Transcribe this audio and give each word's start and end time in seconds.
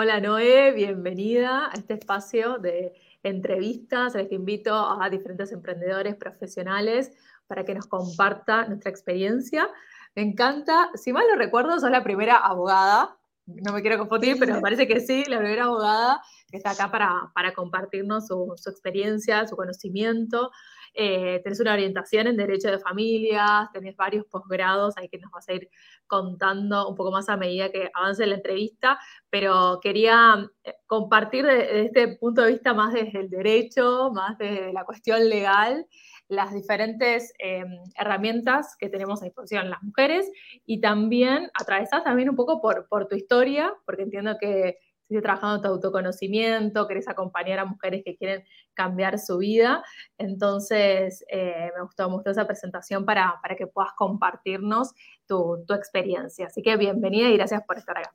Hola 0.00 0.20
Noé, 0.20 0.70
bienvenida 0.70 1.70
a 1.72 1.72
este 1.74 1.94
espacio 1.94 2.58
de 2.58 2.92
entrevistas 3.24 4.12
que 4.12 4.28
invito 4.36 4.72
a 4.72 5.10
diferentes 5.10 5.50
emprendedores 5.50 6.14
profesionales 6.14 7.10
para 7.48 7.64
que 7.64 7.74
nos 7.74 7.88
comparta 7.88 8.64
nuestra 8.66 8.92
experiencia. 8.92 9.68
Me 10.14 10.22
encanta, 10.22 10.90
si 10.94 11.12
mal 11.12 11.24
no 11.28 11.34
recuerdo, 11.34 11.80
sos 11.80 11.90
la 11.90 12.04
primera 12.04 12.36
abogada, 12.36 13.17
no 13.48 13.72
me 13.72 13.80
quiero 13.80 13.98
confundir, 13.98 14.36
pero 14.38 14.54
me 14.54 14.60
parece 14.60 14.86
que 14.86 15.00
sí, 15.00 15.24
la 15.26 15.38
primera 15.38 15.64
abogada 15.64 16.20
que 16.50 16.58
está 16.58 16.70
acá 16.70 16.90
para, 16.90 17.30
para 17.34 17.52
compartirnos 17.52 18.26
su, 18.26 18.52
su 18.56 18.70
experiencia, 18.70 19.46
su 19.46 19.56
conocimiento. 19.56 20.50
Eh, 20.94 21.40
tenés 21.44 21.60
una 21.60 21.74
orientación 21.74 22.26
en 22.26 22.36
Derecho 22.36 22.70
de 22.70 22.78
Familias, 22.78 23.70
tenés 23.72 23.96
varios 23.96 24.24
posgrados 24.26 24.96
ahí 24.96 25.08
que 25.08 25.18
nos 25.18 25.30
vas 25.30 25.48
a 25.48 25.54
ir 25.54 25.68
contando 26.06 26.88
un 26.88 26.94
poco 26.94 27.10
más 27.10 27.28
a 27.28 27.36
medida 27.36 27.70
que 27.70 27.90
avance 27.94 28.26
la 28.26 28.34
entrevista, 28.34 28.98
pero 29.30 29.78
quería 29.82 30.50
eh, 30.64 30.74
compartir 30.86 31.44
desde 31.44 31.86
este 31.86 32.16
punto 32.16 32.42
de 32.42 32.52
vista 32.52 32.74
más 32.74 32.92
desde 32.92 33.20
el 33.20 33.30
derecho, 33.30 34.10
más 34.12 34.36
desde 34.38 34.72
la 34.72 34.84
cuestión 34.84 35.28
legal, 35.28 35.86
las 36.28 36.52
diferentes 36.52 37.32
eh, 37.38 37.64
herramientas 37.98 38.76
que 38.78 38.88
tenemos 38.88 39.22
a 39.22 39.24
disposición 39.24 39.70
las 39.70 39.82
mujeres 39.82 40.30
y 40.66 40.80
también 40.80 41.50
atravesadas 41.54 42.04
también 42.04 42.28
un 42.28 42.36
poco 42.36 42.60
por, 42.60 43.08
tu 43.08 43.16
historia, 43.16 43.74
porque 43.86 44.02
entiendo 44.02 44.36
que 44.38 44.78
estás 45.08 45.22
trabajando 45.22 45.62
tu 45.62 45.68
autoconocimiento, 45.68 46.86
querés 46.86 47.08
acompañar 47.08 47.58
a 47.60 47.64
mujeres 47.64 48.02
que 48.04 48.14
quieren 48.16 48.44
cambiar 48.74 49.18
su 49.18 49.38
vida. 49.38 49.82
Entonces, 50.18 51.24
eh, 51.30 51.70
me 51.74 51.82
gustó 51.82 52.10
mucho 52.10 52.30
esa 52.30 52.46
presentación 52.46 53.06
para, 53.06 53.38
para 53.40 53.56
que 53.56 53.66
puedas 53.66 53.92
compartirnos 53.96 54.92
tu, 55.26 55.64
tu, 55.66 55.72
experiencia. 55.72 56.46
Así 56.46 56.60
que 56.60 56.76
bienvenida 56.76 57.28
y 57.30 57.36
gracias 57.38 57.62
por 57.66 57.78
estar 57.78 57.96
acá. 57.96 58.14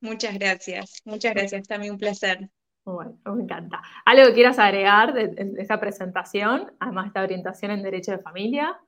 Muchas 0.00 0.34
gracias, 0.38 1.02
muchas 1.04 1.34
gracias, 1.34 1.66
también 1.66 1.92
un 1.94 1.98
placer. 1.98 2.48
Bueno, 2.84 3.18
me 3.24 3.42
encanta. 3.42 3.82
¿Algo 4.04 4.26
que 4.26 4.34
quieras 4.34 4.58
agregar 4.58 5.12
de, 5.14 5.28
de 5.28 5.62
esa 5.62 5.78
presentación, 5.78 6.72
además 6.80 7.04
de 7.04 7.08
esta 7.08 7.22
orientación 7.22 7.70
en 7.70 7.82
Derecho 7.82 8.12
de 8.12 8.18
Familia? 8.18 8.78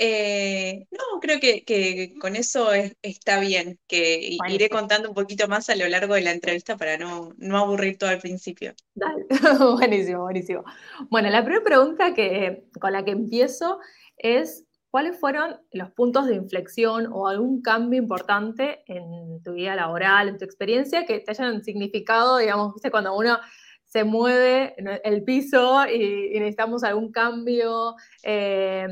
Eh, 0.00 0.86
no, 0.92 1.18
creo 1.20 1.40
que, 1.40 2.14
con 2.20 2.36
eso 2.36 2.70
está 3.02 3.40
bien, 3.40 3.80
que 3.88 4.38
iré 4.48 4.70
contando 4.70 5.08
un 5.08 5.14
poquito 5.14 5.48
más 5.48 5.68
a 5.70 5.74
lo 5.74 5.88
largo 5.88 6.14
de 6.14 6.20
la 6.20 6.30
entrevista 6.30 6.76
para 6.76 6.96
no, 6.96 7.34
aburrir 7.56 7.98
todo 7.98 8.10
al 8.10 8.20
principio. 8.20 8.74
Dale, 8.94 9.26
buenísimo, 9.76 10.22
buenísimo. 10.22 10.64
Bueno, 11.10 11.30
la 11.30 11.42
primera 11.42 11.64
pregunta 11.64 12.14
que, 12.14 12.62
con 12.80 12.92
la 12.92 13.04
que 13.04 13.10
empiezo 13.10 13.80
es, 14.16 14.64
¿cuáles 14.98 15.20
fueron 15.20 15.60
los 15.70 15.92
puntos 15.92 16.26
de 16.26 16.34
inflexión 16.34 17.06
o 17.12 17.28
algún 17.28 17.62
cambio 17.62 18.02
importante 18.02 18.82
en 18.86 19.40
tu 19.44 19.52
vida 19.52 19.76
laboral, 19.76 20.26
en 20.26 20.38
tu 20.38 20.44
experiencia, 20.44 21.06
que 21.06 21.20
te 21.20 21.30
hayan 21.30 21.62
significado, 21.62 22.38
digamos, 22.38 22.74
cuando 22.90 23.16
uno 23.16 23.38
se 23.84 24.02
mueve 24.02 24.74
el 25.04 25.22
piso 25.22 25.86
y, 25.86 26.30
necesitamos 26.40 26.82
algún 26.82 27.12
cambio, 27.12 27.94
eh, 28.24 28.88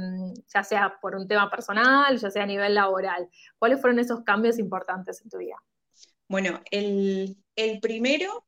ya 0.46 0.62
sea 0.62 0.96
por 1.02 1.16
un 1.16 1.26
tema 1.26 1.50
personal, 1.50 2.16
ya 2.16 2.30
sea 2.30 2.44
a 2.44 2.46
nivel 2.46 2.76
laboral. 2.76 3.28
¿Cuáles 3.58 3.80
fueron 3.80 3.98
esos 3.98 4.22
cambios 4.22 4.60
importantes 4.60 5.20
en 5.22 5.28
tu 5.28 5.38
vida? 5.38 5.56
Bueno, 6.28 6.60
el, 6.70 7.36
primero 7.82 8.46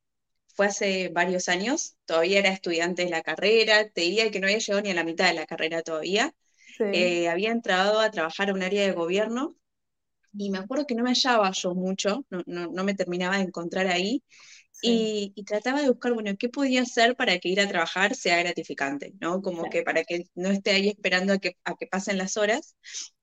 fue 0.55 0.67
hace 0.67 1.09
varios 1.09 1.49
años, 1.49 1.97
todavía 2.05 2.39
era 2.39 2.51
estudiante 2.51 3.05
de 3.05 3.11
la 3.11 3.23
carrera, 3.23 3.89
te 3.89 4.03
diría 4.03 4.31
que 4.31 4.39
no 4.39 4.47
había 4.47 4.59
llegado 4.59 4.81
ni 4.81 4.93
a 4.93 4.95
la 4.95 5.03
mitad 5.03 5.27
de 5.27 5.35
la 5.35 5.47
carrera 5.47 5.83
todavía. 5.83 6.33
Eh, 6.79 7.29
había 7.29 7.51
entrado 7.51 8.01
a 8.01 8.11
trabajar 8.11 8.51
a 8.51 8.55
un 8.55 8.63
área 8.63 8.87
de 8.87 8.93
gobierno 8.93 9.57
y 10.37 10.51
me 10.51 10.59
acuerdo 10.59 10.87
que 10.87 10.95
no 10.95 11.03
me 11.03 11.11
hallaba 11.11 11.51
yo 11.53 11.75
mucho, 11.75 12.25
no, 12.31 12.43
no 12.47 12.85
me 12.85 12.95
terminaba 12.95 13.39
de 13.39 13.45
encontrar 13.45 13.87
ahí. 13.87 14.23
Y, 14.81 15.33
trataba 15.45 15.83
de 15.83 15.89
buscar, 15.89 16.13
bueno, 16.13 16.31
qué 16.39 16.49
podía 16.49 16.83
hacer 16.83 17.17
para 17.17 17.39
que 17.39 17.49
ir 17.49 17.61
a 17.61 17.67
trabajar 17.67 18.15
sea 18.15 18.39
gratificante, 18.39 19.13
¿no? 19.21 19.43
Como 19.43 19.69
que 19.69 19.83
para 19.83 20.05
que 20.05 20.27
no 20.37 20.51
esté 20.51 20.71
ahí 20.71 20.89
esperando 20.89 21.33
a 21.33 21.39
que, 21.39 21.57
a 21.65 21.75
que 21.75 21.89
pasen 21.89 22.17
las 22.17 22.37
horas. 22.37 22.77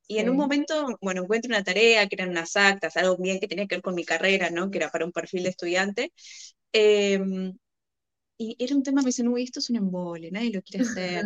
Y 0.08 0.18
en 0.20 0.30
un 0.30 0.36
momento, 0.36 0.98
bueno, 1.02 1.24
encuentro 1.24 1.50
una 1.50 1.64
tarea 1.64 2.08
que 2.08 2.16
eran 2.16 2.30
unas 2.30 2.58
actas, 2.58 2.98
algo 2.98 3.18
bien 3.18 3.40
que 3.40 3.48
tenía 3.48 3.68
que 3.68 3.76
ver 3.76 3.82
con 3.84 3.96
mi 3.96 4.04
carrera, 4.04 4.50
¿no? 4.50 4.70
Que 4.70 4.80
era 4.80 4.90
para 4.90 5.06
un 5.06 5.14
perfil 5.14 5.44
de 5.44 5.50
estudiante. 5.50 6.12
Eh, 6.74 7.20
y 8.38 8.56
era 8.60 8.76
un 8.76 8.84
tema 8.84 9.02
que 9.02 9.06
me 9.06 9.10
dicen, 9.10 9.28
uy, 9.28 9.44
esto 9.44 9.60
es 9.60 9.70
un 9.70 9.78
embole, 9.78 10.30
nadie 10.32 10.52
lo 10.52 10.62
quiere 10.62 10.86
hacer. 10.86 11.26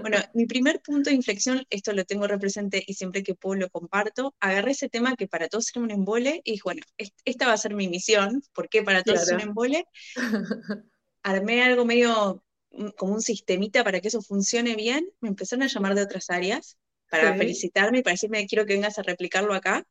bueno, 0.00 0.16
mi 0.34 0.46
primer 0.46 0.80
punto 0.80 1.10
de 1.10 1.16
inflexión, 1.16 1.64
esto 1.70 1.92
lo 1.92 2.04
tengo 2.04 2.26
represente 2.26 2.82
y 2.86 2.94
siempre 2.94 3.22
que 3.22 3.34
puedo 3.34 3.60
lo 3.60 3.70
comparto, 3.70 4.34
agarré 4.40 4.72
ese 4.72 4.88
tema 4.88 5.14
que 5.16 5.28
para 5.28 5.48
todos 5.48 5.70
era 5.74 5.84
un 5.84 5.90
embole 5.90 6.40
y 6.44 6.52
dije, 6.52 6.62
bueno, 6.64 6.82
esta 7.24 7.46
va 7.46 7.52
a 7.52 7.58
ser 7.58 7.74
mi 7.74 7.88
misión, 7.88 8.42
¿por 8.52 8.68
qué 8.68 8.82
para 8.82 9.02
todos 9.02 9.22
es 9.22 9.32
un 9.32 9.40
embole? 9.40 9.86
Armé 11.22 11.62
algo 11.62 11.84
medio 11.84 12.44
mm, 12.72 12.88
como 12.96 13.14
un 13.14 13.22
sistemita 13.22 13.84
para 13.84 14.00
que 14.00 14.08
eso 14.08 14.22
funcione 14.22 14.74
bien, 14.74 15.08
me 15.20 15.28
empezaron 15.28 15.62
a 15.62 15.68
llamar 15.68 15.94
de 15.94 16.02
otras 16.02 16.30
áreas 16.30 16.76
para 17.10 17.36
felicitarme 17.36 17.98
y 17.98 18.02
para 18.02 18.14
decirme, 18.14 18.46
quiero 18.46 18.66
que 18.66 18.74
vengas 18.74 18.98
a 18.98 19.02
replicarlo 19.02 19.54
acá. 19.54 19.86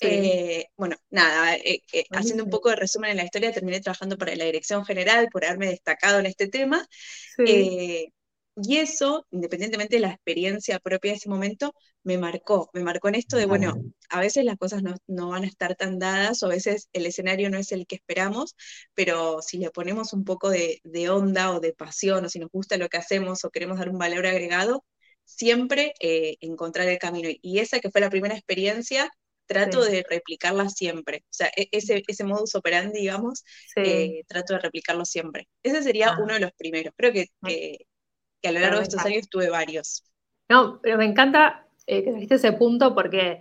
Eh, 0.00 0.66
bueno, 0.76 0.96
nada, 1.10 1.56
eh, 1.56 1.82
eh, 1.92 2.04
haciendo 2.10 2.44
un 2.44 2.50
poco 2.50 2.70
de 2.70 2.76
resumen 2.76 3.10
en 3.10 3.16
la 3.16 3.24
historia, 3.24 3.52
terminé 3.52 3.80
trabajando 3.80 4.16
para 4.16 4.34
la 4.36 4.44
Dirección 4.44 4.84
General 4.84 5.28
por 5.30 5.44
haberme 5.44 5.66
destacado 5.66 6.20
en 6.20 6.26
este 6.26 6.48
tema. 6.48 6.86
y 8.60 8.78
eso, 8.78 9.24
independientemente 9.30 9.96
de 9.96 10.00
la 10.00 10.10
experiencia 10.10 10.80
propia 10.80 11.12
de 11.12 11.18
ese 11.18 11.28
momento, 11.28 11.72
me 12.02 12.18
marcó, 12.18 12.70
me 12.72 12.82
marcó 12.82 13.08
en 13.08 13.14
esto 13.14 13.36
de, 13.36 13.46
bueno, 13.46 13.74
a 14.08 14.18
veces 14.20 14.44
las 14.44 14.56
cosas 14.56 14.82
no, 14.82 14.96
no, 15.06 15.28
van 15.28 15.44
a 15.44 15.46
estar 15.46 15.76
tan 15.76 16.00
dadas 16.00 16.42
o 16.42 16.46
a 16.46 16.50
veces 16.50 16.88
el 16.92 17.06
escenario 17.06 17.50
no 17.50 17.58
es 17.58 17.70
el 17.70 17.86
que 17.86 17.94
esperamos, 17.96 18.56
pero 18.94 19.42
si 19.42 19.58
le 19.58 19.70
ponemos 19.70 20.12
un 20.12 20.24
poco 20.24 20.50
de, 20.50 20.80
de 20.82 21.08
onda 21.08 21.52
o 21.52 21.60
de 21.60 21.72
pasión 21.72 22.24
o 22.24 22.28
si 22.28 22.40
nos 22.40 22.50
gusta 22.50 22.76
lo 22.78 22.88
que 22.88 22.96
hacemos 22.96 23.44
o 23.44 23.50
queremos 23.50 23.78
dar 23.78 23.90
un 23.90 23.98
valor 23.98 24.26
agregado, 24.26 24.84
siempre 25.24 25.94
encontrar 26.00 26.88
el 26.88 26.98
camino. 26.98 27.28
Y 27.42 27.60
esa 27.60 27.78
que 27.80 27.90
fue 27.90 28.00
la 28.00 28.10
primera 28.10 28.34
experiencia, 28.34 29.08
trato 29.48 29.82
de 29.82 30.04
replicarla 30.08 30.68
siempre. 30.68 31.24
O 31.24 31.32
sea, 31.32 31.50
e-, 31.56 31.68
ese, 31.72 32.04
ese 32.06 32.24
modus 32.24 32.54
operandi, 32.54 33.00
digamos, 33.00 33.44
eh, 33.76 34.22
trato 34.28 34.54
de 34.54 34.60
replicarlo 34.60 35.04
siempre. 35.04 35.48
Ese 35.62 35.82
sería 35.82 36.10
ah. 36.10 36.18
uno 36.22 36.34
de 36.34 36.40
los 36.40 36.52
primeros. 36.52 36.94
Creo 36.96 37.12
que, 37.12 37.26
ah. 37.42 37.48
que, 37.48 37.78
a 38.48 38.52
lo 38.52 38.60
largo 38.60 38.76
de 38.76 38.84
estos 38.84 39.04
años 39.04 39.28
tuve 39.28 39.50
varios. 39.50 40.04
No, 40.48 40.80
pero 40.80 40.96
me 40.98 41.04
encanta 41.04 41.66
eh, 41.86 42.04
que 42.04 42.10
trajiste 42.10 42.36
ese 42.36 42.52
punto 42.52 42.94
porque, 42.94 43.40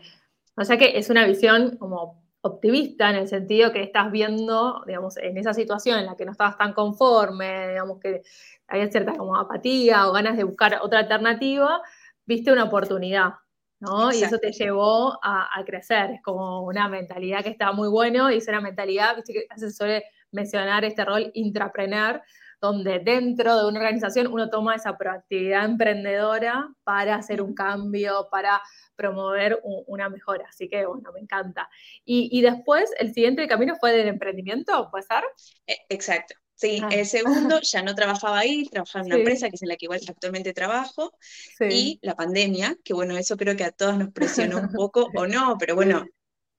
o 0.56 0.66
sea 0.66 0.78
que 0.78 0.98
es 0.98 1.10
una 1.10 1.28
visión 1.28 1.78
como 1.78 2.26
optimista 2.42 3.10
en 3.10 3.18
el 3.18 3.28
sentido 3.28 3.72
que 3.72 3.84
estás 3.84 4.12
viendo, 4.12 4.84
digamos, 4.86 5.18
en 5.18 5.38
esa 5.38 5.54
situación 5.54 6.00
en 6.00 6.06
la 6.06 6.16
que 6.16 6.26
no 6.26 6.32
estabas 6.32 6.58
tan 6.58 6.74
conforme, 6.74 7.70
digamos 7.70 8.00
que 8.00 8.24
había 8.68 8.90
cierta 8.90 9.14
como 9.14 9.36
apatía 9.36 10.08
o 10.08 10.14
ganas 10.14 10.38
de 10.38 10.44
buscar 10.44 10.80
otra 10.82 11.00
alternativa, 11.00 11.82
viste 12.26 12.52
una 12.52 12.66
oportunidad. 12.66 13.34
¿No? 13.80 14.12
Y 14.12 14.24
eso 14.24 14.38
te 14.40 14.52
llevó 14.52 15.20
a, 15.24 15.50
crecer. 15.66 16.12
Es 16.12 16.22
como 16.22 16.64
una 16.64 16.88
mentalidad 16.88 17.44
que 17.44 17.50
está 17.50 17.72
muy 17.72 17.90
bueno 17.90 18.32
y 18.32 18.38
es 18.38 18.48
una 18.48 18.62
mentalidad, 18.62 19.16
viste 19.16 19.34
que 19.34 19.48
se 19.56 19.72
suele 19.72 20.04
mencionar 20.32 20.84
este 20.86 21.06
rol 21.06 21.32
intrapreneur, 21.34 22.22
donde 22.60 23.00
dentro 23.00 23.56
de 23.58 23.70
una 23.70 23.80
organización 23.80 24.28
uno 24.28 24.50
toma 24.50 24.76
esa 24.76 24.98
proactividad 24.98 25.66
emprendedora 25.66 26.70
para 26.84 27.16
hacer 27.16 27.42
un 27.42 27.54
cambio, 27.54 28.28
para 28.32 28.62
promover 28.96 29.60
una 29.64 30.10
mejora. 30.10 30.46
Así 30.50 30.68
que, 30.68 30.86
bueno, 30.86 31.12
me 31.14 31.20
encanta. 31.20 31.70
Y, 32.04 32.30
y 32.32 32.42
después, 32.42 32.92
el 33.00 33.14
siguiente 33.14 33.48
camino 33.48 33.76
fue 33.80 33.92
del 33.92 34.08
emprendimiento, 34.08 34.90
¿puede 34.90 35.04
ser? 35.04 35.24
E, 35.68 35.78
exacto. 35.90 36.36
Sí, 36.58 36.82
ah. 36.82 36.90
el 36.92 37.06
segundo 37.06 37.62
ya 37.62 37.84
no 37.84 37.94
trabajaba 37.94 38.40
ahí, 38.40 38.66
trabajaba 38.66 39.06
en 39.06 39.12
una 39.14 39.16
empresa 39.18 39.48
que 39.48 39.56
es 39.56 39.62
en 39.62 39.70
la 39.70 39.76
que 39.78 39.86
igual 39.86 40.02
actualmente 40.08 40.54
trabajo, 40.54 41.14
y 41.60 42.00
la 42.02 42.16
pandemia, 42.16 42.76
que 42.84 42.96
bueno, 42.96 43.16
eso 43.16 43.38
creo 43.38 43.56
que 43.56 43.64
a 43.64 43.72
todos 43.72 43.96
nos 43.96 44.12
presionó 44.12 44.58
un 44.58 44.70
poco, 44.74 45.08
o 45.14 45.28
no, 45.28 45.56
pero 45.60 45.76
bueno, 45.76 46.04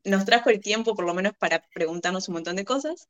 nos 0.04 0.24
trajo 0.24 0.50
el 0.50 0.60
tiempo 0.60 0.94
por 0.94 1.04
lo 1.04 1.14
menos 1.14 1.32
para 1.38 1.62
preguntarnos 1.74 2.28
un 2.28 2.34
montón 2.34 2.56
de 2.56 2.64
cosas. 2.64 3.06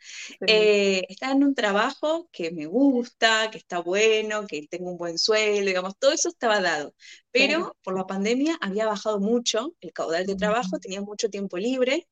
Eh, 0.47 1.05
estaba 1.09 1.33
en 1.33 1.45
un 1.45 1.55
trabajo 1.55 2.29
que 2.33 2.51
me 2.51 2.67
gusta, 2.67 3.51
que 3.51 3.59
está 3.59 3.81
bueno, 3.81 4.47
que 4.47 4.67
tengo 4.69 4.91
un 4.91 4.99
buen 4.99 5.19
sueldo, 5.19 5.67
digamos, 5.67 5.97
todo 5.99 6.13
eso 6.13 6.29
estaba 6.29 6.61
dado, 6.61 6.95
pero 7.31 7.77
por 7.83 7.97
la 7.97 8.07
pandemia 8.07 8.59
había 8.61 8.87
bajado 8.87 9.21
mucho 9.21 9.75
el 9.81 9.93
caudal 9.93 10.27
de 10.27 10.37
trabajo, 10.37 10.79
tenía 10.79 11.01
mucho 11.01 11.29
tiempo 11.29 11.59
libre 11.59 12.07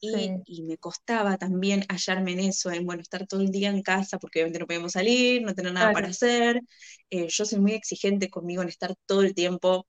y, 0.00 0.62
me 0.62 0.76
costaba 0.78 1.36
también 1.38 1.84
hallarme 1.88 2.32
en 2.32 2.40
eso, 2.40 2.70
en 2.70 2.84
bueno, 2.84 3.02
estar 3.02 3.26
todo 3.26 3.40
el 3.40 3.50
día 3.50 3.70
en 3.70 3.82
casa, 3.82 4.18
porque 4.18 4.40
obviamente 4.40 4.58
no 4.58 4.66
podíamos 4.66 4.92
salir, 4.92 5.42
no 5.42 5.54
tener 5.54 5.72
nada 5.72 5.92
para 5.92 6.08
hacer. 6.08 6.60
Eh, 7.10 7.28
yo 7.28 7.44
soy 7.44 7.58
muy 7.58 7.72
exigente 7.72 8.28
conmigo 8.28 8.62
en 8.62 8.68
estar 8.68 8.94
todo 9.06 9.22
el 9.22 9.34
tiempo 9.34 9.86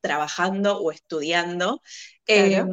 trabajando 0.00 0.78
o 0.78 0.90
estudiando. 0.90 1.80
Em, 2.26 2.66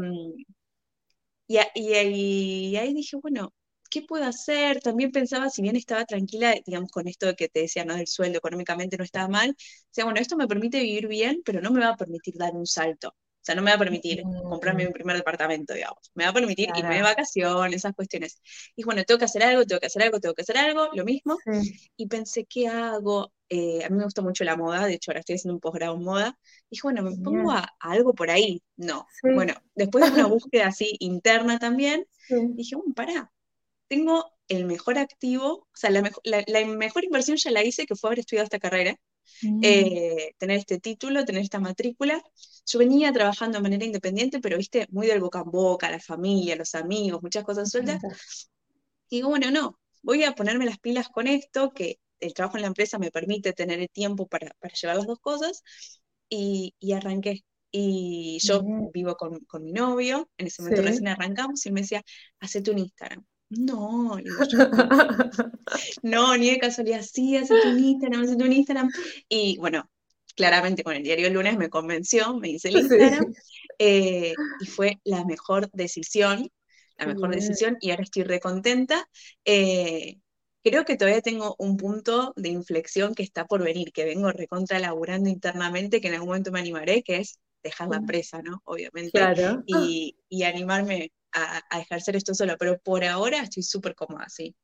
y, 1.73 2.75
ahí 2.77 2.93
dije, 2.93 3.17
bueno, 3.17 3.53
¿qué 3.89 4.01
puedo 4.03 4.23
hacer? 4.25 4.79
También 4.81 5.11
pensaba, 5.11 5.49
si 5.49 5.61
bien 5.61 5.75
estaba 5.75 6.05
tranquila, 6.05 6.55
digamos, 6.65 6.91
con 6.91 7.07
esto 7.07 7.35
que 7.35 7.49
te 7.49 7.61
decía, 7.61 7.85
¿no? 7.85 7.95
Del 7.95 8.07
sueldo 8.07 8.37
económicamente 8.37 8.97
no 8.97 9.03
estaba 9.03 9.27
mal, 9.27 9.55
decía, 9.89 10.05
bueno, 10.05 10.19
esto 10.19 10.37
me 10.37 10.47
permite 10.47 10.79
vivir 10.81 11.07
bien, 11.07 11.41
pero 11.45 11.61
no 11.61 11.71
me 11.71 11.81
va 11.81 11.89
a 11.89 11.97
permitir 11.97 12.35
dar 12.37 12.53
un 12.55 12.65
salto. 12.67 13.15
O 13.41 13.45
sea, 13.49 13.55
no 13.55 13.61
me 13.61 13.71
va 13.71 13.75
a 13.75 13.79
permitir 13.79 14.21
comprarme 14.21 14.85
mi 14.85 14.91
primer 14.91 15.15
departamento, 15.15 15.73
digamos. 15.73 16.11
Me 16.13 16.25
va 16.25 16.31
a 16.31 16.33
permitir 16.33 16.69
irme 16.75 16.95
de 16.95 17.01
vacaciones, 17.01 17.77
esas 17.77 17.93
cuestiones. 17.93 18.41
Y 18.75 18.83
bueno, 18.83 19.03
tengo 19.05 19.17
que 19.17 19.25
hacer 19.25 19.43
algo, 19.43 19.65
tengo 19.65 19.79
que 19.79 19.87
hacer 19.87 20.03
algo, 20.03 20.19
tengo 20.19 20.35
que 20.35 20.41
hacer 20.41 20.57
algo, 20.57 20.89
lo 20.93 21.05
mismo. 21.05 21.37
Y 21.95 22.07
pensé, 22.07 22.45
¿qué 22.45 22.67
hago? 22.67 23.31
Eh, 23.47 23.83
a 23.83 23.89
mí 23.89 23.97
me 23.97 24.03
gusta 24.03 24.21
mucho 24.21 24.43
la 24.43 24.55
moda, 24.55 24.85
de 24.85 24.93
hecho 24.93 25.11
ahora 25.11 25.21
estoy 25.21 25.35
haciendo 25.35 25.55
un 25.55 25.61
posgrado 25.61 25.95
en 25.95 26.03
moda. 26.03 26.37
Y 26.69 26.75
dije, 26.75 26.81
bueno, 26.83 27.01
me 27.01 27.15
pongo 27.17 27.51
a, 27.51 27.67
algo 27.79 28.13
por 28.13 28.29
ahí. 28.29 28.61
No. 28.75 29.07
Bueno, 29.23 29.53
después 29.73 30.05
de 30.05 30.11
una 30.11 30.27
búsqueda 30.27 30.67
así 30.67 30.97
interna 30.99 31.59
también, 31.59 32.05
dije, 32.29 32.75
bueno, 32.75 32.93
pará, 32.93 33.31
tengo 33.87 34.25
el 34.49 34.65
mejor 34.65 34.97
activo, 34.97 35.47
o 35.51 35.67
sea, 35.73 35.91
la, 35.91 36.01
mejor 36.01 37.03
inversión 37.03 37.37
ya 37.37 37.51
la 37.51 37.63
hice, 37.63 37.85
que 37.85 37.95
fue 37.95 38.09
haber 38.09 38.19
estudiado 38.19 38.45
esta 38.45 38.59
carrera, 38.59 38.95
mm. 39.41 39.59
eh, 39.63 40.35
tener 40.37 40.57
este 40.57 40.79
título, 40.79 41.25
tener 41.25 41.41
esta 41.41 41.59
matrícula. 41.59 42.23
Yo 42.65 42.79
venía 42.79 43.11
trabajando 43.11 43.57
de 43.57 43.63
manera 43.63 43.85
independiente, 43.85 44.39
pero 44.39 44.57
viste, 44.57 44.87
muy 44.91 45.07
del 45.07 45.21
boca 45.21 45.39
en 45.39 45.51
boca, 45.51 45.89
la 45.89 45.99
familia, 45.99 46.55
los 46.55 46.75
amigos, 46.75 47.21
muchas 47.21 47.43
cosas 47.43 47.69
sueltas. 47.69 48.01
Y 49.09 49.17
digo, 49.17 49.29
bueno, 49.29 49.49
no, 49.51 49.79
voy 50.03 50.23
a 50.23 50.33
ponerme 50.33 50.65
las 50.65 50.79
pilas 50.79 51.09
con 51.09 51.27
esto, 51.27 51.71
que 51.73 51.99
el 52.19 52.33
trabajo 52.33 52.57
en 52.57 52.61
la 52.61 52.67
empresa 52.67 52.99
me 52.99 53.11
permite 53.11 53.53
tener 53.53 53.79
el 53.79 53.89
tiempo 53.89 54.27
para, 54.27 54.53
llevar 54.79 54.97
las 54.97 55.07
dos 55.07 55.19
cosas, 55.19 55.63
y, 56.29 56.73
arranqué. 56.93 57.43
Y 57.71 58.39
yo 58.41 58.61
vivo 58.93 59.15
con, 59.15 59.63
mi 59.63 59.71
novio, 59.71 60.29
en 60.37 60.47
ese 60.47 60.61
momento 60.61 60.81
recién 60.81 61.07
arrancamos, 61.07 61.65
y 61.65 61.69
él 61.69 61.73
me 61.73 61.81
decía, 61.81 62.03
hacete 62.39 62.71
un 62.71 62.79
Instagram. 62.79 63.25
No, 63.49 64.17
no, 66.03 66.37
ni 66.37 66.51
de 66.51 66.59
casualidad, 66.59 67.01
sí, 67.01 67.35
hace 67.35 67.59
tu 67.61 67.69
Instagram, 67.69 68.21
hace 68.21 68.35
tu 68.35 68.45
Instagram. 68.45 68.89
Y 69.27 69.57
bueno, 69.57 69.89
claramente 70.35 70.83
con 70.83 70.95
el 70.95 71.03
diario 71.03 71.27
el 71.27 71.33
lunes 71.33 71.57
me 71.57 71.69
convenció, 71.69 72.37
me 72.37 72.49
hice 72.49 72.69
el 72.69 72.77
Instagram, 72.77 73.33
eh, 73.79 74.33
y 74.59 74.65
fue 74.67 74.99
la 75.03 75.25
mejor 75.25 75.69
decisión, 75.71 76.49
la 76.97 77.07
mejor 77.07 77.33
decisión, 77.33 77.77
y 77.81 77.89
ahora 77.89 78.03
estoy 78.03 78.23
recontenta. 78.23 79.07
Eh, 79.45 80.17
creo 80.63 80.85
que 80.85 80.95
todavía 80.95 81.21
tengo 81.21 81.55
un 81.57 81.75
punto 81.75 82.33
de 82.35 82.49
inflexión 82.49 83.15
que 83.15 83.23
está 83.23 83.45
por 83.47 83.63
venir, 83.63 83.91
que 83.91 84.05
vengo 84.05 84.31
recontra 84.31 84.77
laburando 84.77 85.27
internamente, 85.27 86.01
que 86.01 86.09
en 86.09 86.13
algún 86.13 86.29
momento 86.29 86.51
me 86.51 86.59
animaré, 86.59 87.01
que 87.01 87.17
es 87.17 87.39
dejar 87.63 87.89
la 87.89 88.01
presa, 88.01 88.41
¿no? 88.43 88.61
Obviamente. 88.65 89.11
Claro. 89.11 89.63
Y, 89.65 90.17
y 90.29 90.43
animarme 90.43 91.11
a, 91.33 91.79
ejercer 91.79 92.15
esto 92.15 92.33
solo, 92.33 92.55
pero 92.57 92.79
por 92.79 93.03
ahora 93.03 93.39
estoy 93.39 93.63
súper 93.63 93.95
cómoda, 93.95 94.27
sí. 94.29 94.55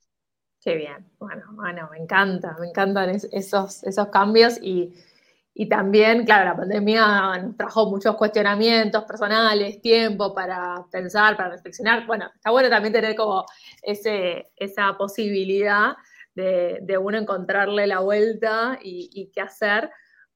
Qué 0.60 0.76
bien, 0.76 1.12
bueno, 1.20 1.44
bueno, 1.52 1.90
me 1.92 2.00
encanta, 2.00 2.56
me 2.60 2.68
encantan 2.68 3.10
esos, 3.10 3.84
esos 3.84 4.08
cambios 4.08 4.58
y, 4.62 4.94
también, 5.70 6.26
claro, 6.26 6.50
la 6.50 6.58
pandemia 6.58 7.38
nos 7.38 7.56
trajo 7.56 7.90
muchos 7.90 8.16
cuestionamientos 8.16 9.04
personales, 9.06 9.82
tiempo 9.82 10.34
para 10.34 10.86
pensar, 10.92 11.38
para 11.38 11.52
reflexionar. 11.52 12.06
Bueno, 12.06 12.30
está 12.36 12.52
bueno 12.52 12.70
también 12.70 12.94
tener 12.94 13.16
como 13.16 13.46
ese, 13.82 14.52
esa 14.58 14.98
posibilidad 14.98 15.94
de, 16.34 16.80
de 16.82 16.98
uno 16.98 17.18
encontrarle 17.18 17.88
la 17.88 18.00
vuelta 18.00 18.78
y, 18.82 19.10
y 19.14 19.32
qué 19.32 19.42
hacer 19.42 19.90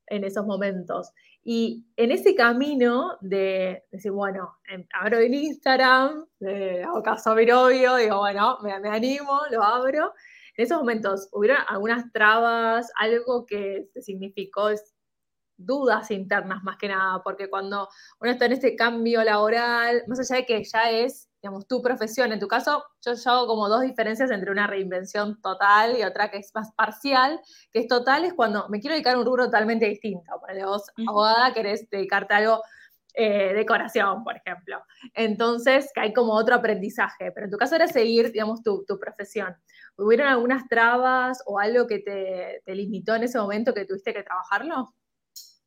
en 0.08 0.24
esos 0.24 0.46
momentos. 0.46 1.12
Y 1.52 1.84
en 1.96 2.12
ese 2.12 2.36
camino 2.36 3.18
de 3.22 3.84
decir, 3.90 4.12
bueno, 4.12 4.60
em, 4.68 4.86
abro 4.94 5.18
el 5.18 5.34
Instagram, 5.34 6.28
hago 6.86 7.02
caso 7.02 7.32
a 7.32 7.36
mi 7.36 7.44
novio, 7.48 7.96
digo, 7.96 8.20
bueno, 8.20 8.60
me, 8.62 8.72
animo, 8.88 9.42
lo 9.50 9.64
abro. 9.64 10.14
En 10.56 10.66
esos 10.66 10.78
momentos, 10.78 11.28
¿hubieron 11.32 11.58
algunas 11.68 12.12
trabas, 12.12 12.92
algo 12.96 13.48
que 13.48 13.90
significó 14.00 14.70
dudas 15.58 16.12
internas 16.12 16.62
más 16.62 16.78
que 16.78 16.90
nada? 16.90 17.24
Porque 17.24 17.50
cuando 17.50 17.90
uno 18.20 18.32
está 18.32 18.46
en 18.46 18.52
este 18.52 18.76
cambio 18.76 19.24
laboral, 19.24 20.04
más 20.06 20.20
allá 20.20 20.42
de 20.42 20.46
que 20.46 20.64
ya 20.64 20.92
es 20.92 21.29
digamos, 21.42 21.68
tu 21.68 21.82
profesión. 21.82 22.32
En 22.32 22.40
tu 22.40 22.48
caso, 22.48 22.84
yo, 23.06 23.14
hago 23.26 23.48
como 23.48 23.70
dos 23.70 23.82
diferencias 23.82 24.32
entre 24.32 24.52
una 24.52 24.68
reinvención 24.68 25.42
total 25.42 25.98
y 25.98 26.04
otra 26.04 26.30
que 26.30 26.38
es 26.38 26.52
más 26.54 26.72
parcial, 26.74 27.40
que 27.72 27.80
es 27.80 27.88
total, 27.88 28.26
es 28.26 28.34
cuando 28.34 28.68
me 28.70 28.80
quiero 28.80 28.94
dedicar 28.94 29.16
a 29.16 29.20
un 29.20 29.26
rubro 29.26 29.46
totalmente 29.46 29.86
distinto. 29.86 30.32
Por 30.40 30.66
vos, 30.66 30.84
abogada, 31.08 31.54
querés 31.54 31.90
dedicarte 31.90 32.34
a 32.34 32.38
algo 32.38 32.62
eh, 33.16 33.54
decoración, 33.54 34.24
por 34.24 34.38
ejemplo. 34.38 34.82
Entonces, 35.14 35.90
que 35.94 36.02
hay 36.02 36.14
como 36.14 36.34
otro 36.34 36.56
aprendizaje, 36.56 37.32
pero 37.32 37.46
en 37.46 37.52
tu 37.52 37.58
caso 37.58 37.76
era 37.76 37.88
seguir, 37.88 38.32
digamos, 38.32 38.62
tu, 38.62 38.86
profesión. 39.00 39.56
¿Hubieron 39.98 40.28
algunas 40.28 40.68
trabas 40.70 41.42
o 41.46 41.60
algo 41.60 41.88
que 41.88 42.00
te, 42.00 42.62
limitó 42.74 43.16
en 43.16 43.24
ese 43.24 43.40
momento 43.40 43.74
que 43.74 43.86
tuviste 43.86 44.14
que 44.14 44.24
trabajarlo? 44.24 44.94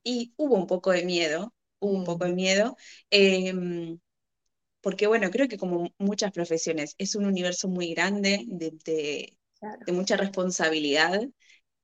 Y 0.04 0.32
hubo 0.36 0.54
un 0.54 0.66
poco 0.66 0.92
de 0.92 1.04
miedo, 1.04 1.52
hubo 1.80 1.92
un 1.92 2.04
poco 2.04 2.24
de 2.24 2.32
mm. 2.32 2.34
miedo. 2.34 2.76
Em, 3.10 3.98
porque 4.82 5.06
bueno, 5.06 5.30
creo 5.30 5.48
que 5.48 5.56
como 5.58 5.94
muchas 5.98 6.32
profesiones, 6.32 6.94
es 6.98 7.14
un 7.14 7.24
universo 7.24 7.68
muy 7.68 7.94
grande 7.94 8.44
de, 8.48 9.36
mucha 9.92 10.16
responsabilidad. 10.16 11.22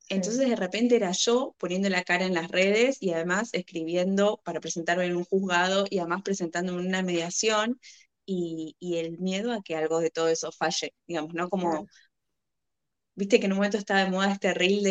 Entonces 0.09 0.49
de 0.49 0.57
repente 0.57 0.97
era 0.97 1.13
yo 1.13 1.55
poniendo 1.59 1.89
la 1.89 2.03
cara 2.03 2.25
en 2.25 2.35
las 2.35 2.49
redes 2.49 2.99
y 3.01 3.13
además 3.13 3.51
escribiendo 3.53 4.41
para 4.45 4.61
presentarme 4.61 5.07
en 5.07 5.17
un 5.17 5.25
juzgado 5.25 5.87
y 5.89 5.99
además 5.99 6.23
presentándome 6.23 6.83
en 6.83 6.89
una 6.89 7.03
mediación 7.03 7.79
y, 8.27 8.77
el 8.81 9.19
miedo 9.19 9.53
a 9.53 9.63
que 9.63 9.77
algo 9.77 10.01
de 10.01 10.11
todo 10.11 10.29
eso 10.29 10.51
falle, 10.53 10.95
digamos, 11.07 11.35
¿no? 11.35 11.49
Como 11.49 11.87
viste 13.19 13.41
que 13.41 13.47
en 13.47 13.53
un 13.53 13.59
momento 13.59 13.77
estaba 13.77 14.05
de 14.05 14.11
moda 14.11 14.33
este 14.33 14.55
reel 14.55 14.83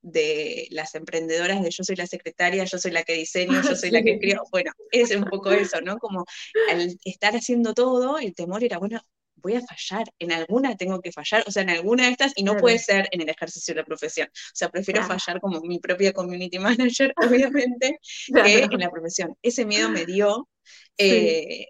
de, 0.00 0.68
las 0.70 0.94
emprendedoras 0.94 1.62
de 1.62 1.70
yo 1.70 1.82
soy 1.82 1.96
la 1.96 2.06
secretaria, 2.06 2.64
yo 2.64 2.78
soy 2.78 2.92
la 2.92 3.02
que 3.02 3.14
diseño, 3.14 3.60
yo 3.62 3.74
soy 3.76 3.90
la 3.90 4.02
que 4.02 4.12
escribo. 4.12 4.44
Bueno, 4.50 4.70
es 4.92 5.14
un 5.14 5.24
poco 5.24 5.50
eso, 5.50 5.80
¿no? 5.80 5.98
Como 5.98 6.24
al 6.70 6.96
estar 7.04 7.34
haciendo 7.34 7.74
todo, 7.74 8.18
el 8.18 8.34
temor 8.34 8.62
era, 8.62 8.78
bueno, 8.78 9.00
voy 9.36 9.56
a 9.56 9.60
fallar, 9.60 10.06
en 10.20 10.32
alguna 10.32 10.76
tengo 10.76 11.00
que 11.00 11.10
fallar, 11.10 11.44
o 11.46 11.50
sea, 11.50 11.64
en 11.64 11.70
alguna 11.70 12.04
de 12.04 12.12
estas, 12.12 12.32
y 12.36 12.44
no 12.44 12.56
puede 12.56 12.78
ser 12.78 13.08
en 13.10 13.20
el 13.20 13.28
ejercicio 13.28 13.74
de 13.74 13.80
la 13.80 13.84
profesión. 13.84 14.28
O 14.28 14.54
sea, 14.54 14.70
prefiero 14.70 15.02
fallar 15.02 15.40
como 15.40 15.60
mi 15.60 15.80
propia 15.80 16.12
community 16.12 16.58
manager, 16.60 17.12
obviamente, 17.16 17.98
que 18.32 18.62
en 18.62 18.78
la 18.78 18.90
profesión. 18.90 19.36
Ese 19.42 19.66
miedo 19.66 19.90
me 19.90 20.06
dio. 20.06 20.48
Eh, 20.96 21.66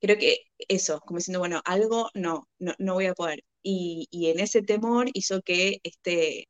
creo 0.00 0.18
que 0.18 0.38
eso, 0.58 1.00
como 1.00 1.18
diciendo, 1.18 1.40
bueno, 1.40 1.60
algo 1.64 2.10
no, 2.14 2.48
no, 2.58 2.74
no 2.78 2.94
voy 2.94 3.06
a 3.06 3.14
poder 3.14 3.44
y, 3.62 4.08
en 4.30 4.40
ese 4.40 4.62
temor 4.62 5.08
hizo 5.14 5.42
que 5.42 5.80
este, 5.82 6.48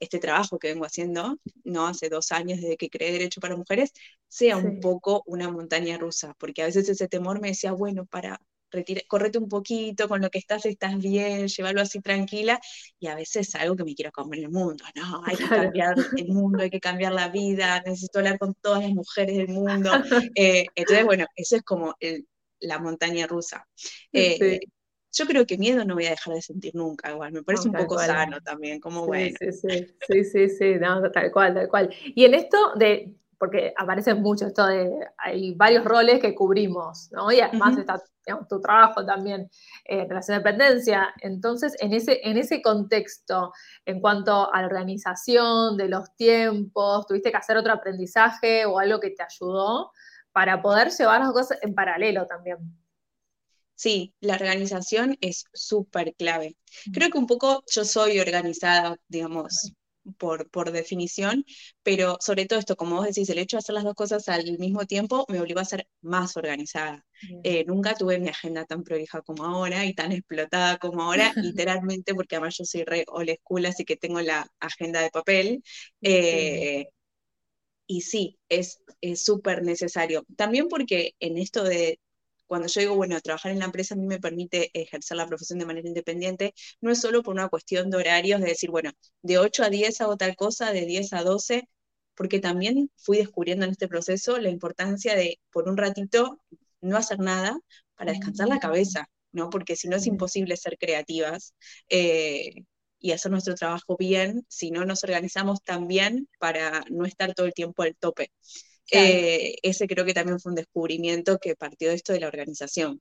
este 0.00 0.18
trabajo 0.18 0.58
que 0.58 0.68
vengo 0.68 0.84
haciendo, 0.84 1.38
no 1.64 1.86
hace 1.86 2.08
dos 2.08 2.32
años 2.32 2.60
desde 2.60 2.76
que 2.76 2.90
creé 2.90 3.12
Derecho 3.12 3.40
para 3.40 3.56
Mujeres, 3.56 3.92
sea 4.28 4.56
un 4.56 4.80
poco 4.80 5.22
una 5.26 5.50
montaña 5.50 5.98
rusa, 5.98 6.34
porque 6.38 6.62
a 6.62 6.66
veces 6.66 6.88
ese 6.88 7.08
temor 7.08 7.40
me 7.40 7.48
decía, 7.48 7.72
bueno, 7.72 8.06
para, 8.06 8.40
correte 9.08 9.38
un 9.38 9.48
poquito, 9.48 10.08
con 10.08 10.20
lo 10.20 10.28
que 10.28 10.38
estás 10.38 10.66
estás 10.66 10.98
bien, 10.98 11.48
llévalo 11.48 11.80
así 11.80 12.00
tranquila, 12.00 12.60
y 12.98 13.06
a 13.06 13.14
veces 13.14 13.48
es 13.48 13.54
algo 13.54 13.76
que 13.76 13.84
me 13.84 13.94
quiero 13.94 14.12
comer 14.12 14.40
el 14.40 14.50
mundo, 14.50 14.84
no, 14.94 15.22
hay 15.24 15.36
que 15.36 15.48
cambiar 15.48 15.94
el 16.16 16.28
mundo, 16.28 16.62
hay 16.62 16.70
que 16.70 16.80
cambiar 16.80 17.12
la 17.12 17.28
vida, 17.28 17.82
necesito 17.86 18.18
hablar 18.18 18.38
con 18.38 18.54
todas 18.54 18.82
las 18.82 18.92
mujeres 18.92 19.36
del 19.36 19.48
mundo. 19.48 19.90
Eh, 20.38 20.66
entonces, 20.74 21.04
bueno, 21.04 21.24
eso 21.34 21.56
es 21.56 21.62
como 21.62 21.94
la 22.60 22.78
montaña 22.78 23.26
rusa. 23.26 23.66
Eh, 24.12 24.60
yo 25.12 25.26
creo 25.26 25.46
que 25.46 25.56
miedo 25.56 25.84
no 25.84 25.94
voy 25.94 26.06
a 26.06 26.10
dejar 26.10 26.34
de 26.34 26.42
sentir 26.42 26.74
nunca, 26.74 27.10
igual, 27.10 27.32
me 27.32 27.42
parece 27.42 27.68
un 27.68 27.74
poco 27.74 27.98
sano 27.98 28.40
también, 28.42 28.80
como 28.80 29.06
bueno. 29.06 29.36
Sí, 29.40 29.52
sí, 29.52 29.86
sí, 30.06 30.24
sí, 30.24 30.48
sí, 30.48 30.74
tal 31.12 31.32
cual, 31.32 31.54
tal 31.54 31.68
cual. 31.68 31.94
Y 32.14 32.24
en 32.24 32.34
esto 32.34 32.74
de, 32.74 33.14
porque 33.38 33.72
aparece 33.76 34.14
mucho 34.14 34.46
esto 34.46 34.66
de, 34.66 34.90
hay 35.16 35.54
varios 35.54 35.84
roles 35.84 36.20
que 36.20 36.34
cubrimos, 36.34 37.10
¿no? 37.12 37.32
Y 37.32 37.40
además 37.40 37.78
está 37.78 38.02
tu 38.48 38.60
trabajo 38.60 39.06
también 39.06 39.42
eh, 39.84 40.00
en 40.00 40.08
relación 40.08 40.36
de 40.36 40.44
dependencia. 40.44 41.14
Entonces, 41.20 41.74
en 41.78 41.94
ese, 41.94 42.20
en 42.24 42.36
ese 42.36 42.60
contexto, 42.60 43.52
en 43.84 44.00
cuanto 44.00 44.52
a 44.52 44.60
la 44.60 44.66
organización 44.66 45.76
de 45.76 45.88
los 45.88 46.14
tiempos, 46.16 47.06
¿tuviste 47.06 47.30
que 47.30 47.36
hacer 47.36 47.56
otro 47.56 47.72
aprendizaje 47.72 48.66
o 48.66 48.78
algo 48.78 49.00
que 49.00 49.10
te 49.10 49.22
ayudó 49.22 49.92
para 50.36 50.60
poder 50.60 50.90
llevar 50.90 51.22
las 51.22 51.32
cosas 51.32 51.58
en 51.62 51.74
paralelo 51.74 52.26
también? 52.26 52.58
Sí, 53.74 54.12
la 54.20 54.34
organización 54.34 55.16
es 55.22 55.46
súper 55.54 56.14
clave. 56.14 56.58
Creo 56.92 57.08
que 57.08 57.16
un 57.16 57.26
poco 57.26 57.64
yo 57.74 57.86
soy 57.86 58.20
organizada, 58.20 58.96
digamos, 59.08 59.72
por, 60.18 60.50
por, 60.50 60.72
definición, 60.72 61.46
pero 61.82 62.18
sobre 62.20 62.44
todo 62.44 62.58
esto, 62.58 62.76
como 62.76 62.96
vos 62.96 63.06
decís, 63.06 63.30
el 63.30 63.38
hecho 63.38 63.56
de 63.56 63.60
hacer 63.60 63.74
las 63.76 63.84
dos 63.84 63.94
cosas 63.94 64.28
al 64.28 64.58
mismo 64.58 64.84
tiempo 64.84 65.24
me 65.30 65.40
obligó 65.40 65.60
a 65.60 65.64
ser 65.64 65.88
más 66.02 66.36
organizada. 66.36 67.02
Eh, 67.42 67.64
nunca 67.66 67.94
tuve 67.94 68.18
mi 68.18 68.28
agenda 68.28 68.66
tan 68.66 68.82
prolija 68.82 69.22
como 69.22 69.42
ahora 69.42 69.86
y 69.86 69.94
tan 69.94 70.12
explotada 70.12 70.76
como 70.76 71.02
ahora, 71.02 71.32
literalmente, 71.36 72.14
porque 72.14 72.36
además 72.36 72.58
yo 72.58 72.66
soy 72.66 72.84
re 72.84 73.04
old 73.06 73.30
school, 73.40 73.64
así 73.64 73.86
que 73.86 73.96
tengo 73.96 74.20
la 74.20 74.46
agenda 74.60 75.00
de 75.00 75.08
papel. 75.08 75.62
Eh, 76.02 76.88
y 77.86 78.02
sí, 78.02 78.38
es 78.48 78.80
súper 79.14 79.62
necesario. 79.62 80.24
También 80.36 80.68
porque 80.68 81.14
en 81.20 81.38
esto 81.38 81.64
de 81.64 82.00
cuando 82.46 82.68
yo 82.68 82.80
digo, 82.80 82.96
bueno, 82.96 83.20
trabajar 83.20 83.52
en 83.52 83.58
la 83.58 83.66
empresa 83.66 83.94
a 83.94 83.98
mí 83.98 84.06
me 84.06 84.20
permite 84.20 84.70
ejercer 84.72 85.16
la 85.16 85.26
profesión 85.26 85.58
de 85.58 85.66
manera 85.66 85.88
independiente, 85.88 86.54
no 86.80 86.90
es 86.90 87.00
solo 87.00 87.22
por 87.22 87.34
una 87.34 87.48
cuestión 87.48 87.90
de 87.90 87.98
horarios, 87.98 88.40
de 88.40 88.48
decir, 88.48 88.70
bueno, 88.70 88.92
de 89.22 89.38
8 89.38 89.64
a 89.64 89.70
10 89.70 90.00
hago 90.00 90.16
tal 90.16 90.36
cosa, 90.36 90.72
de 90.72 90.86
10 90.86 91.12
a 91.12 91.22
12, 91.22 91.68
porque 92.14 92.40
también 92.40 92.90
fui 92.96 93.18
descubriendo 93.18 93.64
en 93.64 93.72
este 93.72 93.88
proceso 93.88 94.38
la 94.38 94.50
importancia 94.50 95.14
de, 95.14 95.40
por 95.50 95.68
un 95.68 95.76
ratito, 95.76 96.40
no 96.80 96.96
hacer 96.96 97.18
nada 97.18 97.58
para 97.96 98.12
descansar 98.12 98.48
la 98.48 98.60
cabeza, 98.60 99.08
¿no? 99.32 99.50
Porque 99.50 99.76
si 99.76 99.88
no 99.88 99.96
es 99.96 100.06
imposible 100.06 100.56
ser 100.56 100.78
creativas 100.78 101.54
eh, 101.88 102.64
y 102.98 103.12
hacer 103.12 103.30
nuestro 103.30 103.54
trabajo 103.54 103.96
bien 103.96 104.44
si 104.48 104.70
no 104.70 104.84
nos 104.84 105.04
organizamos 105.04 105.62
tan 105.62 105.86
bien 105.86 106.28
para 106.38 106.82
no 106.90 107.04
estar 107.04 107.34
todo 107.34 107.46
el 107.46 107.54
tiempo 107.54 107.82
al 107.82 107.96
tope. 107.96 108.30
Eh, 108.92 109.56
ese 109.62 109.88
creo 109.88 110.04
que 110.04 110.14
también 110.14 110.38
fue 110.38 110.50
un 110.50 110.56
descubrimiento 110.56 111.38
que 111.38 111.56
partió 111.56 111.88
de 111.88 111.96
esto 111.96 112.12
de 112.12 112.20
la 112.20 112.28
organización. 112.28 113.00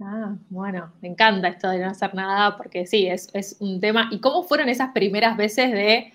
Ah, 0.00 0.36
bueno, 0.48 0.94
me 1.00 1.08
encanta 1.08 1.48
esto 1.48 1.68
de 1.70 1.80
no 1.80 1.90
hacer 1.90 2.14
nada 2.14 2.56
porque 2.56 2.86
sí, 2.86 3.08
es, 3.08 3.28
es 3.32 3.56
un 3.58 3.80
tema. 3.80 4.08
¿Y 4.12 4.20
cómo 4.20 4.44
fueron 4.44 4.68
esas 4.68 4.92
primeras 4.92 5.36
veces 5.36 5.72
de 5.72 6.12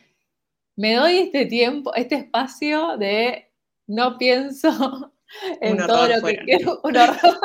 me 0.76 0.96
doy 0.96 1.18
este 1.18 1.46
tiempo, 1.46 1.94
este 1.94 2.16
espacio 2.16 2.98
de 2.98 3.52
no 3.88 4.18
pienso 4.18 5.14
en 5.62 5.78
todo 5.78 6.08
lo 6.08 6.26
que 6.26 6.38
quiero? 6.38 6.80
Un 6.84 6.98
horror. 6.98 7.40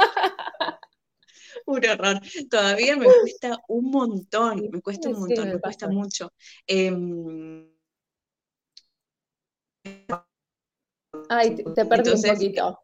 Un 1.69 1.87
horror. 1.87 2.21
Todavía 2.51 2.97
me 2.97 3.07
cuesta 3.07 3.59
un 3.69 3.91
montón, 3.91 4.69
me 4.71 4.81
cuesta 4.81 5.09
un 5.09 5.21
montón, 5.21 5.49
me, 5.49 5.61
cuesta 5.61 5.89
mucho. 5.89 6.33
Em, 6.67 7.69
Ay, 11.29 11.57
te, 11.57 11.85
perdí 11.85 12.11
un 12.11 12.23
poquito. 12.23 12.81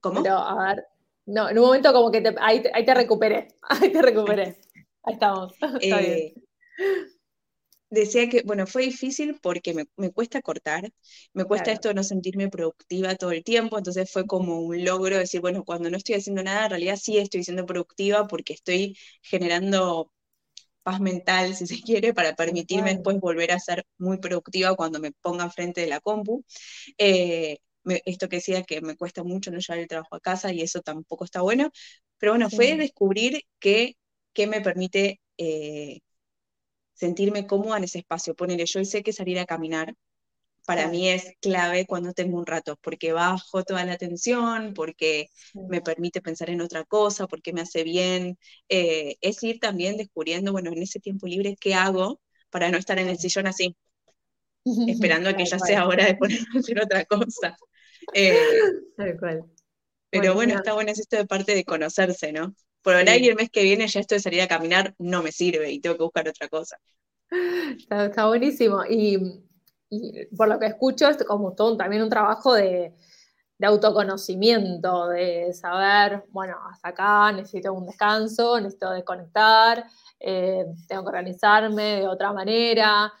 ¿Cómo? 0.00 0.22
Pero, 0.22 0.36
a 0.36 0.66
ver, 0.66 0.86
no, 1.26 1.48
en 1.48 1.58
un 1.58 1.64
momento 1.64 1.92
como 1.92 2.10
que 2.10 2.20
te, 2.20 2.34
ahí, 2.40 2.62
ahí 2.72 2.84
te 2.84 2.94
recuperé, 2.94 3.48
ahí 3.62 3.92
te 3.92 4.02
recuperé. 4.02 4.58
Ahí 5.08 5.14
estamos. 5.14 5.52
Está 5.80 6.00
bien. 6.00 6.34
Decía 7.96 8.28
que, 8.28 8.42
bueno, 8.42 8.66
fue 8.66 8.82
difícil 8.82 9.38
porque 9.40 9.72
me, 9.72 10.10
cuesta 10.10 10.42
cortar, 10.42 10.92
me 11.32 11.44
cuesta 11.44 11.72
esto 11.72 11.88
de 11.88 11.94
no 11.94 12.02
sentirme 12.02 12.50
productiva 12.50 13.14
todo 13.14 13.30
el 13.30 13.42
tiempo, 13.42 13.78
entonces 13.78 14.10
fue 14.12 14.26
como 14.26 14.60
un 14.60 14.84
logro 14.84 15.16
decir, 15.16 15.40
bueno, 15.40 15.64
cuando 15.64 15.88
no 15.88 15.96
estoy 15.96 16.16
haciendo 16.16 16.42
nada, 16.42 16.64
en 16.64 16.70
realidad 16.70 16.96
sí 17.00 17.16
estoy 17.16 17.42
siendo 17.42 17.64
productiva 17.64 18.26
porque 18.26 18.52
estoy 18.52 18.98
generando 19.22 20.12
paz 20.82 21.00
mental, 21.00 21.54
si 21.56 21.66
se 21.66 21.80
quiere, 21.80 22.12
para 22.12 22.34
permitirme 22.34 22.92
después 22.92 23.18
volver 23.18 23.52
a 23.52 23.58
ser 23.58 23.86
muy 23.96 24.18
productiva 24.18 24.74
cuando 24.76 25.00
me 25.00 25.12
ponga 25.12 25.44
enfrente 25.44 25.80
de 25.80 25.86
la 25.86 26.00
compu. 26.00 26.44
Eh, 26.98 27.58
esto 28.04 28.28
que 28.28 28.36
decía 28.36 28.62
que 28.64 28.82
me 28.82 28.96
cuesta 28.96 29.22
mucho 29.24 29.50
no 29.50 29.58
llevar 29.58 29.78
el 29.78 29.88
trabajo 29.88 30.16
a 30.16 30.20
casa 30.20 30.52
y 30.52 30.60
eso 30.60 30.82
tampoco 30.82 31.24
está 31.24 31.40
bueno, 31.40 31.70
pero 32.18 32.32
bueno, 32.32 32.50
fue 32.50 32.76
descubrir 32.76 33.42
que, 33.58 33.96
me 34.48 34.60
permite 34.60 35.20
eh, 35.38 36.00
sentirme 36.96 37.46
cómoda 37.46 37.78
en 37.78 37.84
ese 37.84 37.98
espacio. 37.98 38.34
Ponerle, 38.34 38.66
yo 38.66 38.84
sé 38.84 39.02
que 39.04 39.12
salir 39.12 39.38
a 39.38 39.46
caminar 39.46 39.94
para 40.66 40.88
mí 40.88 41.08
es 41.08 41.32
clave 41.40 41.86
cuando 41.86 42.12
tengo 42.12 42.36
un 42.38 42.44
rato, 42.44 42.76
porque 42.82 43.12
bajo 43.12 43.62
toda 43.62 43.84
la 43.84 43.96
tensión, 43.96 44.74
porque 44.74 45.28
me 45.54 45.80
permite 45.80 46.20
pensar 46.20 46.50
en 46.50 46.60
otra 46.60 46.84
cosa, 46.84 47.28
porque 47.28 47.52
me 47.52 47.60
hace 47.60 47.84
bien. 47.84 48.36
Eh, 48.68 49.16
es 49.20 49.42
ir 49.44 49.60
también 49.60 49.96
descubriendo, 49.96 50.50
bueno, 50.50 50.72
en 50.72 50.82
ese 50.82 50.98
tiempo 50.98 51.28
libre, 51.28 51.56
¿qué 51.58 51.74
hago 51.74 52.20
para 52.50 52.68
no 52.68 52.78
estar 52.78 52.98
en 52.98 53.08
el 53.08 53.18
sillón 53.18 53.46
así? 53.46 53.76
esperando 54.88 55.30
a 55.30 55.36
que 55.36 55.46
ya 55.46 55.58
sea 55.60 55.86
hora 55.86 56.04
de 56.04 56.16
ponerme 56.16 56.46
a 56.56 56.58
hacer 56.58 56.82
otra 56.82 57.04
cosa. 57.04 57.56
Eh, 58.12 58.36
pero 60.10 60.34
bueno, 60.34 60.54
está 60.56 60.74
bueno 60.74 60.90
es 60.90 60.98
esto 60.98 61.16
de 61.16 61.26
parte 61.26 61.54
de 61.54 61.64
conocerse, 61.64 62.32
¿no? 62.32 62.54
Por 62.86 62.94
ahora 62.94 63.16
y 63.16 63.26
el 63.26 63.34
mes 63.34 63.50
que 63.50 63.64
viene 63.64 63.88
ya 63.88 63.98
esto 63.98 64.14
de 64.14 64.20
salir 64.20 64.40
a 64.42 64.46
caminar 64.46 64.94
no 65.00 65.20
me 65.20 65.32
sirve 65.32 65.72
y 65.72 65.80
tengo 65.80 65.96
que 65.96 66.04
buscar 66.04 66.28
otra 66.28 66.46
cosa. 66.46 66.78
Está, 67.90 68.28
buenísimo. 68.28 68.84
Y, 68.88 69.42
por 70.36 70.46
lo 70.46 70.56
que 70.60 70.66
escucho, 70.66 71.08
es 71.08 71.16
como 71.24 71.52
todo 71.52 71.76
también 71.76 72.04
un 72.04 72.08
trabajo 72.08 72.54
de, 72.54 72.94
autoconocimiento, 73.60 75.08
de 75.08 75.52
saber, 75.52 76.26
bueno, 76.28 76.58
hasta 76.70 76.90
acá 76.90 77.32
necesito 77.32 77.72
un 77.72 77.86
descanso, 77.86 78.60
necesito 78.60 78.92
desconectar, 78.92 79.84
eh, 80.20 80.66
tengo 80.86 81.02
que 81.02 81.08
organizarme 81.08 82.02
de 82.02 82.06
otra 82.06 82.32
manera. 82.32 83.12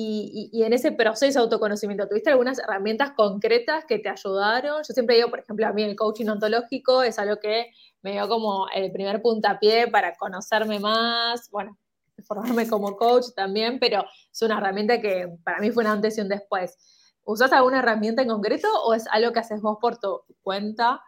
Y, 0.00 0.48
y, 0.52 0.62
en 0.62 0.72
ese 0.72 0.92
proceso 0.92 1.40
de 1.40 1.42
autoconocimiento, 1.42 2.06
¿tuviste 2.06 2.30
algunas 2.30 2.60
herramientas 2.60 3.10
concretas 3.16 3.84
que 3.84 3.98
te 3.98 4.08
ayudaron? 4.08 4.76
Yo 4.86 4.94
siempre 4.94 5.16
digo, 5.16 5.28
por 5.28 5.40
ejemplo, 5.40 5.66
a 5.66 5.72
mí 5.72 5.82
el 5.82 5.96
coaching 5.96 6.28
ontológico 6.28 7.02
es 7.02 7.18
algo 7.18 7.40
que 7.40 7.72
me 8.02 8.12
dio 8.12 8.28
como 8.28 8.68
el 8.72 8.92
primer 8.92 9.20
puntapié 9.20 9.88
para 9.88 10.14
conocerme 10.14 10.78
más, 10.78 11.50
bueno, 11.50 11.76
formarme 12.24 12.68
como 12.68 12.96
coach 12.96 13.26
también, 13.34 13.80
pero 13.80 14.04
es 14.30 14.40
una 14.40 14.58
herramienta 14.58 15.00
que 15.00 15.36
para 15.42 15.58
mí 15.58 15.72
fue 15.72 15.82
una 15.82 15.94
antes 15.94 16.16
y 16.16 16.20
un 16.20 16.28
después. 16.28 16.76
¿Usás 17.24 17.52
alguna 17.52 17.80
herramienta 17.80 18.22
en 18.22 18.28
concreto 18.28 18.68
o 18.84 18.94
es 18.94 19.04
algo 19.08 19.32
que 19.32 19.40
haces 19.40 19.60
vos 19.60 19.78
por 19.80 19.98
tu 19.98 20.20
cuenta 20.42 21.02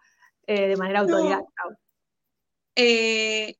eh, 0.49 0.67
de 0.67 0.77
manera 0.77 1.01
autodidacta? 1.01 1.63
Eh, 2.75 3.55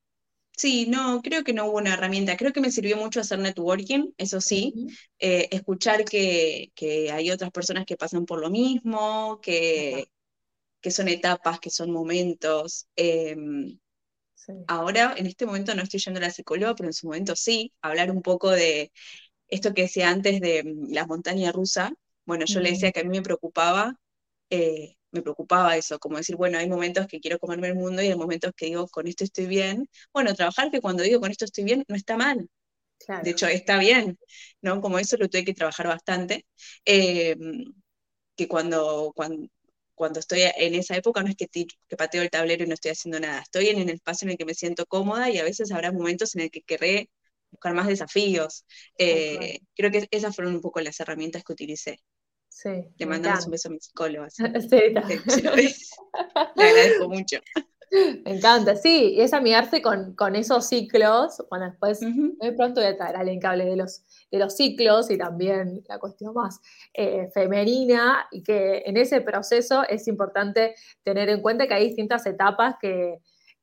sí, 0.61 0.87
no, 0.87 1.23
creo 1.23 1.43
que 1.43 1.53
no 1.53 1.67
hubo 1.67 1.79
una 1.79 1.95
herramienta. 1.95 2.37
Creo 2.37 2.53
que 2.53 2.61
me 2.61 2.71
sirvió 2.71 2.97
mucho 2.97 3.21
hacer 3.21 3.39
networking, 3.39 4.13
eso 4.19 4.41
sí. 4.41 4.75
Eh, 5.19 5.49
escuchar 5.51 6.05
que, 6.05 6.71
hay 7.13 7.31
otras 7.31 7.51
personas 7.51 7.85
que 7.87 7.97
pasan 7.97 8.27
por 8.27 8.41
lo 8.41 8.51
mismo, 8.51 9.41
que, 9.41 10.05
que 10.81 10.91
son 10.91 11.09
etapas, 11.09 11.61
que 11.61 11.71
son 11.71 11.91
momentos. 11.91 12.87
Em, 12.97 13.79
ahora, 14.67 15.15
en 15.17 15.27
este 15.27 15.47
momento 15.47 15.75
no 15.75 15.83
estoy 15.83 16.01
yendo 16.01 16.19
a 16.21 16.23
la 16.25 16.31
psicóloga, 16.31 16.75
pero 16.75 16.89
en 16.89 16.95
su 16.95 17.07
momento 17.07 17.35
sí, 17.37 17.73
hablar 17.81 18.11
un 18.11 18.23
poco 18.23 18.51
de 18.51 18.93
esto 19.49 19.75
que 19.75 19.83
decía 19.83 20.11
antes 20.11 20.41
de 20.41 20.63
mm, 20.65 20.93
la 20.93 21.07
montaña 21.07 21.53
rusa. 21.53 21.93
Bueno, 22.27 22.45
yo 22.47 22.61
le 22.61 22.71
decía 22.71 22.93
que 22.93 23.01
a 23.01 23.05
mí 23.05 23.11
me 23.11 23.23
preocupaba, 23.23 23.95
eh, 24.51 24.97
me 25.13 25.23
preocupaba 25.23 25.77
eso, 25.77 25.99
como 25.99 26.17
decir, 26.19 26.37
bueno, 26.37 26.59
hay 26.59 26.69
momentos 26.69 27.07
que 27.07 27.21
quiero 27.21 27.39
comerme 27.39 27.69
el 27.69 27.75
mundo 27.75 28.03
y 28.03 28.09
hay 28.09 28.17
momentos 28.17 28.53
que 28.57 28.67
digo, 28.67 28.89
con 28.89 29.07
esto 29.09 29.25
estoy 29.25 29.47
bien. 29.47 29.89
Bueno, 30.13 30.35
trabajar 30.35 30.71
que 30.71 30.81
cuando 30.81 31.03
digo 31.03 31.21
con 31.21 31.31
esto 31.31 31.45
estoy 31.45 31.65
bien, 31.65 31.85
no 31.89 31.97
está 31.97 32.17
mal. 32.17 32.49
De 33.21 33.31
hecho, 33.31 33.47
está 33.49 33.79
bien, 33.79 34.19
¿no? 34.63 34.81
Como 34.81 34.99
eso 34.99 35.17
lo 35.19 35.29
tuve 35.29 35.45
que 35.45 35.55
trabajar 35.55 35.87
bastante. 35.89 36.47
Em, 36.85 37.65
que 38.37 38.49
cuando, 38.49 39.13
cuando, 39.15 39.49
cuando 39.95 40.21
estoy 40.21 40.43
en 40.43 40.75
esa 40.75 40.97
época 40.97 41.23
no 41.23 41.29
es 41.29 41.37
que, 41.37 41.47
que 41.49 41.97
pateo 41.97 42.23
el 42.23 42.31
tablero 42.31 42.65
y 42.65 42.67
no 42.69 42.75
estoy 42.75 42.93
haciendo 42.93 43.21
nada, 43.21 43.41
estoy 43.43 43.69
en 43.69 43.79
el 43.81 43.91
espacio 43.91 44.27
en 44.27 44.33
el 44.33 44.39
que 44.39 44.47
me 44.47 44.55
siento 44.55 44.87
cómoda 44.87 45.31
y 45.31 45.39
a 45.39 45.45
veces 45.45 45.73
habrá 45.73 45.93
momentos 45.93 46.35
en 46.37 46.43
el 46.43 46.51
que 46.51 46.63
querré 46.63 47.11
buscar 47.51 47.75
más 47.75 47.87
desafíos. 47.89 48.65
Eh, 48.99 49.61
creo 49.75 49.91
que 49.91 50.09
esas 50.11 50.35
fueron 50.35 50.55
un 50.55 50.61
poco 50.63 50.81
las 50.81 51.01
herramientas 51.01 51.45
que 51.45 51.53
utilicé. 51.53 51.99
Sí, 52.63 52.85
Le 52.99 53.07
mandamos 53.07 53.47
un 53.47 53.53
beso 53.53 53.69
a 53.69 53.73
mi 53.73 53.81
psicóloga. 53.81 54.29
Sí, 54.31 54.39
Le 56.57 56.65
agradezco 56.65 57.09
mucho. 57.09 57.39
Me 57.91 58.37
encanta, 58.37 58.77
sí, 58.77 59.15
y 59.15 59.21
es 59.23 59.33
amigarse 59.33 59.81
con, 59.81 60.15
con 60.15 60.37
esos 60.37 60.69
ciclos. 60.69 61.43
Bueno, 61.49 61.71
después 61.71 62.03
muy 62.03 62.53
pronto 62.57 62.83
voy 62.83 62.91
a 62.91 62.97
traer 62.99 63.17
al 63.17 63.29
encable 63.31 63.65
de 63.65 63.77
los, 63.77 64.05
de 64.31 64.39
los 64.39 64.57
ciclos 64.57 65.11
y 65.11 65.17
también 65.17 65.83
la 65.89 65.99
cuestión 65.99 66.35
más 66.35 66.61
eh, 66.93 67.31
femenina, 67.33 68.29
y 68.31 68.43
que 68.43 68.83
en 68.85 68.99
ese 68.99 69.23
proceso 69.23 69.83
es 69.89 70.07
importante 70.07 70.75
tener 71.03 71.31
en 71.31 71.41
cuenta 71.41 71.67
que 71.67 71.75
hay 71.75 71.87
distintas 71.87 72.27
etapas 72.27 72.75
que, 72.81 73.21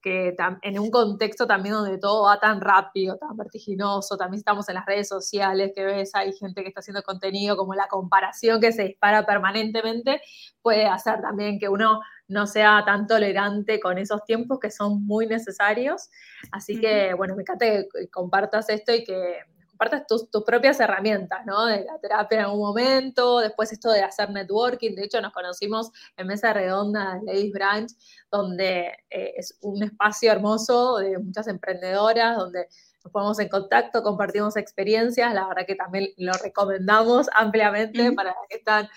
que 0.07 0.35
en 0.61 0.79
un 0.79 0.89
contexto 0.89 1.45
también 1.45 1.75
donde 1.75 1.97
todo 1.97 2.23
va 2.23 2.39
tan 2.39 2.61
rápido, 2.61 3.17
tan 3.17 3.35
vertiginoso, 3.35 4.15
también 4.15 4.39
estamos 4.39 4.69
en 4.69 4.75
las 4.75 4.85
redes 4.85 5.09
sociales, 5.09 5.73
que 5.75 5.83
ves, 5.83 6.15
hay 6.15 6.31
gente 6.33 6.61
que 6.61 6.69
está 6.69 6.79
haciendo 6.79 7.03
contenido, 7.03 7.57
como 7.57 7.73
la 7.73 7.87
comparación 7.89 8.61
que 8.61 8.71
se 8.71 8.83
dispara 8.83 9.25
permanentemente, 9.25 10.21
puede 10.61 10.85
hacer 10.85 11.21
también 11.21 11.59
que 11.59 11.67
uno 11.67 11.99
no 12.29 12.47
sea 12.47 12.83
tan 12.85 13.05
tolerante 13.05 13.79
con 13.81 13.97
esos 13.97 14.23
tiempos 14.23 14.59
que 14.59 14.71
son 14.71 15.05
muy 15.05 15.27
necesarios. 15.27 16.09
Así 16.51 16.79
que, 16.79 17.13
bueno, 17.13 17.35
me 17.35 17.41
encanta 17.41 17.65
que 17.65 18.09
compartas 18.09 18.69
esto 18.69 18.93
y 18.93 19.03
que 19.03 19.39
compartas 19.77 20.07
tus, 20.07 20.27
propias 20.43 20.79
herramientas, 20.79 21.45
¿no? 21.45 21.65
De 21.65 21.85
la 21.85 21.99
terapia 21.99 22.39
en 22.39 22.45
algún 22.45 22.59
momento, 22.59 23.39
después 23.39 23.71
esto 23.71 23.91
de 23.91 24.01
hacer 24.01 24.29
networking. 24.29 24.95
De 24.95 25.05
hecho, 25.05 25.21
nos 25.21 25.33
conocimos 25.33 25.91
en 26.15 26.27
Mesa 26.27 26.53
Redonda 26.53 27.15
de 27.15 27.25
Ladies 27.25 27.53
Branch, 27.53 27.91
donde 28.31 28.87
eh, 29.09 29.33
es 29.37 29.57
un 29.61 29.83
espacio 29.83 30.31
hermoso 30.31 30.97
de 30.97 31.17
muchas 31.19 31.47
emprendedoras, 31.47 32.37
donde 32.37 32.67
nos 33.03 33.11
ponemos 33.11 33.39
en 33.39 33.49
contacto, 33.49 34.03
compartimos 34.03 34.57
experiencias. 34.57 35.33
La 35.33 35.47
verdad 35.47 35.65
que 35.65 35.75
también 35.75 36.09
lo 36.17 36.33
recomendamos 36.33 37.27
ampliamente 37.33 38.11
para 38.11 38.31
las 38.31 38.47
que 38.49 38.57
están 38.57 38.89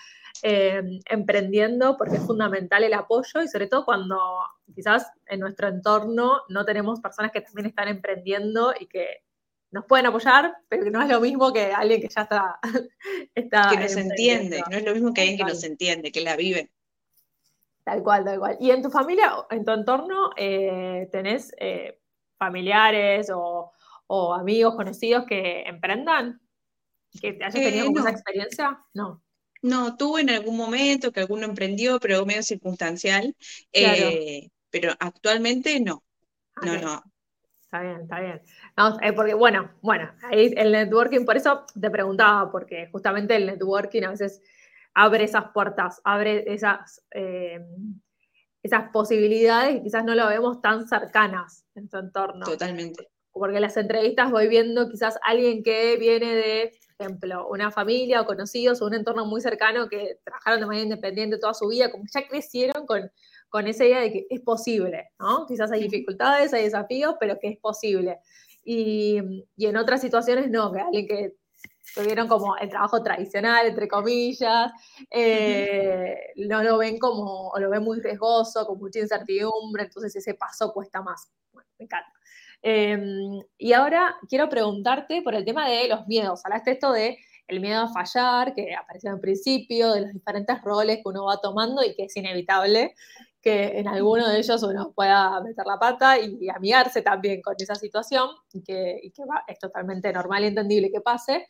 Em, 0.43 0.99
emprendiendo 1.07 1.97
porque 1.97 2.15
es 2.15 2.25
fundamental 2.25 2.83
el 2.83 2.95
apoyo 2.95 3.43
y 3.43 3.47
sobre 3.47 3.67
todo 3.67 3.85
cuando 3.85 4.17
quizás 4.73 5.05
en 5.27 5.39
nuestro 5.39 5.67
entorno 5.67 6.41
no 6.49 6.65
tenemos 6.65 6.99
personas 6.99 7.31
que 7.31 7.41
también 7.41 7.67
están 7.67 7.87
emprendiendo 7.87 8.73
y 8.79 8.87
que 8.87 9.23
nos 9.71 9.85
pueden 9.85 10.05
apoyar, 10.05 10.53
pero 10.67 10.83
que 10.83 10.91
no 10.91 11.01
es 11.01 11.09
lo 11.09 11.19
mismo 11.21 11.51
que 11.51 11.71
alguien 11.71 12.01
que 12.01 12.09
ya 12.09 12.21
está... 12.23 12.59
está 13.35 13.69
que 13.69 13.77
nos 13.77 13.95
entiende, 13.95 14.61
no 14.69 14.77
es 14.77 14.83
lo 14.83 14.93
mismo 14.93 15.13
que 15.13 15.21
alguien 15.21 15.37
que 15.37 15.45
nos 15.45 15.63
entiende, 15.63 16.11
que 16.11 16.21
la 16.21 16.35
vive. 16.35 16.71
Tal 17.83 18.03
cual, 18.03 18.23
tal 18.23 18.39
cual. 18.39 18.57
¿Y 18.59 18.69
en 18.71 18.81
tu 18.81 18.91
familia, 18.91 19.33
en 19.49 19.65
tu 19.65 19.71
entorno, 19.71 20.31
eh, 20.37 21.09
tenés 21.11 21.51
eh, 21.57 21.99
familiares 22.37 23.31
o, 23.33 23.73
amigos 24.33 24.75
conocidos 24.75 25.25
que 25.25 25.61
emprendan? 25.61 26.41
¿Que 27.21 27.33
te 27.33 27.45
hayas 27.45 27.53
tenido 27.53 27.87
eh, 27.87 27.93
esa 27.97 28.09
experiencia? 28.09 28.85
No. 28.93 29.23
No, 29.61 29.95
tuve 29.95 30.21
en 30.21 30.31
algún 30.31 30.57
momento 30.57 31.11
que 31.11 31.21
alguno 31.21 31.45
emprendió, 31.45 31.99
pero 31.99 32.25
medio 32.25 32.43
circunstancial. 32.43 33.35
Eh, 33.71 34.49
pero 34.69 34.93
actualmente 34.99 35.79
no. 35.79 36.03
No, 36.63 36.77
no. 36.77 37.03
Está 37.71 37.83
bien, 37.83 38.01
está 38.01 38.19
bien. 38.19 38.41
Eh, 39.01 39.13
porque, 39.13 39.33
bueno, 39.33 39.71
bueno, 39.81 40.11
ahí 40.23 40.53
el 40.57 40.73
networking, 40.73 41.23
por 41.23 41.37
eso 41.37 41.65
te 41.79 41.89
preguntaba, 41.89 42.51
porque 42.51 42.89
justamente 42.91 43.33
el 43.33 43.45
networking 43.45 44.03
a 44.03 44.09
veces 44.09 44.41
abre 44.93 45.23
esas 45.23 45.51
puertas, 45.53 46.01
abre 46.03 46.43
esas, 46.53 47.01
eh, 47.11 47.65
esas 48.61 48.89
posibilidades 48.91 49.77
y 49.77 49.83
quizás 49.83 50.03
no 50.03 50.15
lo 50.15 50.27
vemos 50.27 50.61
tan 50.61 50.85
cercanas 50.85 51.65
en 51.75 51.87
tu 51.87 51.97
entorno. 51.97 52.45
Totalmente. 52.45 53.07
Porque 53.31 53.55
en 53.55 53.61
las 53.61 53.77
entrevistas 53.77 54.31
voy 54.31 54.49
viendo 54.49 54.89
quizás 54.89 55.17
alguien 55.23 55.63
que 55.63 55.95
viene 55.95 56.35
de, 56.35 56.73
por 56.97 57.05
ejemplo, 57.05 57.47
una 57.47 57.71
familia 57.71 58.19
o 58.19 58.25
conocidos 58.25 58.81
o 58.81 58.87
un 58.87 58.95
entorno 58.95 59.25
muy 59.25 59.39
cercano 59.39 59.87
que 59.87 60.19
trabajaron 60.25 60.59
de 60.59 60.65
manera 60.65 60.83
independiente 60.83 61.37
toda 61.37 61.53
su 61.53 61.69
vida, 61.69 61.89
como 61.89 62.03
que 62.03 62.19
ya 62.19 62.27
crecieron 62.27 62.85
con 62.85 63.09
con 63.51 63.67
esa 63.67 63.85
idea 63.85 63.99
de 63.99 64.13
que 64.13 64.27
es 64.29 64.39
posible, 64.39 65.09
¿no? 65.19 65.45
Quizás 65.45 65.71
hay 65.71 65.83
dificultades, 65.83 66.53
hay 66.53 66.63
desafíos, 66.63 67.15
pero 67.19 67.37
que 67.37 67.49
es 67.49 67.57
posible. 67.59 68.19
Y, 68.63 69.17
en 69.57 69.77
otras 69.77 69.99
situaciones 69.99 70.49
no, 70.49 70.71
que 70.71 70.79
alguien 70.79 71.05
que 71.05 71.35
tuvieron 71.93 72.29
como 72.29 72.55
el 72.55 72.69
trabajo 72.69 73.03
tradicional, 73.03 73.67
entre 73.67 73.89
comillas, 73.89 74.71
eh, 75.09 76.15
no 76.37 76.63
lo 76.63 76.77
ven 76.77 76.97
como, 76.97 77.49
o 77.49 77.59
lo 77.59 77.69
ven 77.69 77.83
muy 77.83 77.99
riesgoso, 77.99 78.65
con 78.65 78.79
mucha 78.79 78.99
incertidumbre, 78.99 79.83
entonces 79.83 80.15
ese 80.15 80.33
paso 80.33 80.71
cuesta 80.71 81.01
más. 81.01 81.29
Bueno, 81.51 81.67
me 81.77 81.85
encanta. 81.85 82.13
Em, 82.61 83.41
y 83.57 83.73
ahora 83.73 84.15
quiero 84.29 84.47
preguntarte 84.47 85.21
por 85.23 85.35
el 85.35 85.43
tema 85.43 85.67
de 85.67 85.89
los 85.89 86.07
miedos. 86.07 86.39
Hablaste 86.45 86.71
esto 86.71 86.93
de 86.93 87.17
el 87.47 87.59
miedo 87.59 87.81
a 87.81 87.89
fallar, 87.91 88.53
que 88.53 88.73
apareció 88.73 89.11
en 89.11 89.19
principio, 89.19 89.91
de 89.91 90.01
los 90.01 90.13
diferentes 90.13 90.61
roles 90.61 90.97
que 90.97 91.09
uno 91.09 91.25
va 91.25 91.41
tomando 91.41 91.83
y 91.83 91.93
que 91.95 92.05
es 92.05 92.15
inevitable 92.15 92.95
que 93.41 93.79
en 93.79 93.87
alguno 93.87 94.29
de 94.29 94.37
ellos 94.37 94.61
uno 94.63 94.93
pueda 94.93 95.41
meter 95.41 95.65
la 95.65 95.79
pata 95.79 96.19
y, 96.19 96.47
amigarse 96.49 97.01
también 97.01 97.41
con 97.41 97.55
esa 97.57 97.75
situación 97.75 98.29
y 98.53 98.61
que, 98.61 99.01
es 99.47 99.59
totalmente 99.59 100.13
normal 100.13 100.43
y 100.43 100.47
entendible 100.47 100.91
que 100.91 101.01
pase. 101.01 101.47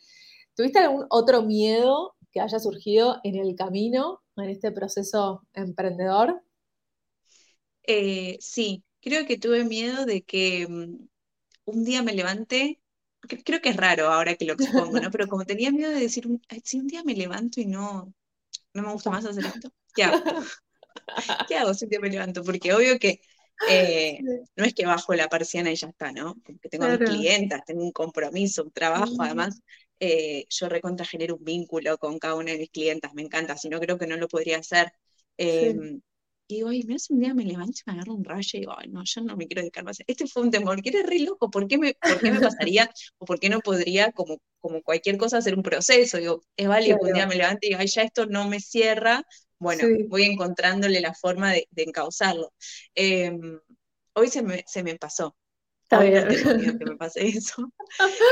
¿Tuviste 0.55 0.79
algún 0.79 1.05
otro 1.09 1.43
miedo 1.43 2.15
que 2.31 2.39
haya 2.39 2.59
surgido 2.59 3.19
en 3.23 3.35
el 3.35 3.55
camino, 3.55 4.21
en 4.37 4.49
este 4.49 4.71
proceso 4.71 5.45
emprendedor? 5.53 6.41
Eh, 7.83 8.37
sí, 8.39 8.83
creo 9.01 9.25
que 9.25 9.37
tuve 9.37 9.65
miedo 9.65 10.05
de 10.05 10.23
que 10.23 10.67
mm, 10.69 11.07
un 11.65 11.83
día 11.83 12.03
me 12.03 12.13
levante, 12.13 12.81
creo 13.43 13.61
que 13.61 13.69
es 13.69 13.77
raro 13.77 14.07
ahora 14.07 14.35
que 14.35 14.45
lo 14.45 14.53
expongo, 14.53 14.99
¿no? 14.99 15.11
Pero 15.11 15.27
como 15.27 15.45
tenía 15.45 15.71
miedo 15.71 15.91
de 15.91 15.99
decir, 15.99 16.25
si 16.63 16.79
un 16.79 16.87
día 16.87 17.03
me 17.03 17.15
levanto 17.15 17.59
y 17.59 17.65
no, 17.65 18.13
no 18.73 18.81
me 18.81 18.93
gusta 18.93 19.09
más 19.09 19.25
hacer 19.25 19.45
esto, 19.45 19.71
¿qué 19.93 20.03
hago? 20.05 20.41
¿Qué 21.47 21.55
hago 21.55 21.73
si 21.73 21.87
te 21.87 21.99
me 21.99 22.09
levanto? 22.09 22.43
Porque 22.43 22.73
obvio 22.73 22.99
que 22.99 23.21
eh, 23.69 24.19
no 24.55 24.65
es 24.65 24.73
que 24.73 24.85
bajo 24.85 25.13
la 25.13 25.29
persiana 25.29 25.71
y 25.71 25.75
ya 25.75 25.87
está, 25.87 26.11
¿no? 26.11 26.35
Porque 26.45 26.69
tengo 26.69 26.87
mis 26.87 27.01
clientas, 27.01 27.61
tengo 27.65 27.83
un 27.83 27.91
compromiso, 27.91 28.63
un 28.63 28.71
trabajo, 28.71 29.13
además 29.19 29.61
eh, 29.99 30.45
yo 30.49 30.67
recontra 30.69 31.05
genero 31.05 31.35
un 31.35 31.43
vínculo 31.43 31.97
con 31.97 32.17
cada 32.19 32.35
una 32.35 32.51
de 32.51 32.57
mis 32.59 32.71
clientas, 32.71 33.13
me 33.13 33.21
encanta, 33.21 33.57
si 33.57 33.69
no 33.69 33.79
creo 33.79 33.97
que 33.97 34.07
no 34.07 34.17
lo 34.17 34.27
podría 34.27 34.57
hacer. 34.57 34.91
Em, 35.37 36.01
y 36.47 36.55
digo, 36.55 36.69
ay, 36.69 36.83
me 36.83 36.95
hace 36.95 37.13
un 37.13 37.19
día 37.19 37.33
me 37.33 37.45
levanto 37.45 37.79
y 37.79 37.89
me 37.89 37.93
agarro 37.93 38.13
un 38.15 38.25
rayo 38.25 38.49
y 38.53 38.59
digo, 38.59 38.73
ay, 38.77 38.89
no, 38.89 39.03
yo 39.05 39.21
no 39.21 39.37
me 39.37 39.47
quiero 39.47 39.61
dedicar 39.61 39.83
más. 39.85 39.99
Este 40.05 40.27
fue 40.27 40.43
un 40.43 40.51
temor, 40.51 40.81
que 40.81 40.89
era 40.89 41.03
re 41.07 41.19
loco, 41.19 41.49
¿por 41.49 41.67
qué 41.67 41.77
me, 41.77 41.93
por 41.93 42.19
qué 42.21 42.31
me 42.31 42.41
pasaría 42.41 42.91
o 43.19 43.25
por 43.25 43.39
qué 43.39 43.49
no 43.49 43.59
podría, 43.61 44.11
como, 44.11 44.37
como 44.59 44.81
cualquier 44.81 45.17
cosa, 45.17 45.37
hacer 45.37 45.55
un 45.55 45.63
proceso? 45.63 46.17
Digo, 46.17 46.41
es 46.57 46.67
válido 46.67 46.97
que 46.99 47.05
un 47.07 47.13
día 47.13 47.27
me 47.27 47.35
levante 47.35 47.67
y 47.67 47.69
diga, 47.69 47.81
ay, 47.81 47.87
ya 47.87 48.01
esto 48.03 48.25
no 48.25 48.47
me 48.49 48.59
cierra, 48.59 49.23
bueno, 49.61 49.83
voy 50.07 50.23
encontrándole 50.23 50.99
la 51.01 51.13
forma 51.13 51.51
de, 51.51 51.67
encauzarlo. 51.75 52.51
Em, 52.95 53.59
hoy 54.13 54.27
se 54.27 54.41
me, 54.41 54.95
pasó. 54.95 55.35
Está 55.83 56.01
bien. 56.01 56.27
que 56.79 56.85
me 56.85 56.95
pase 56.97 57.27
eso. 57.27 57.71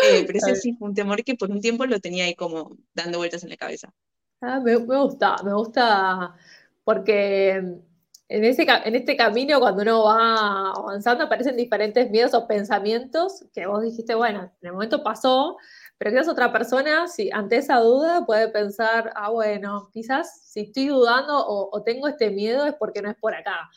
Eh, 0.10 0.24
pero 0.26 0.40
ese 0.40 0.56
sí 0.56 0.74
fue 0.74 0.90
un 0.90 0.96
temor 0.96 1.24
que 1.24 1.36
por 1.36 1.52
un 1.52 1.62
tiempo 1.62 1.86
lo 1.86 2.00
tenía 2.00 2.26
ahí 2.26 2.34
como 2.34 2.76
dando 2.96 3.20
vueltas 3.20 3.44
en 3.44 3.52
la 3.52 3.58
cabeza. 3.58 3.94
Ah, 4.42 4.60
me, 4.60 4.76
gusta, 4.76 5.36
me 5.44 5.54
gusta 5.54 6.36
porque 6.84 7.50
en, 7.50 8.44
ese, 8.44 8.66
en 8.86 8.96
este 8.96 9.16
camino, 9.16 9.60
cuando 9.60 9.84
uno 9.84 10.06
va 10.06 10.72
avanzando, 10.72 11.26
aparecen 11.26 11.56
diferentes 11.56 12.10
miedos 12.10 12.34
o 12.34 12.48
pensamientos 12.48 13.46
que 13.54 13.68
vos 13.68 13.84
dijiste, 13.84 14.16
bueno, 14.16 14.52
en 14.62 14.68
el 14.68 14.74
momento 14.74 15.04
pasó, 15.04 15.58
pero 16.00 16.12
quizás 16.12 16.30
otra 16.30 16.54
persona, 16.54 17.10
si 17.10 17.30
ante 17.30 17.58
esa 17.58 17.76
duda 17.80 18.26
puede 18.26 18.48
pensar, 18.48 19.12
ah, 19.16 19.32
bueno, 19.32 19.90
quizás 19.92 20.44
si 20.46 20.62
estoy 20.62 20.88
dudando 20.88 21.46
o, 21.46 21.84
tengo 21.84 22.08
este 22.08 22.32
miedo 22.32 22.66
es 22.66 22.74
porque 22.76 23.02
no 23.02 23.12
es 23.12 23.18
por 23.18 23.36
acá, 23.36 23.70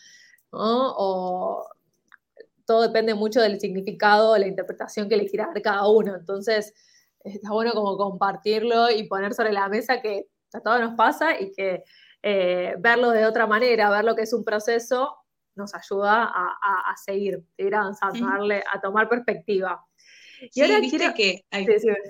¿no? 0.53 0.95
O 0.97 1.67
todo 2.65 2.83
depende 2.83 3.15
mucho 3.15 3.41
del 3.41 3.59
significado, 3.59 4.39
la 4.39 4.47
interpretación 4.47 5.09
que 5.09 5.17
le 5.17 5.27
quiera 5.27 5.49
dar 5.49 5.61
cada 5.63 5.89
uno. 5.89 6.15
Entonces, 6.15 6.73
está 7.25 7.51
bueno 7.51 7.73
como 7.73 7.97
compartirlo 7.97 8.89
y 8.89 9.09
poner 9.09 9.35
sobre 9.35 9.53
la 9.53 9.69
mesa 9.69 10.01
que 10.01 10.29
a 10.53 10.61
todos 10.61 10.81
nos 10.81 10.95
pasa 10.95 11.41
y 11.41 11.51
que 11.51 11.83
eh, 12.23 12.77
verlo 12.79 13.11
de 13.11 13.27
otra 13.27 13.49
manera, 13.49 13.91
ver 13.91 14.05
lo 14.05 14.15
que 14.15 14.23
es 14.23 14.33
un 14.33 14.45
proceso, 14.45 15.17
nos 15.57 15.75
ayuda 15.75 16.31
a, 16.33 16.97
seguir, 17.05 17.45
seguir 17.57 17.75
avanzando, 17.75 18.29
a 18.73 18.81
tomar 18.81 19.09
perspectiva. 19.09 19.85
Y 20.55 20.61
ahora 20.61 20.81
viste 20.81 21.13
que, 21.15 21.45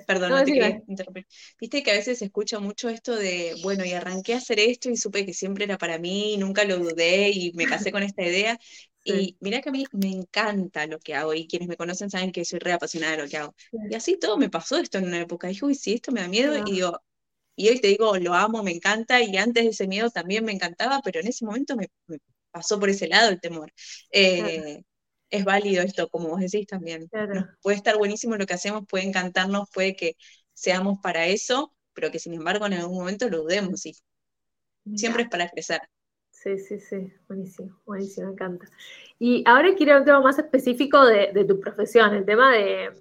perdón, 0.07 0.29
no, 0.29 0.43
te 0.43 0.53
quería 0.53 0.81
interrumpir. 0.87 1.27
Viste 1.59 1.83
que 1.83 1.91
a 1.91 1.95
veces 1.95 2.19
se 2.19 2.25
escucha 2.25 2.59
mucho 2.59 2.89
esto 2.89 3.15
de, 3.15 3.55
bueno, 3.61 3.85
y 3.85 3.93
arranqué 3.93 4.33
a 4.33 4.37
hacer 4.37 4.59
esto 4.59 4.89
y 4.89 4.97
supe 4.97 5.25
que 5.25 5.33
siempre 5.33 5.65
era 5.65 5.77
para 5.77 5.99
mí, 5.99 6.37
nunca 6.37 6.63
lo 6.63 6.77
dudé 6.77 7.29
y 7.29 7.53
me 7.53 7.65
casé 7.65 7.91
con 7.91 8.03
esta 8.03 8.23
idea. 8.23 8.59
Y 9.05 9.35
mira 9.41 9.59
que 9.59 9.67
a 9.67 9.71
mí 9.73 9.83
me 9.91 10.07
encanta 10.07 10.87
lo 10.87 10.97
que 10.97 11.13
hago 11.13 11.33
y 11.33 11.45
quienes 11.45 11.67
me 11.67 11.75
conocen 11.75 12.09
saben 12.09 12.31
que 12.31 12.45
soy 12.45 12.59
re 12.59 12.71
apasionada 12.71 13.17
de 13.17 13.23
lo 13.23 13.27
que 13.27 13.35
hago. 13.35 13.53
Y 13.89 13.95
así 13.95 14.17
todo 14.17 14.37
me 14.37 14.49
pasó 14.49 14.77
esto 14.77 14.97
en 14.97 15.07
una 15.07 15.19
época. 15.19 15.49
Dije, 15.49 15.65
uy, 15.65 15.75
sí, 15.75 15.95
esto 15.95 16.13
me 16.13 16.21
da 16.21 16.29
miedo. 16.29 16.57
Y 16.57 16.71
digo, 16.71 17.01
y 17.57 17.67
hoy 17.67 17.81
te 17.81 17.89
digo, 17.89 18.17
lo 18.17 18.33
amo, 18.33 18.63
me 18.63 18.71
encanta. 18.71 19.21
Y 19.21 19.35
antes 19.35 19.65
de 19.65 19.69
ese 19.71 19.87
miedo 19.87 20.09
también 20.09 20.45
me 20.45 20.53
encantaba, 20.53 21.01
pero 21.03 21.19
en 21.19 21.27
ese 21.27 21.43
momento 21.43 21.75
me, 21.75 21.89
pasó 22.51 22.79
por 22.79 22.89
ese 22.89 23.07
lado 23.07 23.29
el 23.29 23.41
temor. 23.41 23.73
Eh, 24.11 24.83
es 25.33 25.45
válido 25.45 25.83
esto, 25.83 26.09
como 26.09 26.29
vos 26.29 26.39
decís 26.39 26.67
también. 26.67 27.09
puede 27.63 27.77
estar 27.77 27.97
buenísimo 27.97 28.37
lo 28.37 28.45
que 28.45 28.53
hacemos, 28.53 28.83
puede 28.87 29.03
encantarnos, 29.05 29.67
puede 29.73 29.95
que 29.95 30.15
seamos 30.53 30.99
para 31.01 31.25
eso, 31.25 31.75
pero 31.93 32.11
que 32.11 32.19
sin 32.19 32.35
embargo 32.35 32.67
en 32.67 32.73
algún 32.73 32.99
momento 32.99 33.27
lo 33.29 33.39
dudemos 33.39 33.83
y 33.87 33.95
siempre 34.95 35.23
es 35.23 35.29
para 35.29 35.49
crecer. 35.49 35.81
Sí, 36.29 36.59
sí, 36.59 36.79
sí, 36.79 37.11
buenísimo, 37.27 37.79
buenísimo, 37.83 38.27
me 38.27 38.33
encanta. 38.33 38.67
Y 39.17 39.43
ahora 39.47 39.73
quiero 39.75 39.97
un 39.97 40.05
tema 40.05 40.21
más 40.21 40.37
específico 40.37 41.03
de, 41.03 41.45
tu 41.47 41.59
profesión, 41.59 42.13
el 42.13 42.25
tema 42.25 42.51
de, 42.51 42.91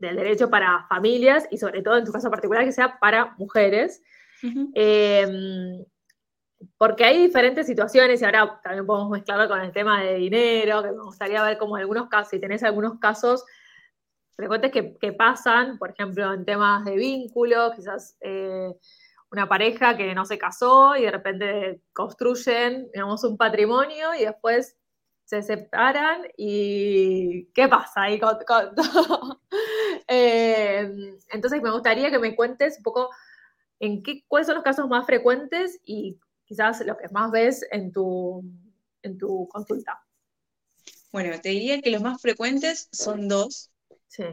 del 0.00 0.16
derecho 0.16 0.50
para 0.50 0.86
familias 0.88 1.46
y 1.52 1.58
sobre 1.58 1.82
todo 1.82 1.98
en 1.98 2.04
tu 2.04 2.10
caso 2.10 2.30
particular 2.30 2.64
que 2.64 2.72
sea 2.72 2.98
para 2.98 3.36
mujeres 3.38 4.02
porque 6.78 7.04
hay 7.04 7.22
diferentes 7.22 7.66
situaciones 7.66 8.20
y 8.20 8.24
ahora 8.24 8.60
también 8.62 8.86
podemos 8.86 9.10
mezclarlo 9.10 9.48
con 9.48 9.60
el 9.60 9.72
tema 9.72 10.02
de 10.02 10.14
dinero, 10.14 10.82
que 10.82 10.92
me 10.92 11.02
gustaría 11.02 11.42
ver 11.42 11.58
como 11.58 11.76
algunos 11.76 12.08
casos, 12.08 12.30
si 12.30 12.40
tenés 12.40 12.62
algunos 12.62 12.98
casos 12.98 13.44
frecuentes 14.36 14.70
que, 14.70 15.12
pasan, 15.12 15.78
por 15.78 15.90
ejemplo, 15.90 16.32
en 16.32 16.44
temas 16.44 16.84
de 16.84 16.96
vínculo, 16.96 17.72
quizás 17.74 18.16
eh, 18.20 18.70
una 19.30 19.48
pareja 19.48 19.96
que 19.96 20.14
no 20.14 20.24
se 20.26 20.38
casó 20.38 20.94
y 20.96 21.02
de 21.02 21.10
repente 21.10 21.80
construyen, 21.92 22.88
digamos, 22.92 23.24
un 23.24 23.36
patrimonio 23.36 24.14
y 24.14 24.24
después 24.24 24.76
se 25.24 25.42
separan 25.42 26.22
y 26.36 27.46
¿qué 27.52 27.66
pasa 27.66 28.02
ahí 28.02 28.20
con, 28.20 28.36
eh, 30.08 31.16
entonces 31.30 31.62
me 31.62 31.72
gustaría 31.72 32.10
que 32.10 32.18
me 32.18 32.36
cuentes 32.36 32.76
un 32.78 32.84
poco 32.84 33.10
en 33.80 34.02
qué, 34.02 34.22
cuáles 34.28 34.46
son 34.46 34.54
los 34.54 34.64
casos 34.64 34.88
más 34.88 35.04
frecuentes 35.04 35.80
y 35.84 36.20
quizás 36.46 36.84
lo 36.86 36.96
que 36.96 37.08
más 37.10 37.30
ves 37.30 37.66
en 37.70 37.92
tu, 37.92 38.42
en 39.02 39.18
tu 39.18 39.48
consulta? 39.48 40.00
Bueno, 41.12 41.38
te 41.40 41.50
diría 41.50 41.80
que 41.80 41.90
los 41.90 42.02
más 42.02 42.20
frecuentes 42.20 42.88
son 42.92 43.28
dos. 43.28 43.70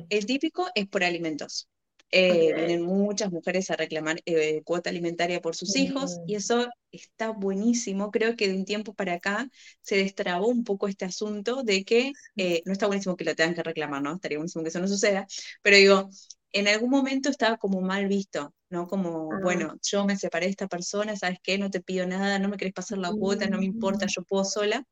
El 0.10 0.26
típico 0.26 0.68
es 0.76 0.88
por 0.88 1.04
alimentos. 1.04 1.68
Eh, 2.16 2.54
vienen 2.54 2.84
muchas 2.84 3.32
mujeres 3.32 3.72
a 3.72 3.76
reclamar 3.76 4.22
eh, 4.26 4.62
cuota 4.64 4.92
alimentaria 4.92 5.42
por 5.42 5.56
sus 5.56 5.76
hijos 5.76 6.20
y 6.28 6.36
eso 6.36 6.68
está 6.92 7.32
buenísimo. 7.32 8.12
Creo 8.12 8.36
que 8.36 8.48
de 8.48 8.56
un 8.56 8.66
tiempo 8.66 8.94
para 8.94 9.14
acá 9.14 9.50
se 9.82 9.96
destrabó 9.96 10.48
un 10.48 10.64
poco 10.64 10.88
este 10.88 11.06
asunto 11.06 11.64
de 11.64 11.84
que 11.84 12.12
eh, 12.36 12.62
no 12.66 12.72
está 12.72 12.86
buenísimo 12.86 13.18
que 13.18 13.24
lo 13.26 13.36
tengan 13.36 13.56
que 13.56 13.64
reclamar, 13.64 14.04
¿no? 14.04 14.14
Estaría 14.14 14.38
buenísimo 14.38 14.64
que 14.64 14.70
eso 14.70 14.80
no 14.80 14.88
suceda, 14.88 15.26
pero 15.64 15.76
digo, 15.76 16.10
en 16.54 16.68
algún 16.68 16.92
momento 16.92 17.30
estaba 17.30 17.58
como 17.58 17.82
mal 17.82 18.08
visto, 18.08 18.54
¿no? 18.70 18.88
Como, 18.88 19.34
ah. 19.34 19.40
bueno, 19.42 19.76
yo 19.82 20.06
me 20.06 20.18
separé 20.18 20.46
de 20.46 20.52
esta 20.52 20.68
persona, 20.68 21.16
¿sabes 21.16 21.40
qué? 21.44 21.58
No 21.58 21.70
te 21.70 21.82
pido 21.82 22.06
nada, 22.06 22.40
no 22.40 22.48
me 22.48 22.58
querés 22.58 22.74
pasar 22.74 23.00
la 23.00 23.12
cuota, 23.12 23.48
no 23.48 23.58
me 23.58 23.66
importa, 23.66 24.06
mm. 24.06 24.10
yo 24.10 24.24
puedo 24.24 24.46
sola. 24.46 24.86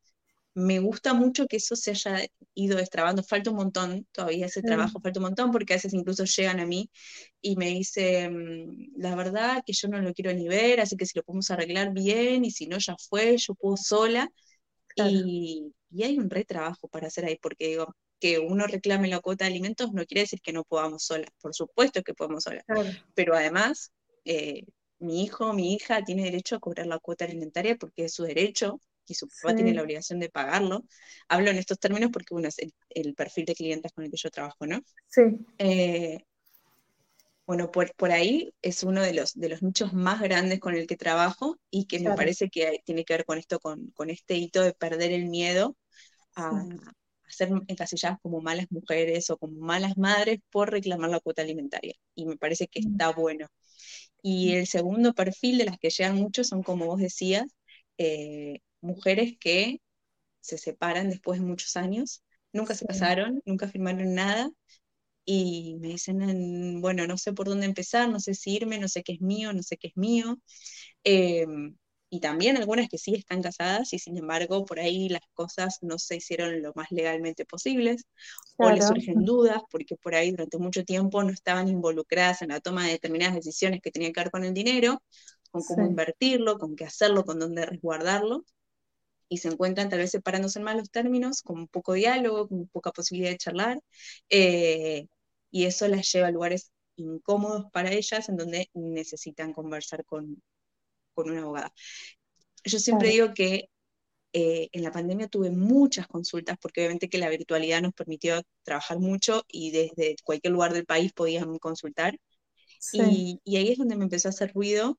me 0.54 0.80
gusta 0.80 1.14
mucho 1.14 1.48
que 1.48 1.58
eso 1.58 1.76
se 1.76 1.92
haya 1.92 2.26
ido 2.56 2.78
destrabando. 2.78 3.24
Falta 3.24 3.52
un 3.52 3.58
montón, 3.58 4.08
todavía 4.12 4.48
ese 4.48 4.62
trabajo 4.64 5.00
falta 5.02 5.20
un 5.20 5.26
montón, 5.26 5.52
porque 5.52 5.74
a 5.74 5.78
veces 5.78 5.94
incluso 5.94 6.26
llegan 6.26 6.60
a 6.60 6.66
mí 6.66 6.90
y 7.42 7.56
me 7.56 7.68
dicen, 7.68 8.92
la 8.98 9.16
verdad 9.16 9.64
que 9.66 9.74
yo 9.74 9.88
no 9.88 10.00
lo 10.02 10.14
quiero 10.14 10.34
ni 10.34 10.48
ver, 10.48 10.82
así 10.82 10.98
que 10.98 11.06
si 11.06 11.18
lo 11.20 11.24
podemos 11.24 11.52
arreglar 11.52 11.94
bien, 11.94 12.44
y 12.46 12.52
si 12.52 12.68
no, 12.68 12.78
ya 12.80 12.96
fue, 13.10 13.38
yo 13.38 13.56
puedo 13.56 13.78
sola. 13.78 14.30
Y, 14.96 15.72
y, 15.92 16.04
hay 16.04 16.18
un 16.18 16.30
retrabajo 16.30 16.88
para 16.90 17.08
hacer 17.08 17.26
ahí, 17.26 17.38
porque 17.42 17.68
digo, 17.68 17.96
que 18.22 18.40
uno 18.40 18.68
reclame 18.68 19.10
la 19.10 19.20
cuota 19.20 19.44
de 19.44 19.52
alimentos 19.52 19.92
no 19.92 20.06
quiere 20.06 20.22
decir 20.22 20.40
que 20.40 20.54
no 20.54 20.64
podamos 20.64 21.04
sola, 21.04 21.28
por 21.42 21.54
supuesto 21.54 22.04
que 22.04 22.14
podemos 22.14 22.44
sola, 22.44 22.64
pero 23.14 23.36
además... 23.36 23.92
Eh, 24.24 24.64
mi 25.04 25.24
hijo, 25.24 25.52
mi 25.52 25.74
hija 25.74 26.04
tiene 26.04 26.26
derecho 26.26 26.56
a 26.56 26.60
cobrar 26.60 26.86
la 26.86 27.00
cuota 27.00 27.26
alimentaria 27.26 27.76
porque 27.76 28.06
es 28.06 28.14
su 28.14 28.22
derecho, 28.22 28.80
y 29.12 29.14
su 29.14 29.28
papá 29.28 29.56
tiene 29.56 29.74
la 29.74 29.82
obligación 29.82 30.20
de 30.20 30.30
pagarlo. 30.30 30.86
Hablo 31.28 31.52
en 31.52 31.58
estos 31.58 31.80
términos 31.80 32.12
porque, 32.12 32.36
es 32.48 32.58
el, 32.90 33.14
perfil 33.14 33.46
de 33.46 33.56
clientes 33.56 33.92
con 33.92 34.06
el 34.06 34.12
que 34.12 34.18
yo 34.18 34.30
trabajo, 34.30 34.66
¿no? 34.66 34.82
Sí. 35.08 35.22
Eh, 35.58 36.20
bueno, 37.46 37.72
por, 37.72 37.94
por, 37.96 38.12
ahí 38.12 38.54
es 38.62 38.84
uno 38.84 39.02
de 39.02 39.14
los, 39.14 39.34
de 39.34 39.50
los 39.50 39.62
nichos 39.62 39.94
más 39.94 40.22
grandes 40.22 40.60
con 40.60 40.76
el 40.76 40.88
que 40.88 40.96
trabajo 40.96 41.58
y 41.70 41.86
que 41.86 42.00
me 42.00 42.16
parece 42.16 42.50
que 42.50 42.82
tiene 42.86 43.04
que 43.04 43.14
ver 43.14 43.26
con 43.26 43.38
esto, 43.38 43.60
con, 43.60 43.88
con 43.88 44.10
este 44.10 44.36
hito 44.36 44.62
de 44.62 44.74
perder 44.74 45.12
el 45.12 45.26
miedo 45.26 45.76
a, 46.36 46.66
a, 47.32 47.36
ser 47.36 47.50
encasilladas 47.68 48.20
como 48.22 48.42
malas 48.42 48.68
mujeres 48.72 49.30
o 49.30 49.38
como 49.38 49.60
malas 49.60 49.98
madres 49.98 50.40
por 50.52 50.72
reclamar 50.72 51.10
la 51.10 51.20
cuota 51.20 51.42
alimentaria. 51.42 51.96
Y 52.16 52.26
me 52.26 52.38
parece 52.38 52.68
que 52.68 52.80
está 52.80 53.12
bueno. 53.12 53.48
Y 54.24 54.54
el 54.54 54.68
segundo 54.68 55.14
perfil 55.14 55.58
de 55.60 55.66
las 55.66 55.80
que 55.80 55.90
llegan 55.90 56.16
muchos 56.18 56.48
son, 56.50 56.64
como 56.64 56.86
vos 56.88 57.00
decías, 57.00 57.46
eh, 57.98 58.60
mujeres 58.82 59.36
que 59.40 59.82
se 60.42 60.58
separan 60.58 61.10
después 61.10 61.40
de 61.40 61.46
muchos 61.48 61.78
años, 61.78 62.24
nunca 62.54 62.76
se 62.76 62.86
casaron, 62.86 63.42
nunca 63.46 63.68
firmaron 63.68 64.16
nada, 64.16 64.52
y 65.26 65.78
me 65.80 65.90
dicen, 65.90 66.82
bueno, 66.82 67.08
no 67.08 67.18
sé 67.18 67.34
por 67.34 67.48
dónde 67.48 67.66
empezar, 67.66 68.10
no 68.10 68.20
sé 68.20 68.34
si 68.34 68.56
irme, 68.56 68.80
no 68.80 68.88
sé 68.88 69.04
qué 69.04 69.14
es 69.14 69.22
mío, 69.22 69.54
no 69.54 69.64
sé 69.64 69.78
qué 69.78 69.88
es 69.90 69.98
mío. 69.98 70.40
Em, 71.04 71.76
y 72.14 72.20
también 72.20 72.58
algunas 72.58 72.90
que 72.90 72.98
sí 72.98 73.16
están 73.16 73.42
casadas 73.42 73.94
y 73.94 74.00
sin 74.00 74.18
embargo 74.18 74.66
por 74.66 74.82
ahí 74.82 75.08
las 75.08 75.22
cosas 75.34 75.78
no 75.82 75.98
se 75.98 76.18
hicieron 76.18 76.62
lo 76.62 76.74
más 76.76 76.92
legalmente 76.92 77.46
posibles 77.46 78.06
o 78.58 78.70
les 78.70 78.86
surgen 78.86 79.24
dudas 79.24 79.62
porque 79.72 79.96
por 79.96 80.14
ahí 80.14 80.32
durante 80.32 80.58
mucho 80.58 80.84
tiempo 80.84 81.24
no 81.24 81.32
estaban 81.32 81.70
involucradas 81.70 82.42
en 82.42 82.50
la 82.50 82.60
toma 82.60 82.86
de 82.86 82.92
determinadas 82.92 83.36
decisiones 83.36 83.80
que 83.82 83.92
tenían 83.92 84.12
que 84.12 84.20
ver 84.20 84.30
con 84.30 84.44
el 84.44 84.54
dinero, 84.54 85.02
con 85.52 85.64
cómo 85.64 85.88
invertirlo, 85.88 86.60
con 86.60 86.76
qué 86.76 86.84
hacerlo, 86.84 87.24
con 87.24 87.40
dónde 87.40 87.66
resguardarlo 87.66 88.44
y 89.30 89.38
se 89.38 89.48
encuentran 89.48 89.88
tal 89.90 90.00
vez 90.00 90.12
separándose 90.12 90.60
en 90.60 90.66
malos 90.66 90.92
términos, 90.92 91.42
con 91.42 91.70
poco 91.70 91.94
diálogo, 91.94 92.50
con 92.50 92.68
poca 92.68 92.92
posibilidad 92.92 93.32
de 93.32 93.38
charlar, 93.38 93.80
eh, 94.30 95.08
y 95.50 95.66
eso 95.66 95.88
las 95.88 96.12
lleva 96.12 96.28
a 96.28 96.32
lugares 96.32 96.72
incómodos 96.98 97.72
para 97.72 97.92
ellas 97.94 98.28
en 98.28 98.36
donde 98.36 98.70
necesitan 98.74 99.54
conversar 99.54 100.04
con, 100.04 100.42
con 101.14 101.30
una 101.30 101.42
abogada. 101.42 101.74
Yo 102.64 102.80
siempre 102.80 103.10
digo 103.10 103.34
que 103.34 103.70
eh, 104.34 104.70
en 104.72 104.84
la 104.84 104.92
pandemia 104.92 105.28
tuve 105.28 105.52
muchas 105.52 106.08
consultas 106.08 106.58
porque 106.62 106.82
obviamente 106.82 107.10
que 107.10 107.18
la 107.18 107.30
virtualidad 107.30 107.82
nos 107.82 107.94
permitió 107.94 108.42
trabajar 108.64 109.00
mucho 109.00 109.44
y 109.48 109.72
desde 109.72 110.16
cualquier 110.24 110.54
lugar 110.54 110.74
del 110.74 110.86
país 110.86 111.12
podían 111.14 111.58
consultar. 111.60 112.18
Y, 112.94 113.40
y, 113.44 113.58
ahí 113.58 113.72
es 113.72 113.78
donde 113.78 113.96
me 113.96 114.06
empezó 114.06 114.28
a 114.28 114.32
hacer 114.32 114.54
ruido 114.54 114.98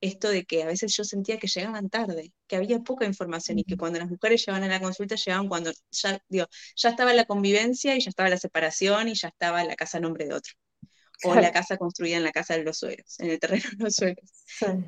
esto 0.00 0.28
de 0.28 0.44
que 0.44 0.62
a 0.62 0.66
veces 0.66 0.94
yo 0.96 1.04
sentía 1.04 1.38
que 1.38 1.48
llegaban 1.48 1.88
tarde, 1.88 2.32
que 2.46 2.56
había 2.56 2.80
poca 2.80 3.06
información 3.06 3.58
y 3.58 3.64
que 3.64 3.76
cuando 3.76 3.98
las 3.98 4.08
mujeres 4.08 4.44
llegaban 4.44 4.64
a 4.64 4.68
la 4.68 4.80
consulta 4.80 5.16
llegaban 5.16 5.48
cuando 5.48 5.72
ya, 5.90 6.20
digo, 6.28 6.46
ya 6.76 6.90
estaba 6.90 7.12
la 7.14 7.24
convivencia 7.24 7.96
y 7.96 8.00
ya 8.00 8.10
estaba 8.10 8.28
la 8.28 8.38
separación 8.38 9.08
y 9.08 9.14
ya 9.14 9.28
estaba 9.28 9.64
la 9.64 9.76
casa 9.76 9.98
a 9.98 10.00
nombre 10.00 10.26
de 10.26 10.34
otro. 10.34 10.52
O 11.24 11.34
la 11.34 11.52
casa 11.52 11.76
construida 11.76 12.16
en 12.16 12.24
la 12.24 12.32
casa 12.32 12.56
de 12.56 12.64
los 12.64 12.78
suegros, 12.78 13.18
en 13.20 13.30
el 13.30 13.38
terreno 13.38 13.64
de 13.76 13.84
los 13.84 13.94
suegros. 13.94 14.30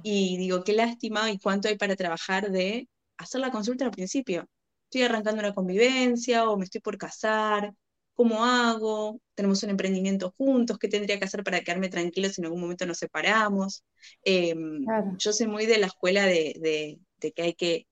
Y 0.02 0.36
digo, 0.36 0.64
qué 0.64 0.72
lástima 0.72 1.30
y 1.30 1.38
cuánto 1.38 1.68
hay 1.68 1.76
para 1.76 1.96
trabajar 1.96 2.50
de 2.50 2.88
hacer 3.16 3.40
la 3.40 3.50
consulta 3.50 3.84
al 3.84 3.90
principio. 3.90 4.48
Estoy 4.84 5.02
arrancando 5.02 5.40
una 5.40 5.54
convivencia 5.54 6.48
o 6.48 6.56
me 6.56 6.64
estoy 6.64 6.80
por 6.80 6.96
casar, 6.96 7.72
¿cómo 8.14 8.44
hago? 8.44 9.20
Tenemos 9.34 9.62
un 9.62 9.70
emprendimiento 9.70 10.34
juntos, 10.36 10.78
¿qué 10.78 10.88
tendría 10.88 11.18
que 11.18 11.26
hacer 11.26 11.44
para 11.44 11.60
quedarme 11.60 11.88
tranquilo 11.88 12.28
si 12.28 12.40
en 12.40 12.46
algún 12.46 12.60
momento 12.60 12.86
nos 12.86 12.98
separamos? 12.98 13.84
Em, 14.22 14.84
yo 15.18 15.32
soy 15.32 15.46
muy 15.46 15.66
de 15.66 15.78
la 15.78 15.86
escuela 15.86 16.24
de, 16.24 16.98
que 17.20 17.42
hay 17.42 17.54
que 17.54 17.86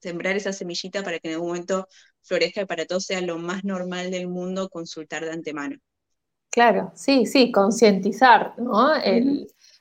sembrar 0.00 0.36
esa 0.36 0.52
semillita 0.52 1.02
para 1.02 1.18
que 1.18 1.28
en 1.28 1.34
algún 1.34 1.48
momento 1.48 1.88
florezca 2.22 2.62
y 2.62 2.66
para 2.66 2.84
todos 2.84 3.04
sea 3.04 3.20
lo 3.20 3.38
más 3.38 3.64
normal 3.64 4.10
del 4.10 4.28
mundo 4.28 4.68
consultar 4.68 5.24
de 5.24 5.32
antemano. 5.32 5.76
Claro, 6.50 6.90
sí, 6.94 7.26
sí, 7.26 7.52
concientizar, 7.52 8.54
¿no? 8.58 8.90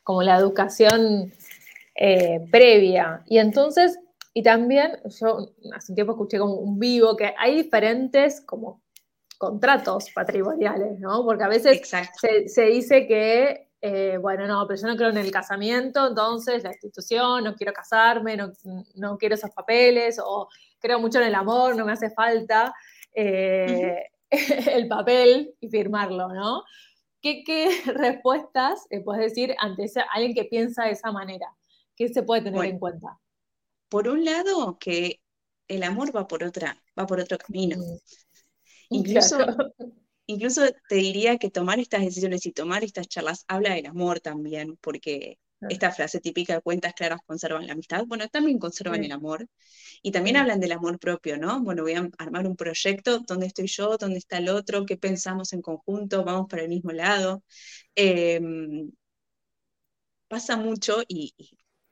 como 0.03 0.23
la 0.23 0.37
educación 0.37 1.31
eh, 1.95 2.39
previa. 2.51 3.23
Y 3.27 3.37
entonces, 3.39 3.99
y 4.33 4.41
también, 4.41 4.97
yo 5.19 5.49
hace 5.75 5.91
un 5.91 5.95
tiempo 5.95 6.13
escuché 6.13 6.39
como 6.39 6.53
un 6.55 6.79
vivo 6.79 7.15
que 7.15 7.33
hay 7.37 7.55
diferentes 7.55 8.41
como 8.41 8.81
contratos 9.37 10.09
patrimoniales, 10.13 10.99
¿no? 10.99 11.23
Porque 11.23 11.43
a 11.43 11.47
veces 11.47 11.81
se, 12.47 12.61
dice 12.63 13.07
que, 13.07 13.69
eh, 13.81 14.17
bueno, 14.21 14.47
no, 14.47 14.65
pero 14.67 14.81
yo 14.81 14.87
no 14.87 14.97
creo 14.97 15.09
en 15.09 15.17
el 15.17 15.31
casamiento, 15.31 16.07
entonces 16.07 16.63
la 16.63 16.71
institución, 16.71 17.43
no 17.43 17.55
quiero 17.55 17.71
casarme, 17.73 18.37
no, 18.37 19.17
quiero 19.17 19.35
esos 19.35 19.51
papeles, 19.51 20.19
o 20.23 20.47
creo 20.79 20.99
mucho 20.99 21.19
en 21.19 21.27
el 21.27 21.35
amor, 21.35 21.75
no 21.75 21.85
me 21.85 21.93
hace 21.93 22.09
falta 22.09 22.73
eh, 23.13 24.03
el 24.71 24.87
papel 24.87 25.55
y 25.59 25.69
firmarlo, 25.69 26.29
¿no? 26.29 26.63
¿Qué, 27.21 27.43
respuestas 27.85 28.85
eh, 28.89 29.01
puedes 29.01 29.23
decir 29.23 29.55
ante 29.59 29.85
alguien 30.13 30.33
que 30.33 30.45
piensa 30.45 30.85
de 30.85 30.91
esa 30.91 31.11
manera? 31.11 31.47
¿Qué 31.95 32.09
se 32.09 32.23
puede 32.23 32.43
tener 32.43 32.65
en 32.65 32.79
cuenta? 32.79 33.19
Por 33.89 34.07
un 34.07 34.23
lado, 34.23 34.77
que 34.79 35.19
el 35.67 35.83
amor 35.83 36.15
va 36.15 36.27
por 36.27 36.43
otra, 36.43 36.81
va 36.97 37.05
por 37.05 37.19
otro 37.19 37.37
camino. 37.37 37.77
Mm. 37.77 37.97
Incluso, 38.89 39.37
incluso 40.27 40.61
te 40.87 40.95
diría 40.95 41.37
que 41.37 41.49
tomar 41.49 41.79
estas 41.79 42.01
decisiones 42.01 42.45
y 42.45 42.51
tomar 42.51 42.83
estas 42.83 43.07
charlas 43.07 43.45
habla 43.47 43.73
del 43.73 43.87
amor 43.87 44.19
también, 44.19 44.77
porque 44.77 45.39
esta 45.67 45.91
frase 45.91 46.19
típica 46.21 46.55
de 46.55 46.61
cuentas 46.61 46.93
claras 46.93 47.19
conservan 47.25 47.67
la 47.67 47.73
amistad, 47.73 48.05
bueno, 48.05 48.27
también 48.29 48.59
conservan 48.59 49.03
el 49.03 49.11
amor. 49.11 49.47
Y 50.01 50.11
también 50.11 50.37
hablan 50.37 50.59
del 50.59 50.71
amor 50.71 50.99
propio, 50.99 51.37
¿no? 51.37 51.61
Bueno, 51.61 51.83
voy 51.83 51.93
a 51.93 52.09
armar 52.17 52.47
un 52.47 52.55
proyecto, 52.55 53.19
¿dónde 53.27 53.47
estoy 53.47 53.67
yo? 53.67 53.97
¿Dónde 53.97 54.19
está 54.19 54.37
el 54.37 54.49
otro? 54.49 54.85
¿Qué 54.85 54.97
pensamos 54.97 55.53
en 55.53 55.61
conjunto? 55.61 56.23
¿Vamos 56.23 56.47
para 56.49 56.63
el 56.63 56.69
mismo 56.69 56.91
lado? 56.91 57.43
Em, 57.95 58.91
pasa 60.27 60.57
mucho 60.57 61.03
y, 61.07 61.33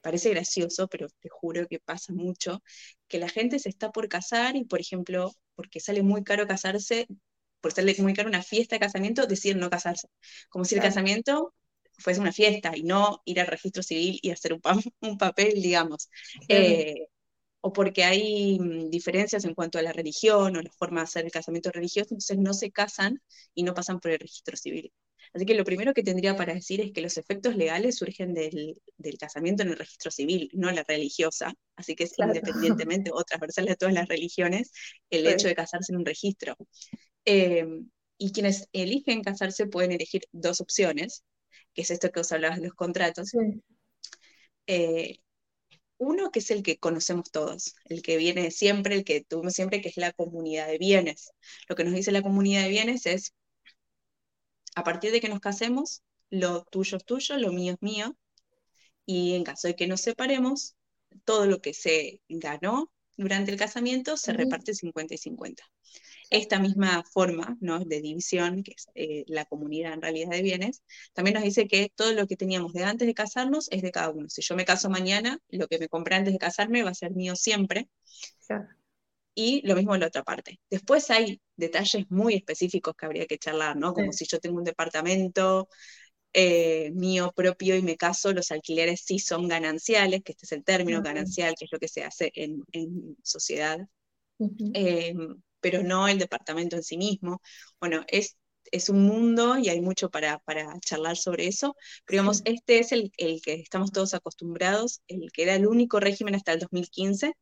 parece 0.00 0.30
gracioso, 0.30 0.88
pero 0.88 1.08
te 1.20 1.28
juro 1.28 1.66
que 1.68 1.80
pasa 1.80 2.12
mucho, 2.12 2.62
que 3.08 3.18
la 3.18 3.28
gente 3.28 3.58
se 3.58 3.68
está 3.68 3.90
por 3.90 4.08
casar 4.08 4.56
y, 4.56 4.64
por 4.64 4.80
ejemplo, 4.80 5.32
porque 5.54 5.80
sale 5.80 6.02
muy 6.02 6.24
caro 6.24 6.46
casarse, 6.46 7.06
por 7.60 7.72
sale 7.72 7.94
muy 7.98 8.14
caro 8.14 8.28
una 8.28 8.42
fiesta 8.42 8.76
de 8.76 8.80
casamiento, 8.80 9.26
deciden 9.26 9.58
no 9.60 9.70
casarse. 9.70 10.08
Como 10.48 10.64
si 10.64 10.76
el 10.76 10.80
casamiento 10.82 11.54
fuese 11.98 12.20
una 12.20 12.32
fiesta 12.32 12.76
y 12.76 12.82
no 12.82 13.22
ir 13.24 13.40
al 13.40 13.46
registro 13.46 13.82
civil 13.82 14.18
y 14.22 14.30
hacer 14.30 14.54
un, 14.54 14.60
un 15.00 15.18
papel, 15.18 15.60
digamos. 15.60 16.08
Eh, 16.48 17.08
o 17.60 17.72
porque 17.72 18.04
hay 18.04 18.58
mm, 18.58 18.90
diferencias 18.90 19.44
en 19.44 19.54
cuanto 19.54 19.78
a 19.78 19.82
la 19.82 19.92
religión 19.92 20.56
o 20.56 20.62
la 20.62 20.70
forma 20.70 21.00
de 21.00 21.04
hacer 21.04 21.24
el 21.24 21.32
casamiento 21.32 21.70
religioso, 21.70 22.08
entonces 22.10 22.38
no 22.38 22.54
se 22.54 22.70
casan 22.70 23.20
y 23.54 23.62
no 23.64 23.74
pasan 23.74 24.00
por 24.00 24.12
el 24.12 24.20
registro 24.20 24.56
civil. 24.56 24.92
Así 25.34 25.44
que 25.44 25.54
lo 25.54 25.64
primero 25.64 25.92
que 25.92 26.02
tendría 26.02 26.36
para 26.36 26.54
decir 26.54 26.80
es 26.80 26.92
que 26.92 27.02
los 27.02 27.18
efectos 27.18 27.56
legales 27.56 27.96
surgen 27.96 28.32
del, 28.32 28.80
casamiento 29.18 29.62
en 29.62 29.70
el 29.70 29.76
registro 29.76 30.10
civil, 30.10 30.48
no 30.54 30.70
la 30.70 30.84
religiosa. 30.84 31.52
Así 31.76 31.94
que 31.94 32.04
es 32.04 32.14
independientemente 32.18 33.10
o 33.14 33.22
transversal 33.24 33.66
de 33.66 33.76
todas 33.76 33.94
las 33.94 34.08
religiones 34.08 34.72
el 35.10 35.26
hecho 35.26 35.48
de 35.48 35.54
casarse 35.54 35.92
en 35.92 35.98
un 35.98 36.06
registro. 36.06 36.56
Em, 37.24 37.90
y 38.16 38.32
quienes 38.32 38.68
eligen 38.72 39.22
casarse 39.22 39.66
pueden 39.66 39.92
elegir 39.92 40.22
dos 40.32 40.60
opciones, 40.60 41.24
que 41.78 41.82
es 41.82 41.92
esto 41.92 42.10
que 42.10 42.18
os 42.18 42.32
hablabas 42.32 42.58
de 42.58 42.64
los 42.66 42.74
contratos. 42.74 43.30
Eh, 44.66 45.18
uno 45.98 46.32
que 46.32 46.40
es 46.40 46.50
el 46.50 46.64
que 46.64 46.76
conocemos 46.78 47.30
todos, 47.30 47.76
el 47.84 48.02
que 48.02 48.16
viene 48.16 48.50
siempre, 48.50 48.96
el 48.96 49.04
que 49.04 49.22
tuvimos 49.22 49.52
siempre, 49.54 49.80
que 49.80 49.88
es 49.88 49.96
la 49.96 50.10
comunidad 50.12 50.66
de 50.66 50.78
bienes. 50.78 51.30
Lo 51.68 51.76
que 51.76 51.84
nos 51.84 51.94
dice 51.94 52.10
la 52.10 52.22
comunidad 52.22 52.64
de 52.64 52.70
bienes 52.70 53.06
es 53.06 53.32
a 54.74 54.82
partir 54.82 55.12
de 55.12 55.20
que 55.20 55.28
nos 55.28 55.38
casemos, 55.38 56.02
lo 56.30 56.64
tuyo 56.64 56.96
es 56.96 57.04
tuyo, 57.04 57.36
lo 57.36 57.52
mío 57.52 57.74
es 57.74 57.78
mío, 57.80 58.16
y 59.06 59.34
en 59.36 59.44
caso 59.44 59.68
de 59.68 59.76
que 59.76 59.86
nos 59.86 60.00
separemos, 60.00 60.74
todo 61.24 61.46
lo 61.46 61.60
que 61.60 61.74
se 61.74 62.22
ganó 62.28 62.90
durante 63.18 63.50
el 63.50 63.58
casamiento 63.58 64.16
se 64.16 64.32
reparte 64.32 64.72
50 64.72 65.14
y 65.14 65.18
50. 65.18 65.62
Esta 66.30 66.58
misma 66.58 67.04
forma 67.04 67.56
¿no? 67.60 67.80
de 67.80 68.00
división, 68.00 68.62
que 68.62 68.72
es 68.76 68.86
eh, 68.94 69.24
la 69.26 69.44
comunidad 69.44 69.92
en 69.92 70.02
realidad 70.02 70.30
de 70.30 70.42
bienes, 70.42 70.82
también 71.12 71.34
nos 71.34 71.42
dice 71.42 71.66
que 71.66 71.92
todo 71.94 72.12
lo 72.12 72.26
que 72.26 72.36
teníamos 72.36 72.72
de 72.72 72.84
antes 72.84 73.06
de 73.06 73.14
casarnos 73.14 73.68
es 73.70 73.82
de 73.82 73.90
cada 73.90 74.10
uno. 74.10 74.28
Si 74.30 74.40
yo 74.40 74.54
me 74.56 74.64
caso 74.64 74.88
mañana, 74.88 75.38
lo 75.48 75.66
que 75.66 75.78
me 75.78 75.88
compré 75.88 76.14
antes 76.14 76.32
de 76.32 76.38
casarme 76.38 76.82
va 76.82 76.90
a 76.90 76.94
ser 76.94 77.10
mío 77.10 77.34
siempre. 77.36 77.88
y 79.34 79.64
lo 79.64 79.76
mismo 79.76 79.94
en 79.94 80.00
la 80.00 80.08
otra 80.08 80.24
parte. 80.24 80.58
Después 80.68 81.10
hay 81.10 81.40
detalles 81.54 82.06
muy 82.10 82.34
específicos 82.34 82.94
que 82.96 83.06
habría 83.06 83.26
que 83.26 83.38
charlar, 83.38 83.76
¿no? 83.76 83.94
Como 83.94 84.12
si 84.12 84.26
yo 84.26 84.40
tengo 84.40 84.58
un 84.58 84.64
departamento 84.64 85.68
eh, 86.40 86.92
mío 86.92 87.32
propio 87.34 87.74
y 87.74 87.82
me 87.82 87.96
caso, 87.96 88.32
los 88.32 88.52
alquileres 88.52 89.00
sí 89.04 89.18
son 89.18 89.48
gananciales, 89.48 90.22
que 90.22 90.30
este 90.32 90.46
es 90.46 90.52
el 90.52 90.62
término 90.62 91.02
ganancial, 91.02 91.56
que 91.58 91.64
es 91.64 91.72
lo 91.72 91.80
que 91.80 91.88
se 91.88 92.04
hace 92.04 92.30
en, 92.32 92.64
sociedad, 93.24 93.80
eh, 94.72 95.16
pero 95.60 95.82
no 95.82 96.06
el 96.06 96.20
departamento 96.20 96.76
en 96.76 96.84
sí 96.84 96.96
mismo. 96.96 97.42
Bueno, 97.80 98.04
es, 98.06 98.36
es 98.70 98.88
un 98.88 99.02
mundo 99.02 99.58
y 99.58 99.68
hay 99.68 99.80
mucho 99.80 100.10
para, 100.10 100.38
para 100.38 100.78
charlar 100.78 101.16
sobre 101.16 101.48
eso, 101.48 101.74
pero 102.06 102.18
digamos, 102.22 102.42
este 102.44 102.78
es 102.78 102.92
el, 102.92 103.10
el 103.16 103.40
que 103.42 103.54
estamos 103.54 103.90
todos 103.90 104.14
acostumbrados, 104.14 105.02
el 105.08 105.32
que 105.32 105.42
era 105.42 105.56
el 105.56 105.66
único 105.66 105.98
régimen 105.98 106.36
hasta 106.36 106.52
el 106.52 106.60
2015, 106.60 107.34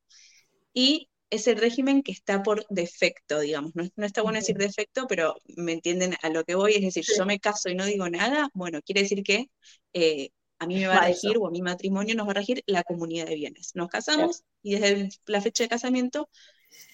y 0.72 1.10
es 1.30 1.46
el 1.48 1.58
régimen 1.58 2.02
que 2.02 2.12
está 2.12 2.42
por 2.42 2.66
defecto, 2.68 3.40
digamos. 3.40 3.72
No, 3.74 4.06
está 4.06 4.22
bueno 4.22 4.38
decir 4.38 4.56
defecto, 4.56 5.06
pero 5.08 5.36
me 5.56 5.72
entienden 5.72 6.14
a 6.22 6.30
lo 6.30 6.44
que 6.44 6.54
voy. 6.54 6.74
Es 6.74 6.82
decir, 6.82 7.04
yo 7.16 7.26
me 7.26 7.40
caso 7.40 7.68
y 7.68 7.74
no 7.74 7.84
digo 7.84 8.08
nada, 8.08 8.48
bueno, 8.54 8.80
quiere 8.82 9.02
decir 9.02 9.22
que 9.22 9.50
eh, 9.92 10.30
a 10.58 10.66
mí 10.66 10.76
me 10.76 10.86
va 10.86 10.98
a 10.98 11.06
regir 11.06 11.36
o 11.38 11.46
a 11.46 11.50
mi 11.50 11.62
matrimonio 11.62 12.14
nos 12.14 12.26
va 12.26 12.30
a 12.32 12.34
regir 12.34 12.62
la 12.66 12.82
comunidad 12.84 13.26
de 13.26 13.34
bienes. 13.34 13.72
Nos 13.74 13.88
casamos 13.88 14.44
y 14.62 14.76
desde 14.78 15.10
la 15.26 15.40
fecha 15.40 15.64
de 15.64 15.68
casamiento 15.68 16.30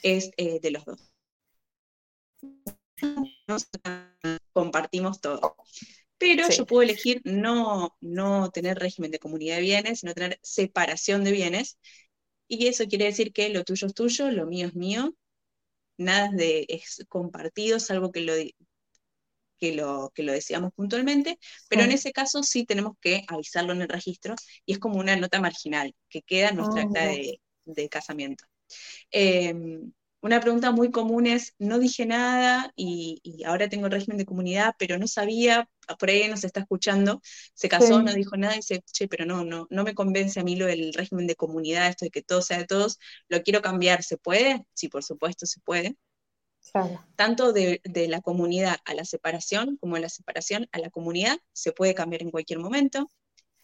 es 0.03 0.31
eh, 0.37 0.61
de 0.61 0.71
los 0.71 0.85
dos. 0.85 1.13
Nos 3.47 3.69
compartimos 4.53 5.21
todo. 5.21 5.57
Pero 6.19 6.49
yo 6.49 6.67
puedo 6.67 6.83
elegir 6.83 7.21
no, 7.25 7.97
no 8.01 8.51
tener 8.51 8.79
régimen 8.79 9.11
de 9.11 9.19
comunidad 9.19 9.57
de 9.57 9.63
bienes, 9.63 10.01
sino 10.01 10.15
tener 10.15 10.39
separación 10.41 11.25
de 11.25 11.33
bienes 11.33 11.79
y 12.49 12.67
eso 12.67 12.87
quiere 12.87 13.07
decir 13.07 13.33
que 13.33 13.49
lo 13.49 13.65
tuyo 13.65 13.87
es 13.87 13.95
tuyo, 13.95 14.31
lo 14.31 14.47
mío 14.47 14.67
es 14.69 14.75
mío, 14.75 15.15
nada 15.97 16.31
de, 16.33 16.67
es 16.69 17.05
compartido, 17.09 17.81
salvo 17.81 18.13
que 18.13 18.21
lo, 18.21 18.35
que 19.59 19.75
lo, 19.75 20.11
que 20.15 20.23
lo 20.25 20.33
decíamos 20.33 20.73
puntualmente, 20.75 21.39
pero 21.69 21.83
en 21.83 21.93
ese 21.93 22.13
caso 22.13 22.43
sí 22.43 22.65
tenemos 22.65 22.95
que 23.01 23.25
avisarlo 23.29 23.73
en 23.73 23.83
el 23.83 23.89
registro 23.89 24.35
y 24.67 24.73
es 24.73 24.79
como 24.79 24.99
una 24.99 25.15
nota 25.17 25.41
marginal 25.41 25.95
que 26.09 26.23
queda 26.23 26.49
en 26.49 26.57
nuestra 26.57 26.83
acta 26.83 27.07
de, 27.07 27.41
de, 27.65 27.89
casamiento. 27.89 28.45
Em, 29.11 29.93
una 30.23 30.41
pregunta 30.41 30.71
muy 30.71 30.93
común 30.93 31.27
es, 31.27 31.55
no 31.59 31.81
dije 31.81 32.07
nada 32.07 32.73
y, 32.77 33.21
ahora 33.45 33.69
tengo 33.69 33.87
el 33.87 33.93
régimen 33.93 34.19
de 34.19 34.25
comunidad, 34.25 34.75
pero 34.79 34.97
no 34.97 35.09
sabía, 35.09 35.69
por 35.99 36.11
ahí 36.11 36.29
nos 36.29 36.45
está 36.45 36.61
escuchando, 36.61 37.21
se 37.55 37.69
casó, 37.69 38.01
no 38.01 38.15
dijo 38.15 38.37
nada 38.37 38.55
y 38.55 38.59
dice, 38.59 38.83
che, 38.93 39.09
pero 39.09 39.27
no, 39.27 39.45
no, 39.45 39.67
no 39.69 39.83
me 39.83 39.95
convence 39.95 40.39
a 40.39 40.45
mí 40.45 40.55
lo 40.55 40.67
del 40.67 40.95
régimen 40.95 41.27
de 41.27 41.35
comunidad, 41.35 41.89
esto 41.89 42.05
de 42.05 42.13
que 42.13 42.23
todo 42.23 42.41
sea 42.41 42.59
de 42.59 42.67
todos, 42.67 43.01
lo 43.29 43.43
quiero 43.43 43.63
cambiar, 43.63 44.05
¿se 44.05 44.17
puede? 44.17 44.65
Sí, 44.75 44.89
por 44.89 45.03
supuesto, 45.03 45.45
se 45.45 45.61
puede. 45.61 45.97
Tanto 47.17 47.53
de, 47.53 47.81
la 48.09 48.21
comunidad 48.21 48.77
a 48.85 48.95
la 48.95 49.05
separación 49.05 49.77
como 49.79 49.97
de 49.97 50.03
la 50.03 50.09
separación 50.09 50.69
a 50.71 50.79
la 50.79 50.91
comunidad, 50.91 51.39
se 51.53 51.73
puede 51.73 51.95
cambiar 51.95 52.23
en 52.23 52.31
cualquier 52.31 52.61
momento. 52.61 53.11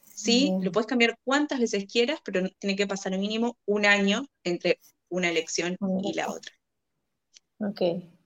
Sí, 0.03 0.51
lo 0.61 0.73
puedes 0.73 0.89
cambiar 0.89 1.17
cuantas 1.23 1.61
veces 1.61 1.87
quieras, 1.87 2.19
pero 2.25 2.49
tiene 2.59 2.75
que 2.75 2.89
pasar 2.89 3.17
mínimo 3.17 3.57
un 3.65 3.87
año 3.87 4.27
entre 4.43 4.81
una 5.09 5.29
elección 5.29 5.77
y 6.03 6.15
la 6.15 6.31
otra. 6.31 6.53
Ok, 7.61 7.81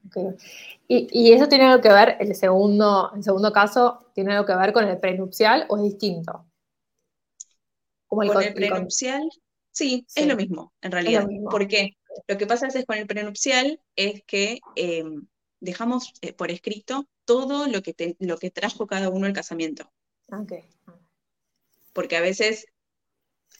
ok. 0.07 0.41
¿Y, 0.89 1.33
eso 1.33 1.49
tiene 1.49 1.65
algo 1.65 1.83
que 1.83 1.89
ver, 1.89 2.17
el 2.21 2.35
segundo, 2.35 3.11
el 3.15 3.23
segundo 3.23 3.53
caso, 3.53 4.11
tiene 4.15 4.33
algo 4.33 4.47
que 4.47 4.55
ver 4.55 4.73
con 4.73 4.87
el 4.87 4.99
prenupcial 4.99 5.67
o 5.69 5.77
es 5.79 5.85
distinto? 5.85 6.47
con 8.09 8.43
el 8.43 8.53
prenupcial, 8.53 9.27
sí, 9.71 10.07
es 10.15 10.27
lo 10.27 10.37
mismo, 10.37 10.75
en 10.83 10.93
realidad. 10.93 11.27
¿Por 11.51 11.67
qué? 11.67 11.97
Lo 12.29 12.37
que 12.37 12.47
pasa 12.47 12.67
es 12.67 12.85
con 12.85 12.99
el 12.99 13.07
prenupcial 13.07 13.81
es 13.97 14.23
que 14.25 14.61
em, 14.77 15.27
dejamos 15.61 16.13
eh, 16.21 16.35
por 16.35 16.51
escrito 16.51 17.09
todo 17.25 17.69
lo 17.69 17.83
que, 17.83 18.17
lo 18.19 18.37
que 18.37 18.51
trajo 18.51 18.87
cada 18.87 19.09
uno 19.09 19.27
el 19.27 19.33
casamiento. 19.33 19.91
Okay. 20.29 20.65
Porque 21.95 22.17
a 22.17 22.21
veces 22.21 22.67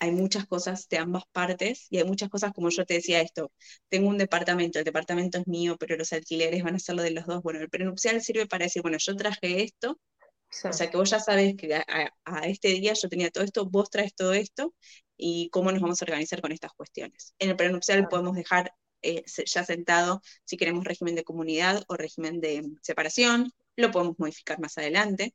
hay 0.01 0.11
muchas 0.13 0.47
cosas 0.47 0.89
de 0.89 0.99
ambas 0.99 1.25
partes 1.33 1.87
y 1.91 1.99
hay 1.99 2.05
muchas 2.05 2.29
cosas, 2.29 2.53
como 2.53 2.71
yo 2.71 2.85
te 2.85 2.95
decía 2.95 3.21
esto, 3.21 3.53
tengo 3.89 4.09
un 4.09 4.19
departamento, 4.19 4.79
el 4.79 4.85
departamento 4.85 5.39
es 5.39 5.47
mío, 5.47 5.77
pero 5.79 5.97
los 5.97 6.13
alquileres 6.13 6.63
van 6.63 6.77
a 6.77 6.79
ser 6.79 6.97
lo 6.97 7.03
de 7.03 7.13
los 7.13 7.27
dos. 7.27 7.43
Bueno, 7.43 7.61
el 7.61 7.71
prenupcial 7.71 8.21
sirve 8.23 8.47
para 8.47 8.65
decir, 8.65 8.83
bueno, 8.83 8.99
yo 8.99 9.17
traje 9.17 9.63
esto, 9.63 9.99
o 10.65 10.73
sea 10.73 10.91
que 10.91 10.97
vos 10.97 11.11
ya 11.11 11.19
sabes 11.21 11.57
que 11.57 11.75
a, 11.75 12.47
este 12.47 12.69
día 12.69 12.93
yo 12.95 13.09
tenía 13.09 13.31
todo 13.31 13.45
esto, 13.45 13.65
vos 13.67 13.91
traes 13.91 14.15
todo 14.15 14.33
esto 14.35 14.75
y 15.17 15.49
cómo 15.51 15.73
nos 15.73 15.81
vamos 15.81 16.03
a 16.03 16.05
organizar 16.05 16.41
con 16.43 16.53
estas 16.53 16.73
cuestiones. 16.73 17.35
En 17.39 17.51
el 17.51 17.57
prenupcial 17.57 18.07
podemos 18.09 18.37
dejar 18.37 18.75
eh, 19.03 19.25
ya 19.27 19.65
sentado 19.65 20.23
si 20.45 20.57
queremos 20.57 20.85
régimen 20.85 21.15
de 21.15 21.25
comunidad 21.25 21.83
o 21.89 21.97
régimen 21.97 22.41
de 22.41 22.63
separación, 22.83 23.53
lo 23.77 23.91
podemos 23.91 24.19
modificar 24.19 24.61
más 24.61 24.77
adelante 24.79 25.35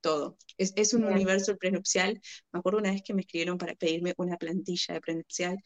todo. 0.00 0.36
Es, 0.58 0.94
un 0.94 1.04
universo 1.04 1.56
prenupcial. 1.56 2.20
Me 2.52 2.58
acuerdo 2.58 2.78
una 2.78 2.90
vez 2.90 3.02
que 3.02 3.14
me 3.14 3.22
escribieron 3.22 3.58
para 3.58 3.74
pedirme 3.74 4.14
una 4.16 4.36
plantilla 4.36 4.94
de 4.94 5.00
prenupcial. 5.00 5.58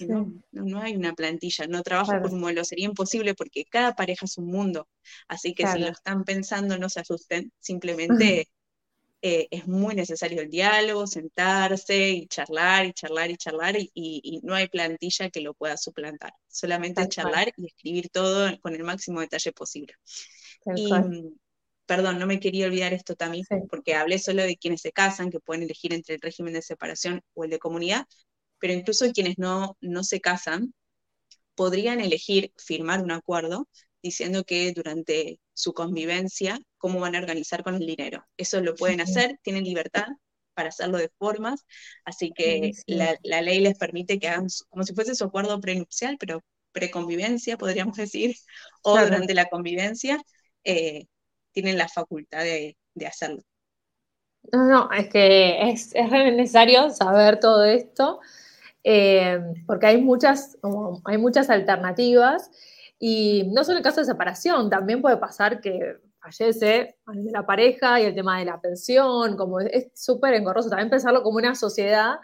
no, 0.00 0.32
no, 0.52 0.80
hay 0.80 0.96
una 0.96 1.14
plantilla, 1.14 1.66
no 1.66 1.82
trabajo 1.82 2.12
con 2.22 2.32
un 2.32 2.40
modelo, 2.40 2.64
sería 2.64 2.86
imposible 2.86 3.34
porque 3.34 3.64
cada 3.64 3.94
pareja 3.94 4.26
es 4.26 4.38
un 4.38 4.46
mundo. 4.46 4.88
Así 5.28 5.54
que 5.54 5.66
si 5.66 5.78
lo 5.78 5.88
están 5.88 6.24
pensando, 6.24 6.78
no 6.78 6.88
se 6.88 7.00
asusten, 7.00 7.52
simplemente 7.58 8.48
eh, 9.22 9.48
es 9.50 9.68
muy 9.68 9.94
necesario 9.94 10.42
el 10.42 10.50
diálogo, 10.50 11.06
sentarse 11.06 12.10
y 12.10 12.26
charlar 12.26 12.86
y 12.86 12.92
charlar 12.92 13.30
y 13.30 13.36
charlar 13.36 13.76
y, 13.78 14.40
no 14.42 14.54
hay 14.54 14.68
plantilla 14.68 15.30
que 15.30 15.40
lo 15.40 15.54
pueda 15.54 15.76
suplantar. 15.76 16.34
Solamente 16.48 17.08
charlar 17.08 17.52
y 17.56 17.66
escribir 17.66 18.08
todo 18.08 18.58
con 18.60 18.74
el 18.74 18.82
máximo 18.82 19.20
detalle 19.20 19.52
posible. 19.52 19.94
y, 20.74 20.90
perdón, 21.86 22.18
no 22.18 22.26
me 22.26 22.40
quería 22.40 22.66
olvidar 22.66 22.92
esto 22.92 23.14
también, 23.14 23.44
porque 23.70 23.94
hablé 23.94 24.18
solo 24.18 24.42
de 24.42 24.56
quienes 24.56 24.80
se 24.82 24.92
casan, 24.92 25.30
que 25.30 25.40
pueden 25.40 25.64
elegir 25.64 25.92
entre 25.92 26.14
el 26.14 26.20
régimen 26.20 26.54
de 26.54 26.62
separación 26.62 27.22
o 27.34 27.44
el 27.44 27.50
de 27.50 27.58
comunidad, 27.58 28.06
pero 28.58 28.72
incluso 28.72 29.10
quienes 29.12 29.38
no, 29.38 29.76
no 29.80 30.04
se 30.04 30.20
casan 30.20 30.74
podrían 31.54 32.00
elegir 32.00 32.52
firmar 32.56 33.02
un 33.02 33.10
acuerdo 33.10 33.68
diciendo 34.02 34.44
que 34.44 34.72
durante 34.72 35.40
su 35.54 35.74
convivencia, 35.74 36.60
cómo 36.78 37.00
van 37.00 37.14
a 37.14 37.18
organizar 37.18 37.62
con 37.62 37.74
el 37.76 37.86
dinero. 37.86 38.26
Eso 38.36 38.60
lo 38.60 38.74
pueden 38.74 39.00
hacer, 39.00 39.38
tienen 39.42 39.64
libertad 39.64 40.06
para 40.54 40.68
hacerlo 40.68 40.98
de 40.98 41.10
formas, 41.18 41.64
así 42.04 42.32
que 42.34 42.72
la, 42.86 43.40
ley 43.42 43.60
les 43.60 43.78
permite 43.78 44.18
que 44.18 44.28
hagan 44.28 44.48
como 44.68 44.84
si 44.84 44.94
fuese 44.94 45.14
su 45.14 45.24
acuerdo 45.24 45.60
prenupcial, 45.60 46.16
pero 46.18 46.42
preconvivencia, 46.72 47.56
podríamos 47.56 47.96
decir, 47.96 48.34
o 48.82 48.98
durante 48.98 49.34
la 49.34 49.46
convivencia, 49.46 50.20
eh, 50.64 51.06
tienen 51.52 51.78
la 51.78 51.88
facultad 51.88 52.42
de, 52.42 52.76
hacerlo. 53.06 53.42
No, 54.52 54.64
no, 54.64 54.90
es 54.92 55.08
que 55.08 55.70
es, 55.70 55.92
necesario 55.94 56.90
saber 56.90 57.38
todo 57.38 57.64
esto, 57.64 58.20
eh, 58.82 59.40
porque 59.66 59.86
hay 59.86 60.02
muchas, 60.02 60.58
hay 61.04 61.18
muchas 61.18 61.48
alternativas, 61.50 62.50
y 62.98 63.50
no 63.52 63.64
solo 63.64 63.78
el 63.78 63.84
caso 63.84 64.00
de 64.00 64.06
separación, 64.06 64.70
también 64.70 65.02
puede 65.02 65.16
pasar 65.16 65.60
que 65.60 65.96
fallece 66.20 66.96
la 67.06 67.44
pareja 67.44 68.00
y 68.00 68.04
el 68.04 68.14
tema 68.14 68.38
de 68.38 68.44
la 68.44 68.60
pensión, 68.60 69.36
como 69.36 69.60
es 69.60 69.88
súper 69.94 70.34
engorroso, 70.34 70.68
también 70.68 70.90
pensarlo 70.90 71.22
como 71.22 71.38
una 71.38 71.54
sociedad, 71.54 72.16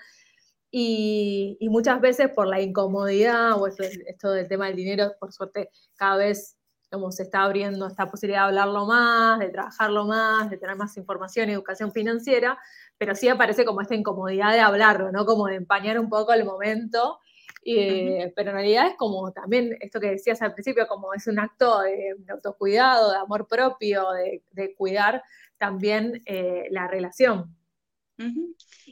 y, 0.70 1.56
y, 1.60 1.70
muchas 1.70 1.98
veces 2.00 2.28
por 2.28 2.46
la 2.46 2.60
incomodidad 2.60 3.58
o 3.58 3.68
esto 3.68 4.32
del 4.32 4.48
tema 4.48 4.66
del 4.66 4.76
dinero, 4.76 5.14
por 5.18 5.32
suerte 5.32 5.70
cada 5.96 6.16
vez 6.18 6.57
como 6.90 7.12
se 7.12 7.24
está 7.24 7.42
abriendo 7.42 7.86
esta 7.86 8.06
posibilidad 8.06 8.42
de 8.42 8.46
hablarlo 8.46 8.86
más, 8.86 9.38
de 9.38 9.50
trabajarlo 9.50 10.06
más, 10.06 10.50
de 10.50 10.56
tener 10.56 10.76
más 10.76 10.96
información 10.96 11.48
y 11.48 11.52
educación 11.52 11.92
financiera, 11.92 12.58
pero 12.96 13.14
sí 13.14 13.28
aparece 13.28 13.64
como 13.64 13.80
esta 13.80 13.94
incomodidad 13.94 14.52
de 14.52 14.60
hablarlo, 14.60 15.12
¿no? 15.12 15.26
Como 15.26 15.46
de 15.46 15.56
empañar 15.56 15.98
un 15.98 16.08
poco 16.08 16.32
el 16.32 16.44
momento. 16.44 17.18
Pero 17.64 18.50
en 18.50 18.54
realidad 18.54 18.86
es 18.88 18.96
como 18.96 19.30
también 19.32 19.76
esto 19.80 20.00
que 20.00 20.10
decías 20.10 20.40
al 20.40 20.54
principio, 20.54 20.86
como 20.86 21.12
es 21.12 21.26
un 21.26 21.38
acto 21.38 21.80
de, 21.80 22.14
autocuidado, 22.28 23.12
de 23.12 23.18
amor 23.18 23.46
propio, 23.46 24.06
de, 24.52 24.74
cuidar 24.74 25.22
también 25.58 26.22
eh, 26.24 26.68
la 26.70 26.88
relación. 26.88 27.54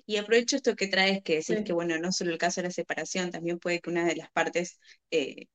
Y 0.06 0.18
aprovecho 0.18 0.56
esto 0.56 0.76
que 0.76 0.86
traes, 0.86 1.22
que 1.22 1.36
decís 1.36 1.64
que, 1.64 1.72
bueno, 1.72 1.98
no 1.98 2.12
solo 2.12 2.30
el 2.30 2.38
caso 2.38 2.60
de 2.60 2.68
la 2.68 2.72
separación, 2.72 3.30
también 3.30 3.58
puede 3.58 3.80
que 3.80 3.90
una 3.90 4.04
de 4.04 4.16
las 4.16 4.30
partes 4.30 4.78
eh, 5.10 5.48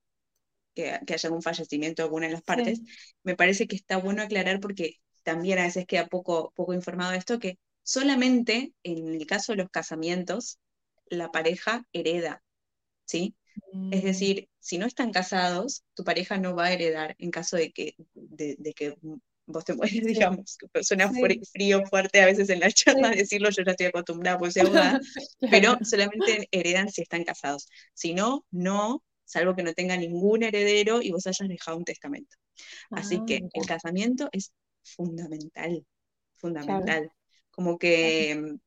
que, 0.74 0.92
haya 0.92 1.28
algún 1.28 1.42
fallecimiento 1.42 2.02
de 2.02 2.06
alguna 2.06 2.28
de 2.28 2.34
las 2.34 2.44
partes, 2.44 2.82
me 3.24 3.36
parece 3.36 3.68
que 3.68 3.76
está 3.76 3.98
bueno 3.98 4.22
aclarar 4.22 4.60
porque 4.60 4.98
también 5.24 5.60
a 5.60 5.64
veces 5.64 5.86
queda 5.86 6.08
poco, 6.08 6.52
poco 6.56 6.74
informado 6.74 7.12
de 7.12 7.18
esto, 7.18 7.40
que 7.40 7.60
solamente 7.84 8.74
en 8.84 9.16
el 9.16 9.26
caso 9.26 9.54
de 9.54 9.58
los 9.58 9.70
casamientos, 9.70 10.60
la 11.08 11.32
pareja 11.32 11.86
hereda, 11.94 12.44
¿sí? 13.06 13.36
Es 13.92 14.02
mm. 14.02 14.06
decir, 14.06 14.50
si 14.60 14.78
no 14.78 14.86
están 14.86 15.12
casados, 15.12 15.84
tu 15.94 16.04
pareja 16.04 16.38
no 16.38 16.56
va 16.56 16.66
a 16.66 16.74
heredar 16.74 17.16
en 17.20 17.32
caso 17.32 17.58
de 17.58 17.72
que, 17.72 17.96
de, 18.14 18.74
que 18.76 18.96
vos 19.46 19.66
te 19.66 19.74
mueres, 19.74 20.04
digamos. 20.06 20.58
Suena 20.82 21.12
frío, 21.52 21.86
fuerte 21.86 22.22
a 22.22 22.26
veces 22.26 22.50
en 22.50 22.60
la 22.60 22.72
charla 22.72 23.10
decirlo, 23.10 23.50
yo 23.50 23.64
ya 23.64 23.72
estoy 23.72 23.88
acostumbrada 23.88 24.38
pues 24.38 24.54
soy 24.54 24.64
abogada, 24.64 25.00
pero 25.52 25.78
solamente 25.84 26.48
heredan 26.52 26.90
si 26.90 27.02
están 27.02 27.24
casados. 27.24 27.68
Si 27.94 28.14
no, 28.14 28.46
no, 28.52 29.04
salvo 29.32 29.56
que 29.56 29.64
no 29.64 29.74
tenga 29.74 29.98
ningún 29.98 30.44
heredero 30.44 31.02
y 31.02 31.12
vos 31.12 31.26
hayas 31.28 31.48
dejado 31.48 31.78
un 31.78 31.86
testamento. 31.86 32.36
Así 32.92 33.20
ah, 33.22 33.24
que 33.26 33.42
el 33.54 33.66
casamiento 33.66 34.30
es 34.32 34.54
fundamental, 34.84 35.86
fundamental. 36.36 37.12
Como 37.50 37.78
que 37.78 38.58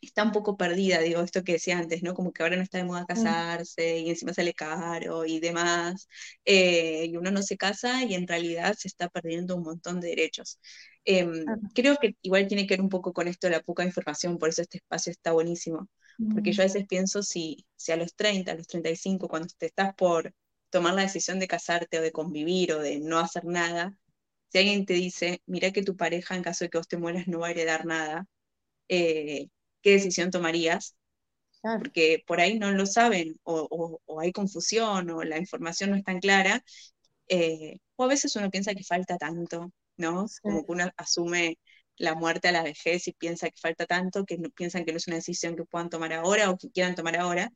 está 0.00 0.22
un 0.22 0.32
poco 0.32 0.56
perdida, 0.56 1.00
digo, 1.00 1.20
esto 1.20 1.44
que 1.44 1.52
decía 1.52 1.78
antes, 1.78 2.02
¿no? 2.02 2.14
Como 2.14 2.32
que 2.32 2.42
ahora 2.42 2.56
no 2.56 2.62
está 2.62 2.78
de 2.78 2.84
moda 2.84 3.02
mm. 3.02 3.06
casarse 3.06 3.98
y 3.98 4.10
encima 4.10 4.32
sale 4.32 4.54
caro 4.54 5.26
y 5.26 5.40
demás, 5.40 6.08
eh, 6.44 7.06
y 7.06 7.16
uno 7.16 7.30
no 7.30 7.42
se 7.42 7.56
casa 7.56 8.04
y 8.04 8.14
en 8.14 8.26
realidad 8.26 8.74
se 8.78 8.88
está 8.88 9.08
perdiendo 9.08 9.56
un 9.56 9.62
montón 9.62 10.00
de 10.00 10.08
derechos. 10.08 10.58
Em, 11.04 11.44
creo 11.74 11.96
que 11.96 12.16
igual 12.22 12.46
tiene 12.46 12.66
que 12.66 12.74
ver 12.74 12.82
un 12.82 12.88
poco 12.88 13.12
con 13.12 13.28
esto 13.28 13.46
de 13.46 13.52
la 13.52 13.62
poca 13.62 13.84
información, 13.84 14.38
por 14.38 14.48
eso 14.48 14.62
este 14.62 14.78
espacio 14.78 15.10
está 15.10 15.32
buenísimo, 15.32 15.88
porque 16.34 16.52
yo 16.52 16.62
a 16.62 16.66
mm. 16.66 16.68
veces 16.68 16.86
pienso 16.86 17.22
si, 17.22 17.66
si 17.76 17.92
a 17.92 17.96
los 17.96 18.14
30, 18.14 18.52
a 18.52 18.54
los 18.54 18.66
35, 18.66 19.28
cuando 19.28 19.48
te 19.56 19.66
estás 19.66 19.94
por 19.94 20.34
tomar 20.70 20.94
la 20.94 21.02
decisión 21.02 21.38
de 21.38 21.48
casarte 21.48 21.98
o 21.98 22.02
de 22.02 22.12
convivir 22.12 22.72
o 22.72 22.80
de 22.80 23.00
no 23.00 23.18
hacer 23.18 23.44
nada, 23.44 23.96
si 24.48 24.58
alguien 24.58 24.86
te 24.86 24.94
dice, 24.94 25.42
mira 25.46 25.72
que 25.72 25.82
tu 25.82 25.96
pareja 25.96 26.36
en 26.36 26.42
caso 26.42 26.64
de 26.64 26.70
que 26.70 26.78
vos 26.78 26.88
te 26.88 26.96
mueras 26.96 27.28
no 27.28 27.40
va 27.40 27.48
a 27.48 27.50
heredar 27.52 27.86
nada, 27.86 28.26
eh, 28.88 29.48
qué 29.82 29.92
decisión 29.92 30.30
tomarías, 30.30 30.96
porque 31.62 32.22
por 32.26 32.40
ahí 32.40 32.58
no 32.58 32.72
lo 32.72 32.86
saben, 32.86 33.38
o, 33.44 34.00
hay 34.20 34.32
confusión, 34.32 35.10
o 35.10 35.22
la 35.24 35.38
información 35.38 35.90
no 35.90 35.96
es 35.96 36.04
tan 36.04 36.20
clara, 36.20 36.64
eh, 37.28 37.78
o 37.96 38.04
a 38.04 38.08
veces 38.08 38.34
uno 38.36 38.50
piensa 38.50 38.74
que 38.74 38.84
falta 38.84 39.18
tanto, 39.18 39.72
¿no? 39.96 40.26
Como 40.42 40.64
que 40.64 40.72
uno 40.72 40.90
asume 40.96 41.58
la 42.00 42.14
muerte 42.14 42.48
a 42.48 42.52
la 42.52 42.62
vejez 42.62 43.08
y 43.08 43.12
piensa 43.12 43.48
que 43.50 43.60
falta 43.60 43.86
tanto, 43.86 44.24
que 44.24 44.38
no, 44.38 44.50
piensan 44.50 44.84
que 44.84 44.92
no 44.92 44.98
es 44.98 45.06
una 45.06 45.16
decisión 45.16 45.56
que 45.56 45.64
puedan 45.64 45.90
tomar 45.90 46.12
ahora 46.14 46.50
o 46.50 46.56
que 46.58 46.70
quieran 46.70 46.94
tomar 46.94 47.16
ahora. 47.18 47.52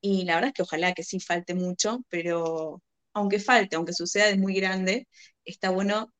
Y 0.00 0.24
la 0.24 0.36
verdad 0.36 0.48
es 0.48 0.54
que 0.54 0.62
ojalá 0.62 0.92
que 0.94 1.02
sí 1.04 1.20
falte 1.20 1.54
mucho, 1.54 2.04
pero 2.08 2.82
aunque 3.12 3.38
falte, 3.40 3.76
aunque 3.76 3.92
suceda 3.92 4.26
de 4.26 4.36
muy 4.38 4.54
grande, 4.54 5.08
está 5.44 5.70
bueno 5.70 6.12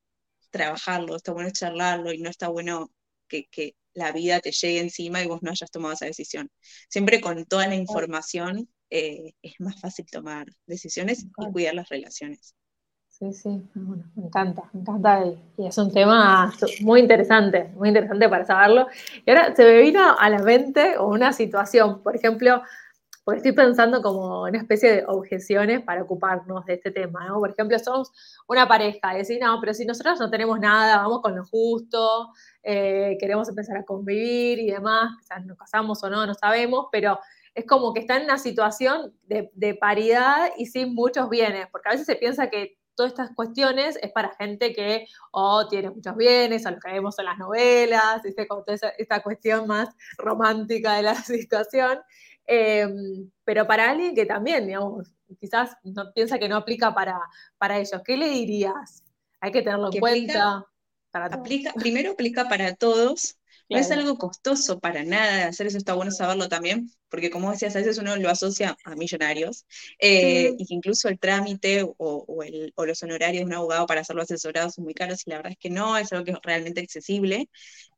trabajarlo, 0.50 1.16
está 1.16 1.32
bueno 1.32 1.50
charlarlo 1.50 2.12
y 2.12 2.18
no 2.20 2.30
está 2.30 2.48
bueno 2.48 2.90
que, 3.28 3.46
que 3.50 3.76
la 3.94 4.12
vida 4.12 4.40
te 4.40 4.52
llegue 4.52 4.80
encima 4.80 5.22
y 5.22 5.28
vos 5.28 5.42
no 5.42 5.50
hayas 5.50 5.70
tomado 5.70 5.94
esa 5.94 6.06
decisión. 6.06 6.50
Siempre 6.88 7.20
con 7.20 7.46
toda 7.46 7.68
la 7.68 7.76
información 7.76 8.68
eh, 8.90 9.32
es 9.42 9.54
más 9.60 9.80
fácil 9.80 10.06
tomar 10.10 10.46
decisiones 10.66 11.24
y 11.24 11.52
cuidar 11.52 11.74
las 11.74 11.88
relaciones. 11.88 12.54
Sí, 13.20 13.32
sí, 13.32 13.68
me 13.74 14.26
encanta, 14.26 14.62
me 14.72 14.80
encanta 14.80 15.26
y, 15.26 15.66
es 15.66 15.76
un 15.76 15.92
tema 15.92 16.52
muy 16.82 17.00
interesante, 17.00 17.64
muy 17.74 17.88
interesante 17.88 18.28
para 18.28 18.44
saberlo. 18.44 18.86
Y 19.26 19.30
ahora 19.30 19.56
se 19.56 19.64
me 19.64 19.80
vino 19.80 20.16
a 20.16 20.30
la 20.30 20.38
mente 20.38 20.96
una 21.00 21.32
situación, 21.32 22.00
por 22.04 22.14
ejemplo, 22.14 22.62
porque 23.24 23.38
estoy 23.38 23.52
pensando 23.52 24.02
como 24.02 24.44
una 24.44 24.58
especie 24.58 24.92
de 24.92 25.04
objeciones 25.06 25.82
para 25.82 26.04
ocuparnos 26.04 26.64
de 26.64 26.74
este 26.74 26.92
tema, 26.92 27.26
¿no? 27.26 27.40
Por 27.40 27.50
ejemplo, 27.50 27.76
somos 27.80 28.12
una 28.46 28.68
pareja 28.68 29.14
y 29.14 29.18
decir, 29.18 29.40
no, 29.42 29.58
pero 29.60 29.74
si 29.74 29.84
nosotros 29.84 30.20
no 30.20 30.30
tenemos 30.30 30.60
nada, 30.60 30.98
vamos 30.98 31.20
con 31.20 31.34
lo 31.34 31.44
justo, 31.44 32.28
eh, 32.62 33.16
queremos 33.18 33.48
empezar 33.48 33.78
a 33.78 33.84
convivir 33.84 34.60
y 34.60 34.70
demás, 34.70 35.10
quizás 35.18 35.44
nos 35.44 35.58
casamos 35.58 36.02
o 36.04 36.08
no, 36.08 36.24
no 36.24 36.34
sabemos, 36.34 36.86
pero 36.92 37.18
es 37.54 37.66
como 37.66 37.92
que 37.92 38.00
está 38.00 38.16
en 38.16 38.24
una 38.24 38.38
situación 38.38 39.12
de, 39.26 39.74
paridad 39.74 40.50
y 40.56 40.66
sin 40.66 40.94
muchos 40.94 41.28
bienes, 41.28 41.66
porque 41.72 41.88
a 41.88 41.92
veces 41.92 42.06
se 42.06 42.14
piensa 42.14 42.48
que 42.48 42.77
todas 42.98 43.12
estas 43.12 43.30
cuestiones 43.32 43.96
es 44.02 44.10
para 44.10 44.34
gente 44.34 44.74
que 44.74 45.06
o 45.30 45.60
oh, 45.60 45.68
tiene 45.68 45.88
muchos 45.90 46.16
bienes, 46.16 46.66
o 46.66 46.70
lo 46.72 46.80
que 46.80 46.90
vemos 46.90 47.16
en 47.20 47.26
las 47.26 47.38
novelas. 47.38 48.22
Como 48.48 48.64
toda 48.64 48.92
esta 48.98 49.22
cuestión 49.22 49.68
más 49.68 49.88
romántica 50.16 50.96
de 50.96 51.02
la 51.02 51.14
situación. 51.14 52.00
Em, 52.44 53.30
pero 53.44 53.68
para 53.68 53.90
alguien 53.90 54.16
que 54.16 54.26
también, 54.26 54.66
digamos, 54.66 55.14
quizás 55.38 55.76
no, 55.84 56.12
piensa 56.12 56.40
que 56.40 56.48
no 56.48 56.56
aplica 56.56 56.92
para, 56.92 57.20
para 57.56 57.78
ellos, 57.78 58.02
¿qué 58.04 58.16
le 58.16 58.28
dirías? 58.30 59.04
Hay 59.40 59.52
que 59.52 59.62
tenerlo 59.62 59.90
en 59.92 60.00
cuenta. 60.00 60.66
aplica, 61.12 61.72
primero 61.74 62.12
aplica 62.12 62.48
para 62.48 62.74
todos. 62.74 63.37
No 63.68 63.78
es 63.78 63.90
algo 63.90 64.16
costoso 64.16 64.80
para 64.80 65.04
nada 65.04 65.48
hacer 65.48 65.66
eso, 65.66 65.76
está 65.76 65.94
bueno 65.94 66.10
saberlo 66.10 66.48
también, 66.48 66.90
porque 67.08 67.30
como 67.30 67.50
decías, 67.50 67.76
a 67.76 67.80
veces 67.80 67.98
uno 67.98 68.16
lo 68.16 68.30
asocia 68.30 68.76
a 68.84 68.94
millonarios, 68.96 69.66
eh, 69.98 70.54
y 70.58 70.66
que 70.66 70.74
incluso 70.74 71.08
el 71.08 71.18
trámite 71.18 71.84
o, 71.98 72.42
el, 72.42 72.72
o, 72.76 72.86
los 72.86 73.02
honorarios 73.02 73.40
de 73.42 73.46
un 73.46 73.54
abogado 73.54 73.86
para 73.86 74.00
hacerlo 74.00 74.22
asesorado 74.22 74.70
son 74.70 74.84
muy 74.84 74.94
caros, 74.94 75.26
y 75.26 75.30
la 75.30 75.36
verdad 75.36 75.52
es 75.52 75.58
que 75.58 75.70
no, 75.70 75.98
es 75.98 76.12
algo 76.12 76.24
que 76.24 76.32
es 76.32 76.38
realmente 76.42 76.80
accesible. 76.80 77.48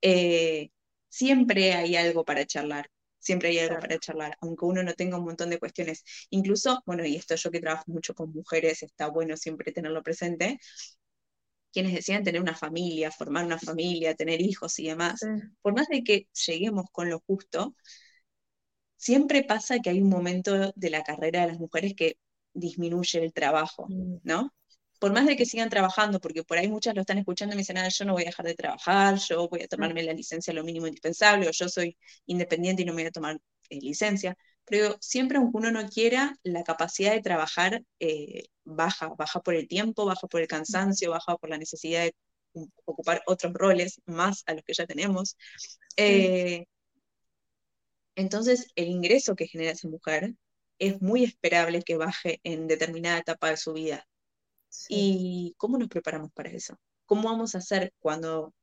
Eh, 0.03 0.71
siempre 1.09 1.75
hay 1.75 1.97
algo 1.97 2.25
para 2.25 2.45
charlar 2.47 2.91
siempre 3.21 3.51
hay 3.51 3.59
algo 3.59 3.79
para 3.79 3.99
charlar, 3.99 4.37
aunque 4.41 4.65
uno 4.65 4.83
no 4.83 4.95
tenga 4.95 5.19
un 5.19 5.25
montón 5.25 5.51
de 5.51 5.59
cuestiones. 5.59 6.05
Incluso, 6.31 6.83
bueno, 6.87 7.05
y 7.05 7.17
esto 7.17 7.35
yo 7.37 7.51
que 7.51 7.61
trabajo 7.61 7.85
mucho 7.87 8.15
con 8.15 8.33
mujeres, 8.33 8.83
está 8.83 9.09
bueno 9.09 9.37
siempre 9.37 9.73
tenerlo 9.73 10.03
presente, 10.03 10.59
quienes 11.73 11.95
decían 11.95 12.25
tener 12.25 12.41
una 12.41 12.57
familia, 12.57 13.11
formar 13.11 13.45
una 13.45 13.59
familia, 13.59 14.15
tener 14.15 14.41
hijos 14.41 14.79
y 14.79 14.89
demás, 14.89 15.21
por 15.63 15.75
más 15.75 15.89
de 15.89 16.03
que 16.05 16.29
lleguemos 16.47 16.87
con 16.93 17.09
lo 17.11 17.21
justo, 17.27 17.75
siempre 18.97 19.45
pasa 19.45 19.79
que 19.81 19.91
hay 19.91 20.01
un 20.01 20.09
momento 20.09 20.73
de 20.75 20.91
la 20.91 21.03
carrera 21.03 21.43
de 21.43 21.49
las 21.49 21.59
mujeres 21.59 21.95
que 21.97 22.19
disminuye 22.55 23.23
el 23.23 23.33
trabajo. 23.33 23.87
¿no? 24.23 24.53
por 25.01 25.13
más 25.13 25.27
de 25.27 25.37
que 25.37 25.47
sigan 25.47 25.71
trabajando, 25.71 26.21
porque 26.21 26.45
por 26.45 26.59
ahí 26.59 26.69
muchas 26.69 26.95
lo 26.95 27.01
están 27.01 27.19
escuchando 27.19 27.55
y 27.55 27.57
me 27.57 27.63
dicen, 27.63 27.79
ah, 27.79 27.89
yo 27.89 28.05
no 28.05 28.13
voy 28.13 28.23
a 28.25 28.27
dejar 28.27 28.47
de 28.47 28.55
trabajar, 28.55 29.17
yo 29.17 29.49
voy 29.49 29.63
a 29.63 29.67
tomarme 29.69 30.03
la 30.03 30.13
licencia 30.13 30.53
lo 30.53 30.63
mínimo 30.63 30.87
indispensable, 30.87 31.49
o 31.49 31.51
yo 31.53 31.69
soy 31.71 31.97
independiente 32.27 32.83
y 32.83 32.85
no 32.85 32.93
me 32.93 33.03
voy 33.03 33.09
a 33.09 33.11
tomar 33.11 33.39
eh, 33.71 33.81
licencia. 33.81 34.37
Pero 34.71 34.97
siempre, 35.01 35.39
aunque 35.39 35.59
uno 35.59 35.73
no 35.73 35.89
quiera, 35.89 36.37
la 36.45 36.63
capacidad 36.63 37.13
de 37.13 37.23
trabajar 37.23 37.83
eh, 37.99 38.45
baja, 38.65 39.09
baja 39.09 39.41
por 39.41 39.55
el 39.55 39.67
tiempo, 39.67 40.07
baja 40.07 40.29
por 40.29 40.41
el 40.41 40.47
cansancio, 40.47 41.11
baja 41.11 41.37
por 41.37 41.51
la 41.51 41.59
necesidad 41.59 42.05
de 42.05 42.15
ocupar 42.85 43.21
otros 43.27 43.53
roles 43.53 44.01
más 44.07 44.45
a 44.47 44.55
los 44.55 44.63
que 44.63 44.75
ya 44.75 44.87
tenemos. 44.87 45.37
Eh, 45.97 46.67
entonces, 48.15 48.69
el 48.77 48.87
ingreso 48.87 49.35
que 49.35 49.49
genera 49.49 49.73
esa 49.73 49.89
mujer 49.89 50.35
es 50.79 51.03
muy 51.03 51.25
esperable 51.25 51.83
que 51.83 51.97
baje 51.97 52.41
en 52.45 52.69
determinada 52.69 53.19
etapa 53.19 53.51
de 53.51 53.57
su 53.57 53.73
vida. 53.73 54.07
¿Y 54.89 55.55
cómo 55.57 55.79
nos 55.79 55.89
preparamos 55.89 56.31
para 56.33 56.51
eso? 56.51 56.79
¿Cómo 57.07 57.29
vamos 57.29 57.57
a 57.57 57.59
hacer 57.59 57.93
cuando, 57.99 58.55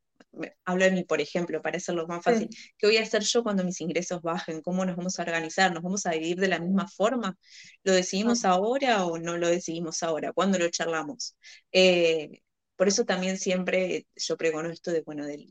hablo 0.66 0.86
de 0.86 0.92
mí, 0.92 1.04
por 1.04 1.22
ejemplo, 1.22 1.62
para 1.62 1.78
hacerlo 1.78 2.08
más 2.08 2.24
fácil, 2.24 2.50
¿qué 2.78 2.88
voy 2.88 2.98
a 2.98 3.04
hacer 3.04 3.24
yo 3.24 3.44
cuando 3.44 3.64
mis 3.64 3.82
ingresos 3.82 4.22
bajen? 4.22 4.62
¿Cómo 4.62 4.86
nos 4.86 4.96
vamos 4.96 5.20
a 5.20 5.24
organizar? 5.24 5.74
¿Nos 5.74 5.84
vamos 5.84 6.06
a 6.06 6.12
dividir 6.12 6.38
de 6.38 6.48
la 6.48 6.60
misma 6.60 6.88
forma? 6.88 7.38
¿Lo 7.84 7.94
decidimos 7.94 8.46
ahora 8.46 9.06
o 9.06 9.18
no 9.18 9.38
lo 9.38 9.48
decidimos 9.48 10.04
ahora? 10.04 10.34
¿Cuándo 10.34 10.60
lo 10.60 10.70
charlamos? 10.70 11.36
Eh, 11.72 12.42
por 12.76 12.88
eso 12.88 13.06
también 13.06 13.38
siempre 13.38 14.08
yo 14.16 14.38
pregono 14.38 14.70
esto 14.70 14.92
de, 14.92 15.02
bueno, 15.02 15.26
de, 15.26 15.48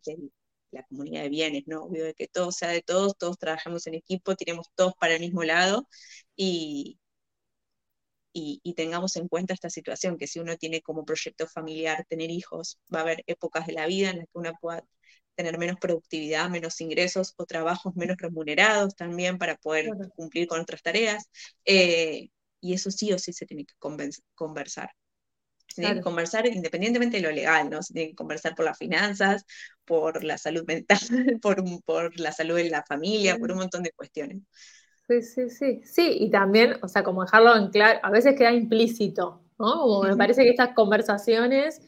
la 0.71 0.85
comunidad 0.85 1.23
de 1.23 1.29
bienes, 1.29 1.65
¿no? 1.67 1.85
Obvio 1.85 2.05
de 2.05 2.15
que 2.15 2.29
todo 2.29 2.53
sea 2.53 2.69
de 2.69 2.83
todos, 2.83 3.17
todos 3.17 3.39
trabajamos 3.39 3.87
en 3.87 3.95
equipo, 3.95 4.37
tiremos 4.37 4.67
todos 4.75 4.95
para 4.99 5.15
el 5.15 5.21
mismo 5.21 5.43
lado 5.45 5.89
y, 6.37 6.99
y, 8.39 8.75
tengamos 8.75 9.17
en 9.17 9.29
cuenta 9.29 9.55
esta 9.55 9.71
situación, 9.71 10.19
que 10.19 10.27
si 10.27 10.41
uno 10.41 10.57
tiene 10.57 10.83
como 10.83 11.05
proyecto 11.05 11.47
familiar 11.47 12.05
tener 12.09 12.31
hijos, 12.31 12.79
va 12.95 12.99
a 13.01 13.03
haber 13.03 13.25
épocas 13.27 13.67
de 13.67 13.73
la 13.73 13.87
vida 13.87 14.11
en 14.11 14.19
las 14.19 14.27
que 14.27 14.39
uno 14.39 14.53
pueda 14.61 14.85
tener 15.35 15.59
menos 15.59 15.77
productividad, 15.81 16.51
menos 16.51 16.81
ingresos 16.81 17.35
o 17.37 17.47
trabajos 17.47 17.95
menos 17.97 18.17
remunerados 18.19 18.95
también 18.95 19.39
para 19.39 19.57
poder 19.57 19.91
cumplir 20.15 20.47
con 20.49 20.61
otras 20.61 20.83
tareas. 20.83 21.31
Eh, 21.65 22.29
y 22.61 22.75
eso 22.75 22.91
sí 22.91 23.13
o 23.13 23.19
sí 23.19 23.33
se 23.33 23.47
tiene 23.47 23.65
que 23.65 23.75
conversar. 24.35 24.91
Se 25.69 25.83
tiene 25.83 25.97
que 25.97 26.03
conversar 26.03 26.47
independientemente 26.47 27.19
de 27.19 27.23
lo 27.23 27.31
legal, 27.33 27.71
¿no? 27.71 27.83
Se 27.83 27.93
tiene 27.93 28.11
que 28.11 28.15
conversar 28.17 28.55
por 28.55 28.65
las 28.67 28.79
finanzas, 28.79 29.45
por 29.85 30.25
la 30.25 30.39
salud 30.39 30.65
mental, 30.67 30.99
por, 31.43 31.63
por 31.85 32.21
la 32.21 32.33
salud 32.33 32.57
de 32.57 32.71
la 32.71 32.85
familia, 32.85 33.39
por 33.39 33.51
un 33.53 33.59
montón 33.59 33.83
de 33.83 33.93
cuestiones. 33.93 34.43
Sí, 35.09 35.23
sí, 35.23 35.51
sí. 35.51 35.81
Sí, 35.85 36.17
y 36.21 36.31
también, 36.31 36.75
o 36.83 36.89
sea, 36.89 37.05
como 37.05 37.23
dejarlo 37.23 37.55
en 37.57 37.69
claro, 37.71 38.01
a 38.03 38.11
veces 38.11 38.35
queda 38.37 38.51
implícito, 38.53 39.41
¿no? 39.57 39.73
Como 39.81 40.03
me 40.03 40.17
parece 40.17 40.43
que 40.43 40.51
estas 40.51 40.75
conversaciones, 40.75 41.81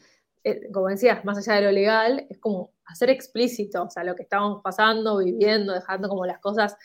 eh, 0.45 0.71
como 0.71 0.87
decías, 0.87 1.25
más 1.25 1.37
allá 1.37 1.55
de 1.59 1.65
lo 1.65 1.71
legal, 1.73 2.25
es 2.29 2.37
como 2.39 2.71
hacer 2.85 3.09
explícito, 3.09 3.83
o 3.83 3.89
sea, 3.89 4.05
lo 4.05 4.15
que 4.15 4.23
estamos 4.23 4.61
pasando, 4.63 5.17
viviendo, 5.17 5.73
dejando 5.73 6.07
como 6.07 6.25
las 6.25 6.39
cosas 6.39 6.77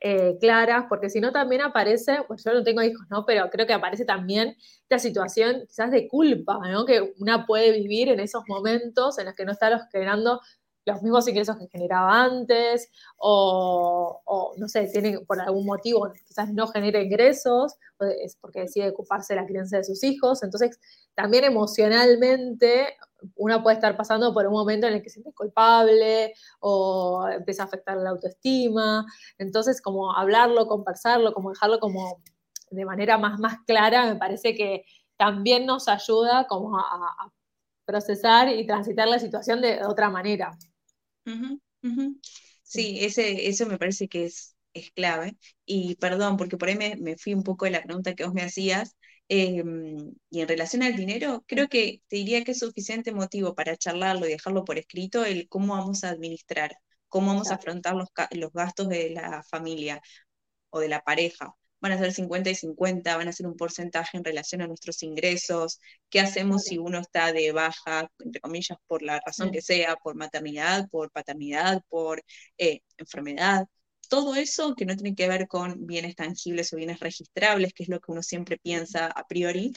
eh, 0.00 0.38
claras, 0.40 0.86
porque 0.88 1.10
si 1.10 1.20
no 1.20 1.30
también 1.30 1.60
aparece, 1.60 2.20
pues 2.26 2.42
yo 2.42 2.54
no 2.54 2.62
tengo 2.64 2.82
hijos, 2.82 3.06
¿no? 3.10 3.26
Pero 3.26 3.50
creo 3.50 3.66
que 3.66 3.74
aparece 3.74 4.06
también 4.06 4.56
esta 4.84 4.98
situación 4.98 5.64
quizás 5.68 5.90
de 5.90 6.08
culpa, 6.08 6.58
¿no? 6.70 6.86
Que 6.86 7.12
una 7.18 7.44
puede 7.44 7.70
vivir 7.70 8.08
en 8.08 8.18
esos 8.20 8.44
momentos 8.48 9.18
en 9.18 9.26
los 9.26 9.34
que 9.34 9.44
no 9.44 9.52
está 9.52 9.68
los 9.68 9.82
generando 9.92 10.40
los 10.84 11.02
mismos 11.02 11.28
ingresos 11.28 11.56
que 11.58 11.68
generaba 11.68 12.24
antes, 12.24 12.90
o, 13.16 14.52
no 14.56 14.68
sé, 14.68 14.88
tiene 14.88 15.20
por 15.20 15.40
algún 15.40 15.66
motivo 15.66 16.12
quizás 16.26 16.52
no 16.52 16.66
genera 16.68 17.00
ingresos, 17.00 17.74
es 18.22 18.36
porque 18.36 18.62
decide 18.62 18.90
ocuparse 18.90 19.34
de 19.34 19.40
la 19.40 19.46
crianza 19.46 19.76
de 19.76 19.84
sus 19.84 20.02
hijos. 20.02 20.42
Entonces, 20.42 20.78
también 21.14 21.44
emocionalmente, 21.44 22.96
una 23.36 23.62
puede 23.62 23.76
estar 23.76 23.96
pasando 23.96 24.34
por 24.34 24.46
un 24.46 24.52
momento 24.52 24.86
en 24.86 24.94
el 24.94 25.02
que 25.02 25.10
se 25.10 25.14
siente 25.14 25.32
culpable 25.32 26.34
o 26.60 27.28
empieza 27.30 27.62
a 27.62 27.66
afectar 27.66 27.96
la 27.96 28.10
autoestima. 28.10 29.06
Entonces, 29.38 29.80
como 29.80 30.16
hablarlo, 30.16 30.66
conversarlo, 30.66 31.32
como 31.32 31.50
dejarlo 31.50 31.78
como 31.78 32.22
de 32.70 32.84
manera 32.84 33.18
más, 33.18 33.38
más 33.38 33.58
clara, 33.66 34.06
me 34.06 34.16
parece 34.16 34.54
que 34.54 34.84
también 35.16 35.66
nos 35.66 35.88
ayuda 35.88 36.46
como 36.48 36.78
a, 36.78 37.32
procesar 37.84 38.48
y 38.48 38.64
transitar 38.66 39.08
la 39.08 39.18
situación 39.18 39.60
de 39.60 39.84
otra 39.84 40.08
manera. 40.08 40.56
Sí, 42.62 42.98
ese, 43.04 43.48
eso 43.48 43.66
me 43.66 43.78
parece 43.78 44.08
que 44.08 44.24
es, 44.24 44.56
es 44.74 44.90
clave. 44.92 45.36
Y 45.64 45.96
perdón, 45.96 46.36
porque 46.36 46.56
por 46.56 46.68
ahí 46.68 46.76
me, 46.76 46.96
me, 46.96 47.16
fui 47.16 47.34
un 47.34 47.42
poco 47.42 47.64
de 47.66 47.72
la 47.72 47.82
pregunta 47.82 48.14
que 48.14 48.24
vos 48.24 48.34
me 48.34 48.42
hacías, 48.42 48.96
Em, 49.34 50.14
y 50.30 50.40
en 50.42 50.48
relación 50.48 50.82
al 50.82 50.94
dinero, 50.94 51.42
creo 51.46 51.68
que 51.68 52.02
te 52.08 52.16
diría 52.16 52.44
que 52.44 52.52
es 52.52 52.58
suficiente 52.58 53.12
motivo 53.12 53.54
para 53.54 53.76
charlarlo 53.78 54.26
y 54.26 54.30
dejarlo 54.30 54.62
por 54.64 54.76
escrito 54.78 55.24
el 55.24 55.48
cómo 55.48 55.74
vamos 55.74 56.04
a 56.04 56.10
administrar, 56.10 56.76
cómo 57.08 57.28
vamos 57.28 57.50
a 57.50 57.54
afrontar 57.54 57.94
los, 57.94 58.08
los 58.32 58.52
gastos 58.52 58.88
de 58.90 59.10
la 59.10 59.42
familia 59.44 60.02
o 60.70 60.80
de 60.80 60.88
la 60.88 61.02
pareja. 61.02 61.54
Van 61.82 61.92
a 61.92 61.98
ser 61.98 62.12
50 62.12 62.50
y 62.50 62.54
50, 62.54 63.16
van 63.16 63.28
a 63.28 63.32
ser 63.32 63.46
un 63.46 63.56
porcentaje 63.56 64.16
en 64.16 64.24
relación 64.24 64.62
a 64.62 64.66
nuestros 64.66 65.02
ingresos, 65.02 65.80
qué 66.08 66.20
hacemos 66.20 66.64
si 66.64 66.78
uno 66.78 67.00
está 67.00 67.32
de 67.32 67.52
baja, 67.52 68.08
entre 68.20 68.40
comillas, 68.40 68.78
por 68.86 69.02
la 69.02 69.20
razón 69.24 69.50
que 69.50 69.60
sea, 69.60 69.96
por 69.96 70.14
maternidad, 70.16 70.88
por 70.90 71.10
paternidad, 71.10 71.82
por 71.88 72.22
eh, 72.58 72.80
enfermedad. 72.98 73.66
Todo 74.08 74.34
eso 74.36 74.74
que 74.74 74.86
no 74.86 74.94
tiene 74.96 75.14
que 75.14 75.28
ver 75.28 75.48
con 75.48 75.86
bienes 75.86 76.14
tangibles 76.16 76.72
o 76.72 76.76
bienes 76.76 77.00
registrables, 77.00 77.72
que 77.74 77.82
es 77.84 77.88
lo 77.88 78.00
que 78.00 78.12
uno 78.12 78.22
siempre 78.22 78.58
piensa 78.58 79.06
a 79.06 79.26
priori, 79.26 79.72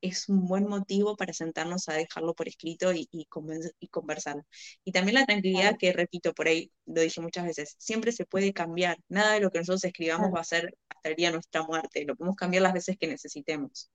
es 0.00 0.28
un 0.28 0.46
buen 0.46 0.66
motivo 0.66 1.16
para 1.16 1.32
sentarnos 1.32 1.88
a 1.88 1.94
dejarlo 1.94 2.34
por 2.34 2.48
escrito 2.48 2.92
y, 2.92 3.08
y, 3.10 3.26
conversarlo. 3.26 4.44
Y 4.84 4.92
también 4.92 5.14
la 5.14 5.26
tranquilidad 5.26 5.76
que, 5.78 5.92
repito, 5.92 6.32
por 6.34 6.48
ahí 6.48 6.70
lo 6.86 7.00
dije 7.00 7.20
muchas 7.20 7.44
veces, 7.44 7.76
siempre 7.78 8.12
se 8.12 8.26
puede 8.26 8.52
cambiar. 8.52 8.98
Nada 9.08 9.34
de 9.34 9.40
lo 9.40 9.50
que 9.50 9.58
nosotros 9.58 9.84
escribamos 9.84 10.34
va 10.34 10.40
a 10.40 10.44
ser 10.44 10.76
hasta 10.88 11.08
el 11.08 11.16
día 11.16 11.28
de 11.28 11.34
nuestra 11.34 11.62
muerte. 11.62 12.04
Lo 12.04 12.16
podemos 12.16 12.36
cambiar 12.36 12.62
las 12.62 12.72
veces 12.72 12.96
que 12.98 13.06
necesitemos. 13.06 13.90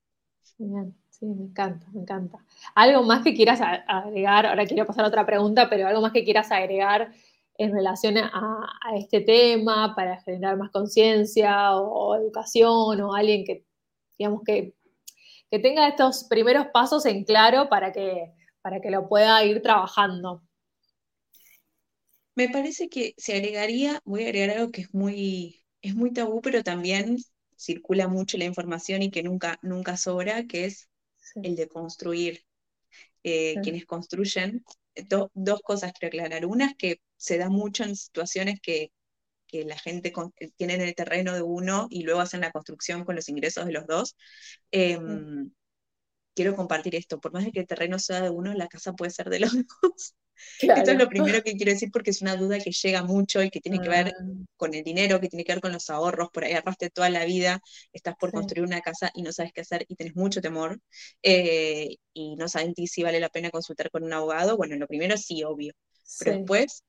Bien, 0.58 0.96
sí, 1.10 1.26
me 1.26 1.46
encanta, 1.46 1.88
me 1.92 2.02
encanta. 2.02 2.38
¿Algo 2.76 3.04
más 3.04 3.24
que 3.24 3.34
quieras 3.34 3.60
agregar? 3.62 4.46
Ahora 4.46 4.66
quiero 4.66 4.86
pasar 4.86 5.06
a 5.06 5.10
otra 5.10 5.26
pregunta, 5.26 5.70
pero 5.70 5.88
algo 5.88 6.02
más 6.02 6.14
que 6.14 6.24
quieras 6.24 6.52
agregar 6.52 7.12
en 7.58 7.74
relación 7.74 8.18
a, 8.18 8.68
este 8.98 9.22
tema 9.22 9.94
para 9.96 10.22
generar 10.22 10.58
más 10.58 10.72
conciencia 10.72 11.76
o, 11.76 12.16
educación 12.16 13.02
o 13.02 13.14
alguien 13.14 13.46
que, 13.46 13.66
digamos, 14.18 14.44
que, 14.46 14.75
que, 15.52 15.60
tenga 15.60 15.88
estos 15.88 16.26
primeros 16.26 16.68
pasos 16.74 17.06
en 17.06 17.24
claro 17.24 17.70
para 17.70 17.92
que, 17.92 18.34
para 18.62 18.82
que 18.82 18.92
lo 18.92 19.08
pueda 19.08 19.44
ir 19.44 19.62
trabajando. 19.62 20.44
Me 22.36 22.50
parece 22.50 22.90
que 22.90 23.14
se 23.18 23.34
agregaría, 23.34 24.02
voy 24.04 24.24
a 24.24 24.28
agregar 24.28 24.58
algo 24.58 24.72
que 24.72 24.82
es 24.82 24.94
muy, 24.94 25.64
es 25.82 25.96
muy 25.96 26.12
tabú, 26.12 26.42
pero 26.42 26.64
también 26.64 27.18
circula 27.58 28.08
mucho 28.08 28.38
la 28.38 28.46
información 28.46 29.02
y 29.02 29.12
que 29.12 29.24
nunca, 29.24 29.58
nunca 29.62 29.96
sobra, 29.96 30.46
que 30.46 30.66
es 30.66 30.90
el 31.36 31.56
de 31.56 31.68
construir. 31.68 32.46
Eh, 33.28 33.56
quienes 33.64 33.88
construyen 33.88 34.64
dos 35.34 35.62
cosas 35.64 35.94
quiero 35.94 36.10
aclarar. 36.10 36.46
Una 36.46 36.68
es 36.68 36.76
que 36.76 37.02
se 37.18 37.40
da 37.40 37.50
mucho 37.50 37.84
en 37.84 37.96
situaciones 37.96 38.60
que, 38.62 38.92
la 39.52 39.78
gente 39.78 40.14
eh, 40.40 40.50
tiene 40.56 40.76
en 40.76 40.82
el 40.82 40.96
terreno 40.96 41.34
de 41.34 41.42
uno 41.42 41.88
y 41.90 42.04
luego 42.04 42.22
hacen 42.22 42.42
la 42.42 42.52
construcción 42.52 43.06
con 43.06 43.16
los 43.16 43.30
ingresos 43.30 43.66
de 43.66 43.72
los 43.72 43.88
dos. 43.88 44.16
Em, 44.72 45.52
quiero 46.36 46.56
compartir 46.56 46.96
esto. 46.96 47.20
Por 47.20 47.34
más 47.34 47.46
de 47.46 47.52
que 47.52 47.62
el 47.62 47.68
terreno 47.68 48.00
sea 48.00 48.22
de 48.22 48.30
uno, 48.30 48.54
la 48.54 48.68
casa 48.68 48.94
puede 48.94 49.12
ser 49.12 49.30
de 49.30 49.40
los 49.40 49.52
dos. 49.82 50.16
Esto 50.60 50.92
es 50.92 50.98
lo 50.98 51.08
primero 51.08 51.42
que 51.44 51.56
quiero 51.56 51.72
decir 51.72 51.90
porque 51.92 52.10
es 52.10 52.22
una 52.22 52.36
duda 52.36 52.60
que 52.60 52.72
llega 52.72 53.04
mucho 53.04 53.42
y 53.42 53.50
que 53.50 53.62
tiene 53.62 53.80
que 53.80 53.88
ver 53.88 54.08
ah. 54.08 54.24
con 54.58 54.74
el 54.74 54.84
dinero, 54.84 55.20
que 55.22 55.30
tiene 55.30 55.46
que 55.46 55.54
ver 55.54 55.62
con 55.62 55.72
los 55.72 55.90
ahorros. 55.90 56.30
Por 56.32 56.44
ahí 56.44 56.54
arraste 56.54 56.90
toda 56.90 57.10
la 57.10 57.26
vida, 57.26 57.62
estás 57.94 58.16
por 58.20 58.32
construir 58.32 58.66
una 58.66 58.82
casa 58.82 59.12
y 59.14 59.22
no 59.22 59.32
sabes 59.32 59.54
qué 59.54 59.62
hacer 59.62 59.86
y 59.88 59.96
tenés 59.96 60.16
mucho 60.16 60.42
temor 60.42 60.80
eh, 61.24 61.96
y 62.14 62.36
no 62.36 62.50
sabes 62.50 62.74
si 62.88 63.04
vale 63.04 63.20
la 63.20 63.30
pena 63.30 63.50
consultar 63.50 63.90
con 63.90 64.04
un 64.04 64.14
abogado. 64.14 64.58
Bueno, 64.58 64.76
lo 64.76 64.88
primero 64.88 65.18
sí, 65.18 65.44
obvio. 65.44 65.74
Pero 66.20 66.38
después, 66.38 66.84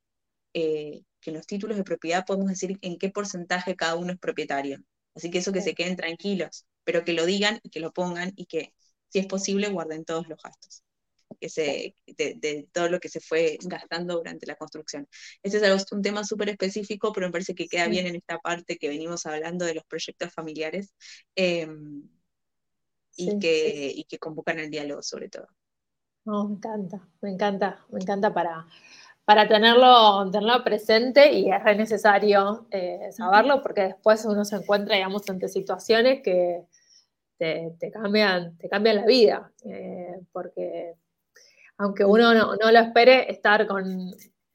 eh, 0.52 1.02
que 1.26 1.32
los 1.32 1.44
títulos 1.44 1.76
de 1.76 1.82
propiedad 1.82 2.24
podemos 2.24 2.48
decir 2.48 2.78
en 2.82 2.98
qué 2.98 3.10
porcentaje 3.10 3.74
cada 3.74 3.96
uno 3.96 4.12
es 4.12 4.18
propietario. 4.20 4.78
Así 5.16 5.28
que 5.28 5.38
eso 5.38 5.52
que 5.52 5.60
se 5.60 5.74
queden 5.74 5.96
tranquilos, 5.96 6.66
pero 6.84 7.02
que 7.04 7.14
lo 7.14 7.26
digan 7.26 7.58
y 7.64 7.70
que 7.70 7.80
lo 7.80 7.92
pongan 7.92 8.32
y 8.36 8.46
que, 8.46 8.72
si 9.08 9.18
es 9.18 9.26
posible, 9.26 9.68
guarden 9.68 10.04
todos 10.04 10.28
los 10.28 10.40
gastos 10.40 10.84
que 11.40 11.48
se, 11.48 11.96
de, 12.06 12.68
todo 12.72 12.88
lo 12.88 13.00
que 13.00 13.08
se 13.08 13.18
fue 13.18 13.58
gastando 13.64 14.14
durante 14.14 14.46
la 14.46 14.54
construcción. 14.54 15.08
Este 15.42 15.58
es 15.58 15.92
un 15.92 16.00
tema 16.00 16.22
súper 16.22 16.50
específico, 16.50 17.12
pero 17.12 17.26
me 17.26 17.32
parece 17.32 17.56
que 17.56 17.66
queda 17.66 17.88
bien 17.88 18.06
en 18.06 18.14
esta 18.14 18.38
parte 18.38 18.78
que 18.78 18.88
venimos 18.88 19.26
hablando 19.26 19.64
de 19.64 19.74
los 19.74 19.84
proyectos 19.84 20.32
familiares 20.32 20.94
em, 21.34 22.08
y, 23.16 23.36
que, 23.40 23.92
y 23.96 24.04
que 24.04 24.18
convocan 24.18 24.60
el 24.60 24.70
diálogo 24.70 25.02
sobre 25.02 25.28
todo. 25.28 25.48
me 26.24 26.54
encanta, 26.54 27.08
me 27.20 27.30
encanta, 27.30 27.84
me 27.90 28.00
encanta 28.00 28.32
para, 28.32 28.64
para 29.26 29.48
tenerlo, 29.48 30.30
tenerlo 30.30 30.62
presente 30.62 31.32
y 31.32 31.50
es 31.50 31.62
re 31.64 31.74
necesario 31.74 32.68
eh, 32.70 33.08
saberlo 33.10 33.60
porque 33.60 33.82
después 33.82 34.24
uno 34.24 34.44
se 34.44 34.54
encuentra, 34.54 34.94
digamos, 34.94 35.28
ante 35.28 35.48
situaciones 35.48 36.22
que 36.22 36.64
te, 37.36 37.90
cambian, 37.92 38.56
te 38.56 38.68
cambian 38.68 38.96
la 38.96 39.04
vida, 39.04 39.52
eh, 39.64 40.20
porque 40.32 40.94
aunque 41.76 42.04
uno 42.04 42.32
no, 42.34 42.54
lo 42.54 42.78
espere, 42.78 43.30
estar 43.30 43.66
con 43.66 44.12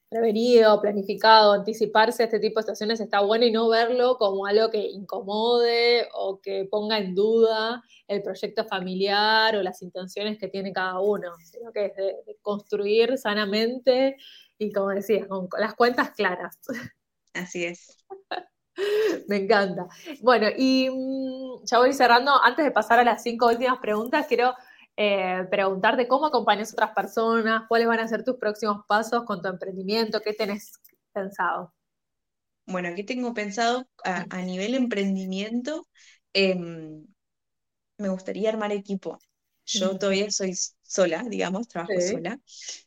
prevenido, 0.08 0.80
planificado, 0.80 1.52
anticiparse 1.52 2.22
a 2.22 2.26
este 2.26 2.38
tipo 2.38 2.60
de 2.60 2.64
situaciones 2.64 3.00
está 3.00 3.20
bueno 3.20 3.46
y 3.46 3.50
no 3.50 3.68
verlo 3.68 4.18
como 4.18 4.44
algo 4.44 4.70
que 4.70 4.90
incomode 4.90 6.06
o 6.14 6.38
que 6.40 6.66
ponga 6.70 6.98
en 6.98 7.14
duda 7.14 7.82
el 8.08 8.22
proyecto 8.22 8.64
familiar 8.64 9.56
o 9.56 9.62
las 9.62 9.80
intenciones 9.80 10.38
que 10.38 10.48
tiene 10.48 10.72
cada 10.72 11.00
uno, 11.00 11.30
sino 11.42 11.72
que 11.72 11.86
es 11.86 11.96
de, 11.96 12.36
construir 12.42 13.16
sanamente 13.16 14.16
y, 14.58 14.72
como 14.72 14.88
decías, 14.88 15.26
con, 15.26 15.48
las 15.58 15.74
cuentas 15.74 16.10
claras. 16.10 16.58
Así 17.34 17.64
es. 17.64 17.96
Me 19.28 19.36
encanta. 19.36 19.86
Bueno, 20.20 20.48
y 20.56 20.88
mm, 20.90 21.64
ya 21.64 21.78
voy 21.78 21.92
cerrando. 21.92 22.32
Antes 22.42 22.64
de 22.64 22.70
pasar 22.70 22.98
a 22.98 23.04
las 23.04 23.22
cinco 23.22 23.48
últimas 23.48 23.78
preguntas, 23.78 24.26
quiero 24.26 24.54
eh, 24.96 25.46
preguntarte 25.50 26.06
cómo 26.06 26.26
acompañas 26.26 26.70
a 26.70 26.74
otras 26.74 26.94
personas, 26.94 27.62
cuáles 27.68 27.88
van 27.88 28.00
a 28.00 28.08
ser 28.08 28.24
tus 28.24 28.36
próximos 28.36 28.84
pasos 28.86 29.24
con 29.24 29.40
tu 29.40 29.48
emprendimiento, 29.48 30.20
qué 30.20 30.34
tenés 30.34 30.72
pensado. 31.12 31.72
Bueno, 32.66 32.88
aquí 32.88 33.04
tengo 33.04 33.34
pensado 33.34 33.86
a, 34.04 34.42
nivel 34.42 34.74
emprendimiento, 34.74 35.86
em, 36.32 37.06
me 37.98 38.08
gustaría 38.08 38.50
armar 38.50 38.72
equipo. 38.72 39.18
Yo 39.64 39.98
todavía 39.98 40.30
soy 40.30 40.54
sola, 40.92 41.24
digamos, 41.28 41.68
trabajo 41.68 42.00
sola. 42.00 42.38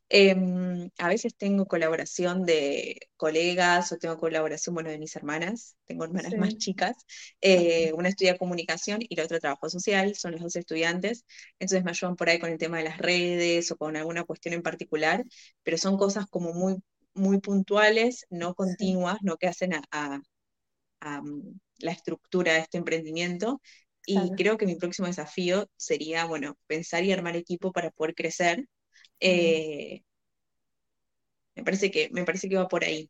Em, 0.10 0.90
a 1.00 1.08
veces 1.10 1.36
tengo 1.36 1.66
colaboración 1.66 2.46
de 2.46 3.00
colegas 3.18 3.92
o 3.92 3.98
tengo 3.98 4.18
colaboración, 4.18 4.76
bueno, 4.76 4.90
de 4.92 5.00
mis 5.00 5.16
hermanas, 5.16 5.76
tengo 5.86 6.04
hermanas 6.06 6.38
más 6.38 6.58
chicas. 6.58 6.96
Eh, 7.42 7.92
una 7.94 8.10
estudia 8.10 8.38
comunicación 8.38 9.00
y 9.08 9.16
la 9.16 9.24
otra 9.26 9.40
trabajo 9.40 9.70
social, 9.70 10.16
son 10.16 10.34
los 10.34 10.42
dos 10.42 10.56
estudiantes, 10.56 11.26
entonces 11.60 11.84
me 11.84 11.92
ayudan 11.92 12.16
por 12.16 12.30
ahí 12.30 12.40
con 12.40 12.52
el 12.52 12.58
tema 12.60 12.78
de 12.78 12.84
las 12.86 12.98
redes 13.00 13.72
o 13.72 13.78
con 13.78 13.96
alguna 13.96 14.24
cuestión 14.24 14.54
en 14.54 14.62
particular, 14.62 15.24
pero 15.64 15.78
son 15.78 15.98
cosas 15.98 16.26
como 16.28 16.54
muy, 16.54 16.76
muy 17.14 17.40
puntuales, 17.40 18.26
no 18.30 18.54
continuas, 18.56 19.18
no 19.22 19.38
que 19.38 19.48
hacen 19.48 19.74
a, 19.92 20.20
mm, 21.22 21.42
la 21.80 21.92
estructura 21.92 22.54
de 22.54 22.60
este 22.60 22.78
emprendimiento 22.78 23.62
y 24.06 24.32
creo 24.32 24.58
que 24.58 24.66
mi 24.66 24.76
próximo 24.76 25.08
desafío 25.08 25.68
sería, 25.76 26.26
bueno, 26.26 26.58
pensar 26.68 27.04
y 27.04 27.12
armar 27.12 27.36
equipo 27.36 27.72
para 27.72 27.92
poder 27.92 28.16
crecer. 28.16 28.68
Eh, 29.20 30.04
me, 31.56 31.64
parece 31.64 31.92
que, 31.92 32.10
me 32.12 32.24
parece 32.24 32.50
que 32.50 32.58
va 32.58 32.68
por 32.68 32.84
ahí. 32.84 33.10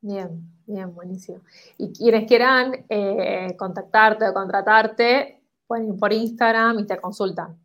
Bien, 0.00 0.50
bien, 0.66 0.94
buenísimo. 0.94 1.42
Y 1.78 1.92
quienes 1.92 2.26
quieran 2.26 2.86
eh, 2.88 3.54
contactarte 3.56 4.28
o 4.28 4.34
contratarte, 4.34 5.40
pueden 5.66 5.94
ir 5.94 6.00
por 6.00 6.12
Instagram 6.12 6.80
y 6.80 6.86
te 6.86 7.00
consultan. 7.00 7.58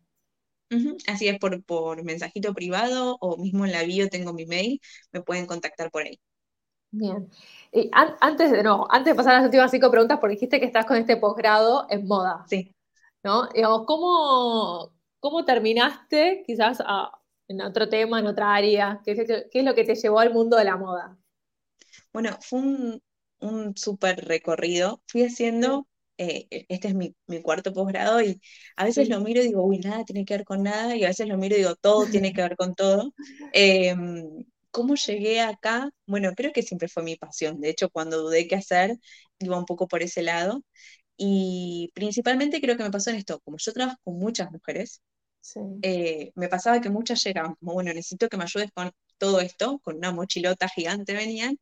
Así 1.06 1.28
es, 1.28 1.38
por, 1.38 1.62
por 1.64 2.04
mensajito 2.04 2.52
privado 2.52 3.16
o 3.20 3.38
mismo 3.38 3.64
en 3.64 3.72
la 3.72 3.84
bio 3.84 4.08
tengo 4.08 4.34
mi 4.34 4.44
mail, 4.44 4.80
me 5.12 5.22
pueden 5.22 5.46
contactar 5.46 5.90
por 5.90 6.02
ahí. 6.02 6.20
Bien. 6.90 7.28
Y 7.72 7.90
antes 7.92 8.50
de, 8.50 8.62
no, 8.62 8.86
antes 8.90 9.12
de 9.12 9.16
pasar 9.16 9.34
a 9.34 9.36
las 9.38 9.44
últimas 9.46 9.70
cinco 9.70 9.90
preguntas, 9.90 10.18
porque 10.20 10.34
dijiste 10.34 10.58
que 10.58 10.66
estás 10.66 10.86
con 10.86 10.96
este 10.96 11.16
posgrado 11.16 11.86
en 11.90 12.06
moda. 12.06 12.44
Sí. 12.48 12.74
¿No? 13.22 13.48
Digamos, 13.48 13.84
¿cómo, 13.86 14.92
cómo 15.20 15.44
terminaste 15.44 16.44
quizás 16.46 16.78
en 17.48 17.60
otro 17.60 17.88
tema, 17.88 18.20
en 18.20 18.26
otra 18.26 18.54
área? 18.54 19.00
¿Qué 19.04 19.12
es, 19.12 19.64
lo 19.64 19.74
que 19.74 19.84
te 19.84 19.94
llevó 19.94 20.20
al 20.20 20.32
mundo 20.32 20.56
de 20.56 20.64
la 20.64 20.76
moda? 20.76 21.18
Bueno, 22.12 22.30
fue 22.40 22.60
un, 22.60 23.02
un 23.40 23.76
súper 23.76 24.24
recorrido. 24.24 25.02
Fui 25.06 25.24
haciendo 25.24 25.86
eh, 26.20 26.48
este 26.68 26.88
es 26.88 26.94
mi, 26.94 27.14
cuarto 27.42 27.72
posgrado 27.72 28.20
y 28.20 28.40
a 28.76 28.84
veces 28.84 29.08
lo 29.08 29.20
miro 29.20 29.40
y 29.40 29.46
digo, 29.46 29.62
uy, 29.62 29.78
nada 29.78 30.04
tiene 30.04 30.24
que 30.24 30.34
ver 30.34 30.44
con 30.44 30.64
nada, 30.64 30.96
y 30.96 31.04
a 31.04 31.08
veces 31.08 31.28
lo 31.28 31.38
miro 31.38 31.54
y 31.54 31.58
digo, 31.58 31.76
todo 31.76 32.06
tiene 32.06 32.32
que 32.32 32.42
ver 32.42 32.56
con 32.56 32.74
todo. 32.74 33.14
Em, 33.52 34.44
¿Cómo 34.70 34.94
llegué 34.94 35.40
acá? 35.40 35.90
Bueno, 36.06 36.32
creo 36.36 36.52
que 36.52 36.62
siempre 36.62 36.88
fue 36.88 37.02
mi 37.02 37.16
pasión. 37.16 37.60
De 37.60 37.70
hecho, 37.70 37.90
cuando 37.90 38.18
dudé 38.22 38.46
qué 38.46 38.56
hacer, 38.56 38.98
iba 39.38 39.58
un 39.58 39.64
poco 39.66 39.88
por 39.88 40.02
ese 40.02 40.22
lado. 40.22 40.62
Y 41.16 41.90
principalmente 41.94 42.60
creo 42.60 42.76
que 42.76 42.84
me 42.84 42.90
pasó 42.92 43.10
en 43.10 43.16
esto, 43.16 43.40
como 43.40 43.58
yo 43.58 43.72
trabajo 43.74 43.98
con 44.04 44.18
muchas 44.18 44.50
mujeres, 44.52 45.02
eh, 45.82 46.32
me 46.34 46.48
pasaba 46.48 46.80
que 46.80 46.90
muchas 46.90 47.22
llegaban 47.24 47.54
como, 47.56 47.74
bueno, 47.74 47.92
necesito 47.94 48.28
que 48.28 48.36
me 48.36 48.44
ayudes 48.44 48.70
con 48.72 48.92
todo 49.18 49.40
esto, 49.40 49.80
con 49.80 49.96
una 49.96 50.12
mochilota 50.12 50.68
gigante 50.68 51.14
venían, 51.14 51.58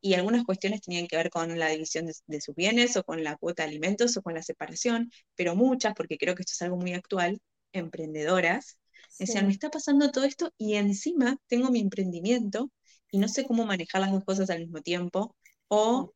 y 0.00 0.14
algunas 0.14 0.44
cuestiones 0.44 0.82
tenían 0.82 1.06
que 1.08 1.16
ver 1.16 1.30
con 1.30 1.58
la 1.58 1.68
división 1.68 2.06
de, 2.06 2.40
sus 2.40 2.54
bienes, 2.54 2.96
o 2.96 3.04
con 3.04 3.24
la 3.24 3.36
cuota 3.36 3.64
de 3.64 3.70
alimentos, 3.70 4.16
o 4.16 4.22
con 4.22 4.34
la 4.34 4.42
separación, 4.42 5.10
pero 5.36 5.56
muchas, 5.56 5.94
porque 5.94 6.18
creo 6.18 6.34
que 6.34 6.42
esto 6.42 6.52
es 6.54 6.62
algo 6.62 6.76
muy 6.76 6.92
actual, 6.94 7.40
emprendedoras, 7.72 8.78
decían, 9.18 9.46
me 9.46 9.52
está 9.52 9.70
pasando 9.70 10.10
todo 10.10 10.24
esto 10.24 10.52
y 10.56 10.74
encima 10.74 11.36
tengo 11.46 11.70
mi 11.70 11.80
emprendimiento 11.80 12.70
y 13.10 13.18
no 13.18 13.28
sé 13.28 13.44
cómo 13.44 13.66
manejar 13.66 14.00
las 14.00 14.12
dos 14.12 14.24
cosas 14.24 14.50
al 14.50 14.60
mismo 14.60 14.80
tiempo, 14.80 15.36
o 15.68 16.12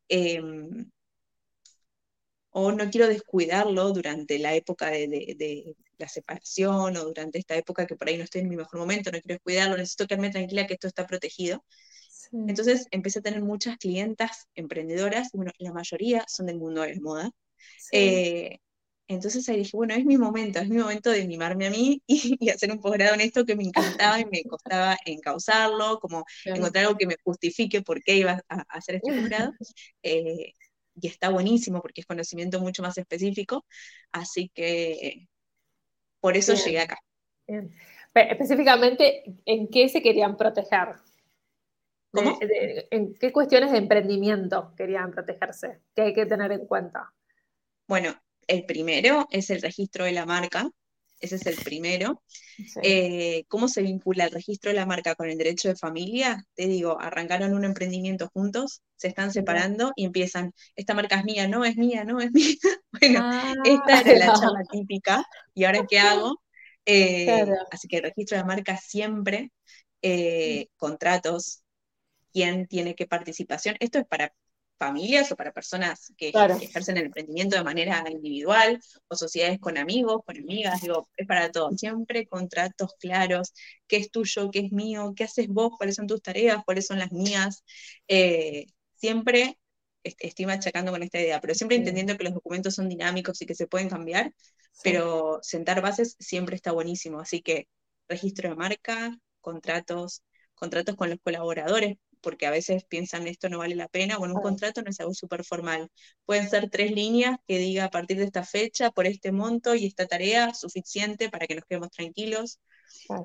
o 2.57 2.71
no 2.71 2.89
quiero 2.89 3.09
descuidarlo 3.09 3.93
durante 3.93 4.39
la 4.39 4.55
época 4.55 4.89
de, 4.91 5.75
la 5.99 6.09
separación 6.09 6.97
o 6.97 7.05
durante 7.05 7.39
esta 7.41 7.57
época 7.57 7.85
que 7.85 7.97
por 7.97 8.09
ahí 8.09 8.17
no 8.17 8.23
estoy 8.23 8.43
en 8.43 8.49
mi 8.49 8.57
mejor 8.57 8.79
momento, 8.79 9.11
no 9.11 9.21
quiero 9.21 9.35
descuidarlo, 9.35 9.77
necesito 9.77 10.07
quedarme 10.07 10.31
tranquila 10.31 10.67
que 10.67 10.75
esto 10.75 10.87
está 10.87 11.05
protegido. 11.05 11.65
Entonces 12.33 12.87
empecé 12.93 13.19
a 13.19 13.23
tener 13.23 13.43
muchas 13.43 13.77
clientas 13.77 14.47
emprendedoras, 14.55 15.31
bueno, 15.33 15.51
la 15.59 15.73
mayoría 15.73 16.25
son 16.29 16.47
del 16.47 16.59
mundo 16.59 16.83
de 16.83 16.95
la 16.95 17.01
moda. 17.01 17.31
Eh, 17.91 18.59
entonces 19.07 19.49
ahí 19.49 19.59
dije, 19.59 19.77
bueno, 19.77 19.95
es 19.95 20.05
mi 20.05 20.17
momento, 20.17 20.59
es 20.61 20.69
mi 20.69 20.79
momento 20.79 21.11
de 21.11 21.27
mimarme 21.27 21.67
a 21.67 21.71
mí 21.71 22.03
y, 22.07 22.49
hacer 22.49 22.71
un 22.71 22.81
posgrado 22.81 23.15
en 23.15 23.21
esto 23.21 23.45
que 23.45 23.57
me 23.57 23.65
encantaba 23.65 24.21
y 24.21 24.25
me 24.25 24.43
costaba 24.45 24.97
encauzarlo, 25.05 25.99
como 26.01 26.25
encontrar 26.45 26.87
algo 26.87 26.97
que 26.97 27.07
me 27.07 27.17
justifique 27.23 27.83
por 27.83 28.03
qué 28.03 28.17
iba 28.17 28.43
a, 28.49 28.65
hacer 28.69 28.97
este 28.97 29.13
posgrado. 29.13 29.53
Eh, 30.03 30.53
y 31.01 31.09
está 31.09 31.31
buenísimo 31.31 31.81
porque 31.81 32.03
es 32.03 32.07
conocimiento 32.07 32.61
mucho 32.61 32.83
más 32.83 32.97
específico, 32.99 33.65
así 34.13 34.51
que 34.55 35.27
por 36.21 36.37
eso 36.37 36.55
llegué 36.55 36.81
acá. 36.81 36.99
Específicamente, 38.15 39.25
¿en 39.45 39.69
qué 39.69 39.89
se 39.89 40.03
querían 40.03 40.37
proteger? 40.37 40.97
¿Cómo? 42.13 42.39
¿En 42.41 43.15
qué 43.15 43.33
cuestiones 43.33 43.73
de 43.73 43.79
emprendimiento 43.79 44.73
querían 44.77 45.11
protegerse? 45.11 45.81
¿Qué 45.97 46.03
hay 46.03 46.15
que 46.15 46.27
tener 46.27 46.53
en 46.53 46.67
cuenta? 46.67 47.13
Bueno, 47.89 48.15
el 48.49 48.65
primero 48.65 49.27
es 49.31 49.51
el 49.51 49.63
registro 49.63 50.05
de 50.05 50.13
la 50.13 50.27
marca, 50.27 50.69
ese 51.21 51.37
es 51.37 51.47
el 51.47 51.57
primero. 51.57 52.23
Eh, 52.83 53.45
¿Cómo 53.49 53.69
se 53.69 53.83
vincula 53.83 54.25
el 54.25 54.31
registro 54.31 54.71
de 54.71 54.77
la 54.77 54.87
marca 54.87 55.15
con 55.15 55.29
el 55.29 55.39
derecho 55.39 55.69
de 55.69 55.77
familia? 55.77 56.45
Te 56.55 56.67
digo, 56.67 57.01
arrancaron 57.01 57.55
un 57.55 57.65
emprendimiento 57.65 58.29
juntos, 58.33 58.83
se 58.97 59.09
están 59.09 59.33
separando 59.33 59.93
y 59.97 60.05
empiezan, 60.05 60.53
esta 60.77 60.95
marca 60.95 61.17
es 61.17 61.25
mía, 61.25 61.49
no 61.49 61.65
es 61.65 61.77
mía, 61.77 62.05
no 62.05 62.21
es 62.21 62.31
mía. 62.33 62.57
bueno, 62.93 63.21
ah. 63.23 63.55
esta 63.65 64.01
era 64.03 64.27
la 64.27 64.33
charla 64.35 64.63
típica. 64.71 65.25
¿Y 65.55 65.65
ahora 65.65 65.87
qué 65.89 65.99
hago? 65.99 66.43
Eh, 66.87 67.47
así 67.71 67.89
que 67.89 67.97
el 67.97 68.03
registro 68.03 68.37
de 68.37 68.43
la 68.43 68.47
marca 68.47 68.77
siempre, 68.77 69.51
eh, 70.03 70.69
contratos, 70.77 71.63
quién 72.33 72.67
tiene 72.67 72.95
qué 72.95 73.07
participación. 73.07 73.77
Esto 73.81 73.99
es 73.99 74.07
para 74.07 74.35
familias 74.79 75.31
o 75.33 75.37
para 75.37 75.53
personas 75.53 76.13
que, 76.17 76.33
ejercen 76.61 76.97
el 76.97 77.07
emprendimiento 77.07 77.57
de 77.57 77.65
manera 77.65 78.05
individual 78.11 78.81
o 79.09 79.17
sociedades 79.17 79.59
con 79.59 79.79
amigos, 79.79 80.23
con 80.27 80.37
amigas, 80.37 80.81
digo, 80.83 81.09
es 81.17 81.27
para 81.27 81.51
todo. 81.51 81.71
Siempre 81.77 82.27
contratos 82.27 82.95
claros, 82.99 83.53
qué 83.87 83.97
es 83.97 84.11
tuyo, 84.11 84.51
qué 84.51 84.61
es 84.61 84.73
mío, 84.73 85.13
qué 85.17 85.25
haces 85.25 85.49
vos, 85.49 85.73
cuáles 85.77 85.97
son 85.97 86.07
tus 86.07 86.23
tareas, 86.23 86.63
cuáles 86.65 86.87
son 86.87 86.99
las 86.99 87.13
mías. 87.13 87.65
Eh, 88.09 88.67
siempre 88.95 89.59
estoy 90.03 90.47
machacando 90.47 90.93
con 90.93 91.03
esta 91.03 91.21
idea, 91.21 91.41
pero 91.41 91.55
siempre 91.55 91.77
entendiendo 91.77 92.17
que 92.17 92.25
los 92.25 92.35
documentos 92.35 92.75
son 92.75 92.89
dinámicos 92.89 93.41
y 93.41 93.47
que 93.47 93.55
se 93.55 93.67
pueden 93.67 93.89
cambiar, 93.89 94.33
pero 94.83 95.39
sentar 95.43 95.81
bases 95.81 96.17
siempre 96.19 96.57
está 96.57 96.73
buenísimo. 96.73 97.21
Así 97.21 97.41
que 97.43 97.69
registro 98.09 98.51
de 98.51 98.57
marca, 98.57 99.17
contratos, 99.41 100.23
contratos 100.55 100.97
con 100.97 101.11
los 101.11 101.19
colaboradores, 101.23 101.97
porque 102.25 102.47
a 102.47 102.51
veces 102.51 102.85
piensan 102.87 103.29
esto 103.29 103.49
no 103.51 103.59
vale 103.59 103.77
la 103.77 103.89
pena, 103.89 104.19
bueno, 104.19 104.35
un 104.35 104.41
contrato 104.41 104.83
no 104.83 104.91
es 104.91 105.01
algo 105.01 105.15
súper 105.15 105.45
formal. 105.45 105.91
Pueden 106.27 106.49
ser 106.51 106.71
tres 106.71 106.93
líneas 106.93 107.39
que 107.47 107.59
diga 107.59 107.85
a 107.87 107.91
partir 107.91 108.19
de 108.19 108.25
esta 108.25 108.45
fecha, 108.45 108.91
por 108.91 109.07
este 109.07 109.33
monto 109.33 109.75
y 109.77 109.87
esta 109.87 110.07
tarea, 110.07 110.55
suficiente 110.55 111.31
para 111.31 111.47
que 111.47 111.57
nos 111.57 111.65
quedemos 111.67 111.91
tranquilos. 111.91 112.61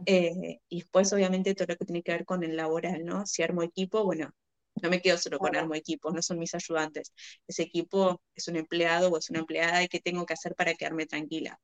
Eh, 0.06 0.60
y 0.70 0.80
después, 0.82 1.14
obviamente, 1.14 1.56
todo 1.56 1.68
lo 1.70 1.78
que 1.78 1.86
tiene 1.86 2.04
que 2.04 2.12
ver 2.14 2.26
con 2.26 2.44
el 2.44 2.56
laboral, 2.58 3.06
¿no? 3.06 3.26
Si 3.26 3.44
armo 3.44 3.64
equipo, 3.64 4.04
bueno, 4.04 4.32
no 4.82 4.90
me 4.90 5.02
quedo 5.02 5.18
solo 5.18 5.40
con 5.40 5.56
armo 5.56 5.76
equipo, 5.76 6.12
no 6.12 6.22
son 6.22 6.40
mis 6.40 6.56
ayudantes. 6.56 7.14
Ese 7.48 7.64
equipo 7.64 8.22
es 8.36 8.48
un 8.48 8.56
empleado 8.58 9.10
o 9.10 9.18
es 9.18 9.30
una 9.30 9.40
empleada 9.40 9.84
y 9.84 9.88
qué 9.90 10.00
tengo 10.00 10.26
que 10.26 10.34
hacer 10.34 10.56
para 10.56 10.74
quedarme 10.76 11.06
tranquila. 11.06 11.60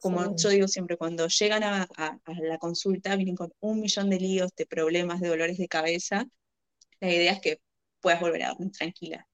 Como 0.00 0.36
yo 0.36 0.48
digo 0.48 0.68
siempre, 0.68 0.96
cuando 0.96 1.26
llegan 1.26 1.64
a, 1.64 1.88
a, 1.96 2.18
la 2.42 2.58
consulta, 2.58 3.16
vienen 3.16 3.34
con 3.34 3.52
un 3.60 3.80
millón 3.80 4.10
de 4.10 4.18
líos, 4.18 4.54
de 4.56 4.66
problemas, 4.66 5.20
de 5.20 5.28
dolores 5.28 5.58
de 5.58 5.68
cabeza, 5.68 6.26
la 7.00 7.10
idea 7.10 7.32
es 7.32 7.40
que 7.40 7.60
puedas 8.00 8.20
volver 8.20 8.44
a 8.44 8.48
dormir 8.50 8.72
tranquila. 8.72 9.26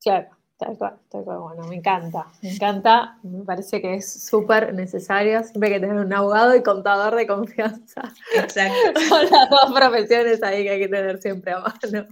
Claro, 0.00 0.28
tal 0.58 0.76
cual, 0.76 0.98
tal 1.08 1.24
cual. 1.24 1.38
Bueno, 1.40 1.66
me 1.68 1.76
encanta, 1.76 2.26
me 2.40 2.54
encanta, 2.54 3.18
me 3.22 3.44
parece 3.44 3.80
que 3.80 3.94
es 3.94 4.24
súper 4.24 4.74
necesario 4.74 5.42
siempre 5.42 5.70
que 5.70 5.80
tener 5.80 5.96
un 5.96 6.12
abogado 6.12 6.54
y 6.54 6.62
contador 6.62 7.14
de 7.16 7.26
confianza. 7.26 8.02
Exacto. 8.34 9.00
Son 9.08 9.24
las 9.30 9.50
dos 9.50 9.72
profesiones 9.74 10.42
ahí 10.42 10.64
que 10.64 10.70
hay 10.70 10.80
que 10.80 10.88
tener 10.88 11.20
siempre 11.20 11.52
a 11.52 11.60
mano. 11.60 12.06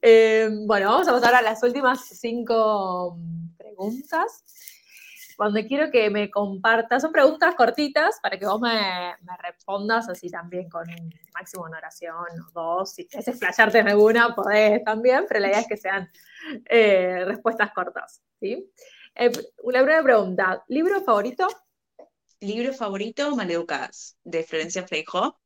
Eh, 0.00 0.50
bueno, 0.66 0.90
vamos 0.90 1.08
a 1.08 1.12
pasar 1.12 1.34
a 1.34 1.42
las 1.42 1.62
últimas 1.62 2.04
cinco 2.06 3.18
preguntas 3.56 4.44
donde 5.44 5.66
quiero 5.66 5.90
que 5.90 6.10
me 6.10 6.30
compartas, 6.30 7.02
son 7.02 7.12
preguntas 7.12 7.54
cortitas 7.54 8.18
para 8.22 8.38
que 8.38 8.46
vos 8.46 8.60
me, 8.60 9.14
respondas 9.38 10.08
así 10.08 10.30
también 10.30 10.68
con 10.68 10.88
un 10.88 11.14
máximo 11.34 11.64
una 11.64 11.78
oración 11.78 12.26
o 12.48 12.50
dos. 12.52 12.92
Si 12.92 13.06
quieres 13.06 13.28
explayarte 13.28 13.78
en 13.78 13.88
alguna, 13.88 14.34
podés 14.34 14.82
también, 14.84 15.24
pero 15.28 15.40
la 15.40 15.48
idea 15.48 15.60
es 15.60 15.68
que 15.68 15.76
sean 15.76 16.10
eh, 16.66 17.24
respuestas 17.26 17.72
cortas. 17.72 18.22
¿sí? 18.40 18.70
Eh, 19.14 19.32
una 19.62 19.80
primera 19.80 20.02
pregunta, 20.02 20.64
¿libro 20.68 21.02
favorito? 21.02 21.48
Libro 22.40 22.72
favorito, 22.72 23.36
Maleducadas, 23.36 24.16
de 24.24 24.42
Florencia 24.42 24.86
Freijo. 24.86 25.40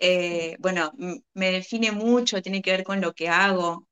Eh, 0.00 0.56
bueno, 0.58 0.92
me 1.34 1.50
define 1.50 1.92
mucho, 1.92 2.42
tiene 2.42 2.60
que 2.60 2.72
ver 2.72 2.84
con 2.84 3.00
lo 3.00 3.12
que 3.12 3.28
hago. 3.28 3.86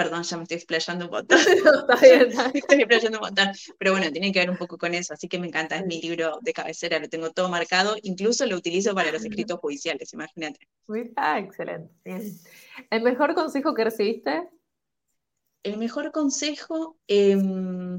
Perdón, 0.00 0.22
ya 0.22 0.38
me 0.38 0.44
estoy 0.44 0.56
explayando 0.56 1.04
un 1.04 1.10
montón. 1.10 1.38
está 1.46 1.96
bien, 2.00 2.30
Estoy 2.54 2.78
explayando 2.78 3.18
un 3.18 3.24
montón. 3.26 3.48
Pero 3.76 3.92
bueno, 3.92 4.10
tiene 4.10 4.32
que 4.32 4.38
ver 4.38 4.48
un 4.48 4.56
poco 4.56 4.78
con 4.78 4.94
eso, 4.94 5.12
así 5.12 5.28
que 5.28 5.38
me 5.38 5.46
encanta. 5.46 5.76
Es 5.76 5.84
mi 5.84 6.00
libro 6.00 6.38
de 6.40 6.54
cabecera, 6.54 6.98
lo 6.98 7.06
tengo 7.10 7.32
todo 7.32 7.50
marcado. 7.50 7.96
Incluso 8.02 8.46
lo 8.46 8.56
utilizo 8.56 8.94
para 8.94 9.12
los 9.12 9.22
escritos 9.26 9.60
judiciales, 9.60 10.10
imagínate. 10.14 10.66
Ah, 11.16 11.38
excelente. 11.38 11.92
¿El 12.88 13.02
mejor 13.02 13.34
consejo 13.34 13.74
que 13.74 13.84
recibiste? 13.84 14.48
El 15.62 15.76
mejor 15.76 16.12
consejo, 16.12 16.96
em, 17.06 17.98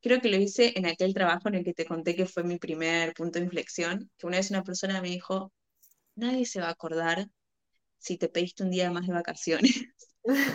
creo 0.00 0.20
que 0.20 0.28
lo 0.28 0.36
hice 0.36 0.74
en 0.76 0.86
aquel 0.86 1.12
trabajo 1.14 1.48
en 1.48 1.56
el 1.56 1.64
que 1.64 1.74
te 1.74 1.84
conté 1.84 2.14
que 2.14 2.26
fue 2.26 2.44
mi 2.44 2.58
primer 2.58 3.12
punto 3.14 3.40
de 3.40 3.46
inflexión, 3.46 4.08
que 4.16 4.28
una 4.28 4.36
vez 4.36 4.50
una 4.50 4.62
persona 4.62 5.02
me 5.02 5.08
dijo, 5.08 5.52
nadie 6.14 6.46
se 6.46 6.60
va 6.60 6.68
a 6.68 6.70
acordar 6.70 7.26
si 7.98 8.18
te 8.18 8.28
pediste 8.28 8.62
un 8.62 8.70
día 8.70 8.92
más 8.92 9.08
de 9.08 9.14
vacaciones 9.14 9.88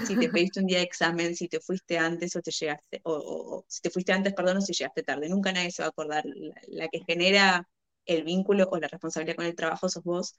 si 0.06 0.18
te 0.18 0.30
pediste 0.30 0.60
un 0.60 0.68
día 0.68 0.80
de 0.80 0.84
examen, 0.84 1.36
si 1.36 1.48
te 1.48 1.60
fuiste 1.60 1.98
antes 1.98 2.36
o 2.36 2.42
te 2.42 2.52
llegaste, 2.52 3.02
o, 3.04 3.66
si 3.68 3.82
te 3.82 3.90
fuiste 3.90 4.12
antes, 4.14 4.34
perdón, 4.34 4.58
o 4.58 4.62
si 4.62 4.74
llegaste 4.74 5.04
tarde. 5.04 5.30
Nunca 5.30 5.52
nadie 5.52 5.72
se 5.72 5.82
va 5.82 5.88
a 5.88 5.90
acordar. 5.90 6.24
La, 6.68 6.88
que 6.90 7.04
genera 7.06 7.68
el 8.06 8.24
vínculo 8.24 8.68
o 8.72 8.78
la 8.78 8.88
responsabilidad 8.88 9.36
con 9.38 9.46
el 9.46 9.56
trabajo 9.56 9.90
sos 9.90 10.04
vos. 10.04 10.36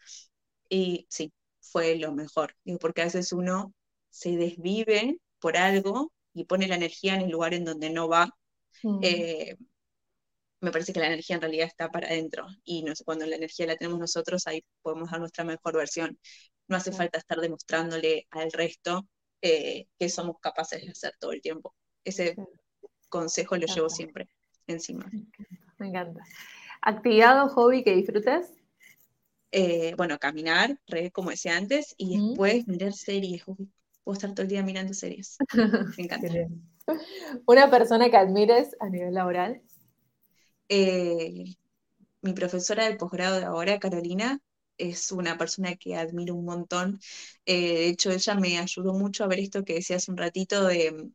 Y 0.68 1.06
sí, 1.10 1.32
fue 1.60 1.96
lo 1.96 2.12
mejor. 2.12 2.54
Digo, 2.64 2.78
porque 2.78 3.02
a 3.02 3.04
veces 3.04 3.32
uno 3.32 3.72
se 4.10 4.36
desvive 4.36 5.18
por 5.38 5.56
algo 5.56 6.12
y 6.34 6.44
pone 6.44 6.68
la 6.68 6.76
energía 6.76 7.14
en 7.14 7.22
el 7.22 7.30
lugar 7.30 7.54
en 7.54 7.64
donde 7.64 7.90
no 7.90 8.08
va. 8.08 8.30
Mm. 8.82 9.00
Eh, 9.02 9.56
me 10.60 10.70
parece 10.70 10.92
que 10.92 11.00
la 11.00 11.06
energía 11.06 11.36
en 11.36 11.42
realidad 11.42 11.66
está 11.66 11.90
para 11.90 12.08
adentro 12.08 12.46
y 12.64 12.82
no 12.82 12.94
sé, 12.96 13.04
cuando 13.04 13.26
la 13.26 13.36
energía 13.36 13.66
la 13.66 13.76
tenemos 13.76 13.98
nosotros, 14.00 14.46
ahí 14.46 14.64
podemos 14.82 15.10
dar 15.10 15.20
nuestra 15.20 15.44
mejor 15.44 15.76
versión. 15.76 16.18
No 16.68 16.76
hace 16.76 16.92
falta 16.92 17.18
estar 17.18 17.38
demostrándole 17.40 18.26
al 18.30 18.50
resto 18.52 19.06
eh, 19.42 19.86
que 19.98 20.08
somos 20.08 20.38
capaces 20.40 20.84
de 20.84 20.90
hacer 20.90 21.14
todo 21.18 21.32
el 21.32 21.40
tiempo. 21.40 21.74
Ese 22.04 22.36
consejo 23.08 23.56
lo 23.56 23.66
llevo 23.66 23.88
siempre 23.88 24.28
encima. 24.66 25.10
Me 25.78 25.88
encanta. 25.88 26.22
¿Actividad 26.82 27.44
o 27.44 27.48
hobby 27.48 27.82
que 27.82 27.94
disfrutes? 27.94 28.52
Eh, 29.52 29.94
bueno, 29.96 30.18
caminar, 30.18 30.78
como 31.12 31.30
decía 31.30 31.56
antes, 31.56 31.94
y 31.96 32.18
después 32.18 32.66
mirar 32.66 32.92
series. 32.92 33.44
Puedo 33.44 34.14
estar 34.14 34.34
todo 34.34 34.42
el 34.42 34.48
día 34.48 34.62
mirando 34.62 34.92
series. 34.94 35.38
Me 35.96 36.04
encanta. 36.04 36.28
¿Una 37.46 37.70
persona 37.70 38.10
que 38.10 38.16
admires 38.16 38.76
a 38.80 38.88
nivel 38.88 39.14
laboral? 39.14 39.62
Eh, 40.68 41.44
mi 42.22 42.32
profesora 42.32 42.84
del 42.84 42.96
posgrado 42.96 43.38
de 43.38 43.44
ahora, 43.44 43.78
Carolina, 43.78 44.40
es 44.78 45.12
una 45.12 45.38
persona 45.38 45.76
que 45.76 45.96
admiro 45.96 46.34
un 46.34 46.44
montón. 46.44 47.00
Eh, 47.44 47.74
de 47.74 47.88
hecho, 47.88 48.10
ella 48.10 48.34
me 48.34 48.58
ayudó 48.58 48.92
mucho 48.94 49.24
a 49.24 49.28
ver 49.28 49.40
esto 49.40 49.64
que 49.64 49.74
decía 49.74 49.96
hace 49.96 50.10
un 50.10 50.16
ratito 50.16 50.64
de, 50.66 51.10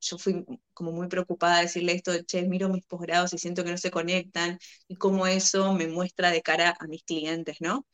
yo 0.00 0.18
fui 0.18 0.44
como 0.74 0.92
muy 0.92 1.08
preocupada 1.08 1.56
de 1.56 1.62
decirle 1.62 1.92
esto 1.92 2.12
de, 2.12 2.24
che, 2.24 2.42
miro 2.42 2.68
mis 2.68 2.84
posgrados 2.86 3.32
y 3.32 3.38
siento 3.38 3.64
que 3.64 3.70
no 3.70 3.78
se 3.78 3.90
conectan 3.90 4.58
y 4.88 4.96
cómo 4.96 5.26
eso 5.26 5.72
me 5.74 5.86
muestra 5.86 6.30
de 6.30 6.42
cara 6.42 6.76
a 6.78 6.86
mis 6.86 7.04
clientes, 7.04 7.58
¿no? 7.60 7.86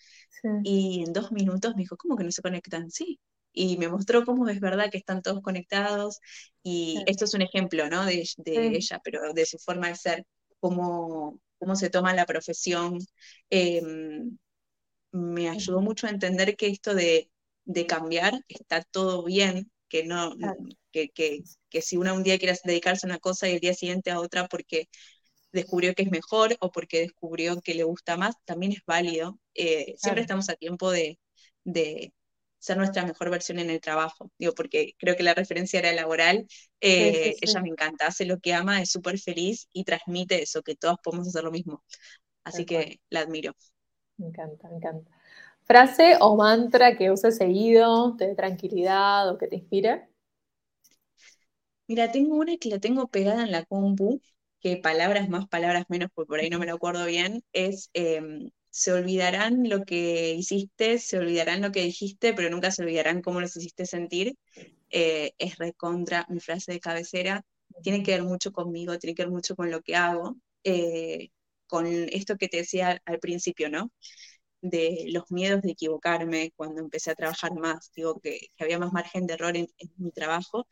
Y 0.63 1.03
en 1.05 1.13
dos 1.13 1.33
minutos 1.33 1.75
me 1.75 1.83
dijo, 1.83 1.97
¿cómo 1.97 2.17
que 2.17 2.25
no 2.25 2.33
se 2.33 2.43
conectan? 2.43 2.91
Sí. 2.91 3.21
Y 3.53 3.77
me 3.77 3.89
mostró 3.89 4.25
cómo 4.25 4.49
es 4.49 4.61
verdad 4.61 4.91
que 4.91 4.99
están 4.99 5.21
todos 5.21 5.43
conectados 5.43 6.21
y 6.63 7.03
esto 7.07 7.25
es 7.25 7.35
un 7.35 7.43
ejemplo, 7.43 7.89
¿no? 7.91 8.05
De, 8.07 8.25
ella, 8.47 9.01
pero 9.03 9.33
de 9.33 9.47
su 9.47 9.59
forma 9.59 9.89
de 9.89 9.97
ser, 9.97 10.27
cómo, 10.61 11.41
cómo 11.59 11.77
se 11.77 11.91
toma 11.91 12.15
la 12.15 12.25
profesión. 12.27 12.99
Em, 13.51 14.39
me 15.13 15.49
ayudó 15.49 15.81
mucho 15.81 16.07
a 16.07 16.11
entender 16.11 16.57
que 16.57 16.69
esto 16.69 16.95
de, 16.95 17.31
cambiar 17.87 18.41
está 18.49 18.83
todo 18.83 19.25
bien, 19.25 19.71
que 19.89 20.05
no, 20.05 20.35
que, 20.91 21.11
que, 21.11 21.83
si 21.83 21.97
una 21.97 22.15
un 22.15 22.23
día 22.23 22.39
quiere 22.39 22.57
dedicarse 22.65 23.07
a 23.07 23.11
una 23.11 23.19
cosa 23.19 23.49
y 23.49 23.55
el 23.55 23.61
día 23.61 23.75
siguiente 23.75 24.11
a 24.11 24.21
otra 24.21 24.49
porque 24.49 24.89
descubrió 25.53 25.95
que 25.95 26.03
es 26.03 26.11
mejor 26.11 26.57
o 26.61 26.71
porque 26.71 27.01
descubrió 27.01 27.61
que 27.61 27.75
le 27.75 27.85
gusta 27.85 28.17
más, 28.17 28.35
también 28.45 28.73
es 28.73 28.83
válido. 28.87 29.39
Eh, 29.55 29.95
siempre 29.99 30.23
estamos 30.23 30.49
a 30.49 30.55
tiempo 30.55 30.91
de, 30.91 31.19
de, 31.65 32.13
ser 32.59 32.77
nuestra 32.77 33.05
mejor 33.05 33.31
versión 33.31 33.59
en 33.59 33.71
el 33.71 33.81
trabajo. 33.81 34.31
Digo, 34.39 34.53
porque 34.55 34.95
creo 34.99 35.17
que 35.17 35.23
la 35.23 35.35
referencia 35.35 35.79
era 35.79 35.93
laboral. 35.93 36.47
Eh, 36.81 37.37
ella 37.41 37.61
me 37.63 37.69
encanta, 37.69 38.07
hace 38.07 38.25
lo 38.25 38.39
que 38.41 38.55
ama, 38.55 38.83
es 38.83 38.91
súper 38.91 39.19
feliz 39.19 39.69
y 39.73 39.85
transmite 39.85 40.43
eso, 40.43 40.63
que 40.63 40.75
todos 40.75 40.97
podemos 41.03 41.29
hacer 41.29 41.45
lo 41.45 41.51
mismo. 41.51 41.85
Así 42.45 42.65
que 42.65 43.01
la 43.11 43.21
admiro. 43.21 43.55
Me 44.19 44.27
encanta, 44.27 44.69
me 44.69 44.77
encanta. 44.77 45.11
¿Frase 45.65 46.17
o 46.21 46.37
mantra 46.37 46.97
que 46.97 47.11
uses 47.11 47.37
seguido, 47.39 48.17
te 48.17 48.27
dé 48.29 48.35
tranquilidad 48.35 49.31
o 49.31 49.39
que 49.39 49.49
te 49.49 49.57
inspire? 49.57 50.09
Mira, 51.87 52.13
tengo 52.13 52.37
una 52.37 52.57
que 52.59 52.69
la 52.69 52.79
tengo 52.79 53.09
pegada 53.09 53.43
en 53.45 53.53
la 53.53 53.65
compu, 53.65 54.21
que 54.61 54.77
palabras 54.77 55.29
más, 55.29 55.49
palabras 55.49 55.85
menos, 55.89 56.11
porque 56.15 56.29
por 56.29 56.41
ahí 56.41 56.51
no 56.51 56.59
me 56.59 56.67
lo 56.67 56.75
acuerdo 56.75 57.07
bien, 57.07 57.43
es 57.53 57.91
em, 57.95 58.51
se 58.71 58.93
olvidarán 58.93 59.69
lo 59.69 59.85
que 59.85 60.35
hiciste, 60.35 60.99
se 60.99 61.19
olvidarán 61.19 61.63
lo 61.63 61.73
que 61.73 61.83
dijiste, 61.83 62.35
pero 62.35 62.51
nunca 62.51 62.71
se 62.71 62.83
olvidarán 62.83 63.23
cómo 63.23 63.41
los 63.41 63.57
hiciste 63.57 63.87
sentir. 63.87 64.37
Eh, 64.91 65.33
es 65.39 65.59
recontra 65.59 66.27
mi 66.31 66.41
frase 66.41 66.73
de 66.73 66.81
cabecera. 66.81 67.43
Tiene 67.83 68.03
que 68.03 68.13
ver 68.13 68.25
mucho 68.25 68.53
conmigo, 68.53 68.99
tiene 68.99 69.15
que 69.15 69.25
ver 69.25 69.33
mucho 69.33 69.57
con 69.57 69.71
lo 69.71 69.83
que 69.83 69.97
hago. 69.97 70.37
Eh, 70.65 71.31
con 71.69 71.87
esto 71.87 72.37
que 72.37 72.49
te 72.49 72.59
decía 72.59 73.01
al 73.05 73.21
principio, 73.21 73.71
¿no? 73.71 73.93
De 74.61 75.07
los 75.13 75.31
miedos 75.31 75.63
de 75.63 75.73
equivocarme 75.73 76.53
cuando 76.57 76.81
empecé 76.81 77.11
a 77.13 77.15
trabajar 77.15 77.55
más, 77.55 77.93
digo 77.95 78.21
que, 78.21 78.49
había 78.59 78.79
más 78.79 78.93
margen 78.93 79.27
de 79.27 79.35
error 79.35 79.57
en, 79.57 79.69
mi 79.99 80.11
trabajo. 80.13 80.67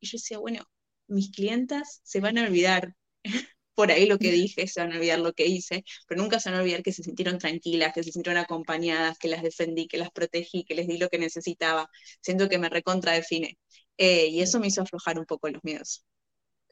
Y 0.00 0.08
yo 0.08 0.18
decía, 0.18 0.38
bueno, 0.38 0.64
mis 1.08 1.30
clientas 1.32 2.00
se 2.04 2.20
van 2.20 2.38
a 2.38 2.44
olvidar 2.44 2.94
por 3.74 3.90
ahí 3.92 4.06
lo 4.06 4.18
que 4.18 4.32
dije, 4.32 4.66
se 4.66 4.80
van 4.80 4.92
a 4.92 4.96
olvidar 4.96 5.20
lo 5.20 5.32
que 5.32 5.46
hice, 5.46 5.84
pero 6.08 6.20
nunca 6.20 6.40
se 6.40 6.50
van 6.50 6.58
a 6.58 6.62
olvidar 6.62 6.82
que 6.82 6.92
se 6.92 7.04
sintieron 7.04 7.38
tranquilas, 7.38 7.94
que 7.94 8.02
se 8.02 8.12
sintieron 8.12 8.42
acompañadas, 8.42 9.18
que 9.18 9.28
las 9.28 9.42
defendí, 9.42 9.88
que 9.88 9.98
las 9.98 10.10
protegí, 10.10 10.64
que 10.64 10.74
les 10.74 10.88
di 10.88 10.98
lo 10.98 11.08
que 11.08 11.18
necesitaba. 11.18 11.88
Siento 12.20 12.48
que 12.48 12.58
me 12.58 12.68
recontra 12.68 13.12
define. 13.12 13.58
Eh, 13.96 14.26
y 14.28 14.42
eso 14.42 14.60
me 14.60 14.68
hizo 14.68 14.82
aflojar 14.82 15.18
un 15.18 15.26
poco 15.26 15.48
los 15.48 15.62
miedos. 15.64 16.04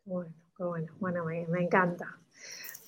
Bueno, 0.05 0.35
bueno, 0.59 0.97
bueno, 0.99 1.25
me 1.25 1.63
encanta. 1.63 2.21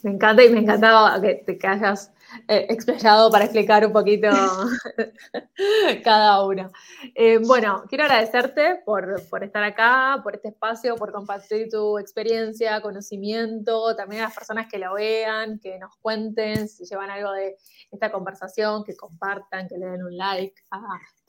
Me 0.03 0.13
encanta 0.13 0.45
y 0.45 0.51
me 0.51 0.61
encantaba 0.61 1.21
que 1.21 1.35
te 1.35 1.67
hayas 1.67 2.13
eh, 2.47 2.67
explayado 2.69 3.31
para 3.31 3.45
explicar 3.45 3.87
un 3.87 3.93
poquito 3.93 4.29
cada 6.05 6.45
uno. 6.45 6.71
Eh, 7.15 7.39
bueno, 7.39 7.85
quiero 7.89 8.05
agradecerte 8.05 8.83
por, 8.85 9.27
por, 9.29 9.43
estar 9.43 9.65
acá, 9.65 10.21
por 10.23 10.37
este 10.37 10.49
espacio, 10.49 10.95
por 10.97 11.11
compartir 11.11 11.69
tu 11.71 11.99
experiencia, 11.99 12.81
conocimiento, 12.81 13.97
también 13.97 14.23
a 14.23 14.25
las 14.27 14.35
personas 14.35 14.69
que 14.69 14.79
lo 14.79 14.95
vean, 14.95 15.59
que 15.59 15.79
nos 15.79 15.97
cuenten 15.97 16.69
si 16.69 16.85
llevan 16.85 17.11
algo 17.11 17.33
de 17.33 17.57
esta 17.91 18.13
conversación, 18.13 18.85
que 18.85 18.97
compartan, 18.97 19.67
que 19.67 19.79
le 19.79 19.87
den 19.87 20.05
un 20.05 20.17
like 20.17 20.55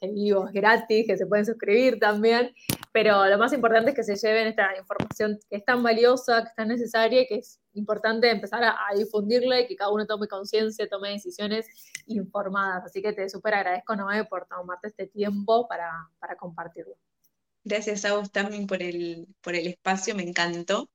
este 0.01 0.13
vivo, 0.13 0.47
es 0.47 0.53
gratis, 0.53 1.05
que 1.05 1.17
se 1.17 1.25
pueden 1.25 1.45
suscribir 1.45 1.99
también, 1.99 2.53
pero 2.93 3.25
lo 3.27 3.37
más 3.37 3.51
importante 3.53 3.91
es 3.91 3.95
que 3.95 4.03
se 4.03 4.15
lleven 4.15 4.47
esta 4.47 4.69
información 4.77 5.37
que 5.49 5.57
es 5.57 5.65
tan 5.65 5.83
valiosa, 5.83 6.43
que 6.43 6.49
es 6.49 6.55
tan 6.55 6.67
necesaria 6.69 7.25
que 7.27 7.35
es 7.35 7.59
importante 7.73 8.29
empezar 8.29 8.63
a, 8.63 8.75
difundirla 8.95 9.59
y 9.59 9.67
que 9.67 9.75
cada 9.75 9.91
uno 9.91 10.05
tome 10.05 10.27
conciencia, 10.27 10.87
tome 10.87 11.09
decisiones 11.09 11.67
informadas. 12.07 12.85
Así 12.85 13.01
que 13.01 13.13
te 13.13 13.29
súper 13.29 13.53
agradezco, 13.55 13.95
Noé, 13.95 14.23
por 14.25 14.47
tomarte 14.47 14.87
este 14.87 15.07
tiempo 15.07 15.67
para, 15.67 15.91
compartirlo. 16.39 16.95
Gracias 17.69 18.03
a 18.03 18.15
vos 18.15 18.31
también 18.31 18.65
por 18.65 18.81
el, 18.81 19.27
por 19.41 19.55
el 19.55 19.67
espacio, 19.67 20.15
me 20.15 20.23
encantó. 20.23 20.89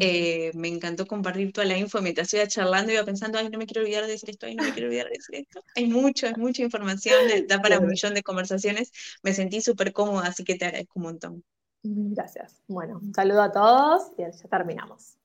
Eh, 0.00 0.50
me 0.54 0.66
encantó 0.66 1.06
compartir 1.06 1.52
toda 1.52 1.68
la 1.68 1.78
info. 1.78 2.02
Mientras 2.02 2.34
iba 2.34 2.44
charlando, 2.48 2.92
iba 2.92 3.04
pensando, 3.04 3.38
ay, 3.38 3.48
no 3.48 3.58
me 3.58 3.66
quiero 3.66 3.82
olvidar 3.82 4.04
de 4.06 4.12
decir 4.12 4.30
esto, 4.30 4.46
ay, 4.46 4.56
no 4.56 4.64
me 4.64 4.72
quiero 4.72 4.88
olvidar 4.88 5.06
de 5.06 5.12
decir 5.12 5.36
esto. 5.36 5.60
Hay 5.76 5.86
mucho, 5.86 6.26
hay 6.26 6.34
mucha 6.36 6.62
información, 6.62 7.14
da 7.46 7.62
para 7.62 7.78
un 7.78 7.86
millón 7.86 8.14
de 8.14 8.24
conversaciones. 8.24 8.90
Me 9.22 9.32
sentí 9.34 9.60
súper 9.60 9.92
cómoda, 9.92 10.26
así 10.26 10.42
que 10.42 10.56
te 10.56 10.64
agradezco 10.64 10.94
un 10.96 11.02
montón. 11.04 11.44
Gracias. 11.84 12.60
Bueno, 12.66 12.98
un 13.00 13.14
saludo 13.14 13.42
a 13.42 13.52
todos 13.52 14.10
y 14.18 14.22
ya 14.22 14.48
terminamos. 14.48 15.16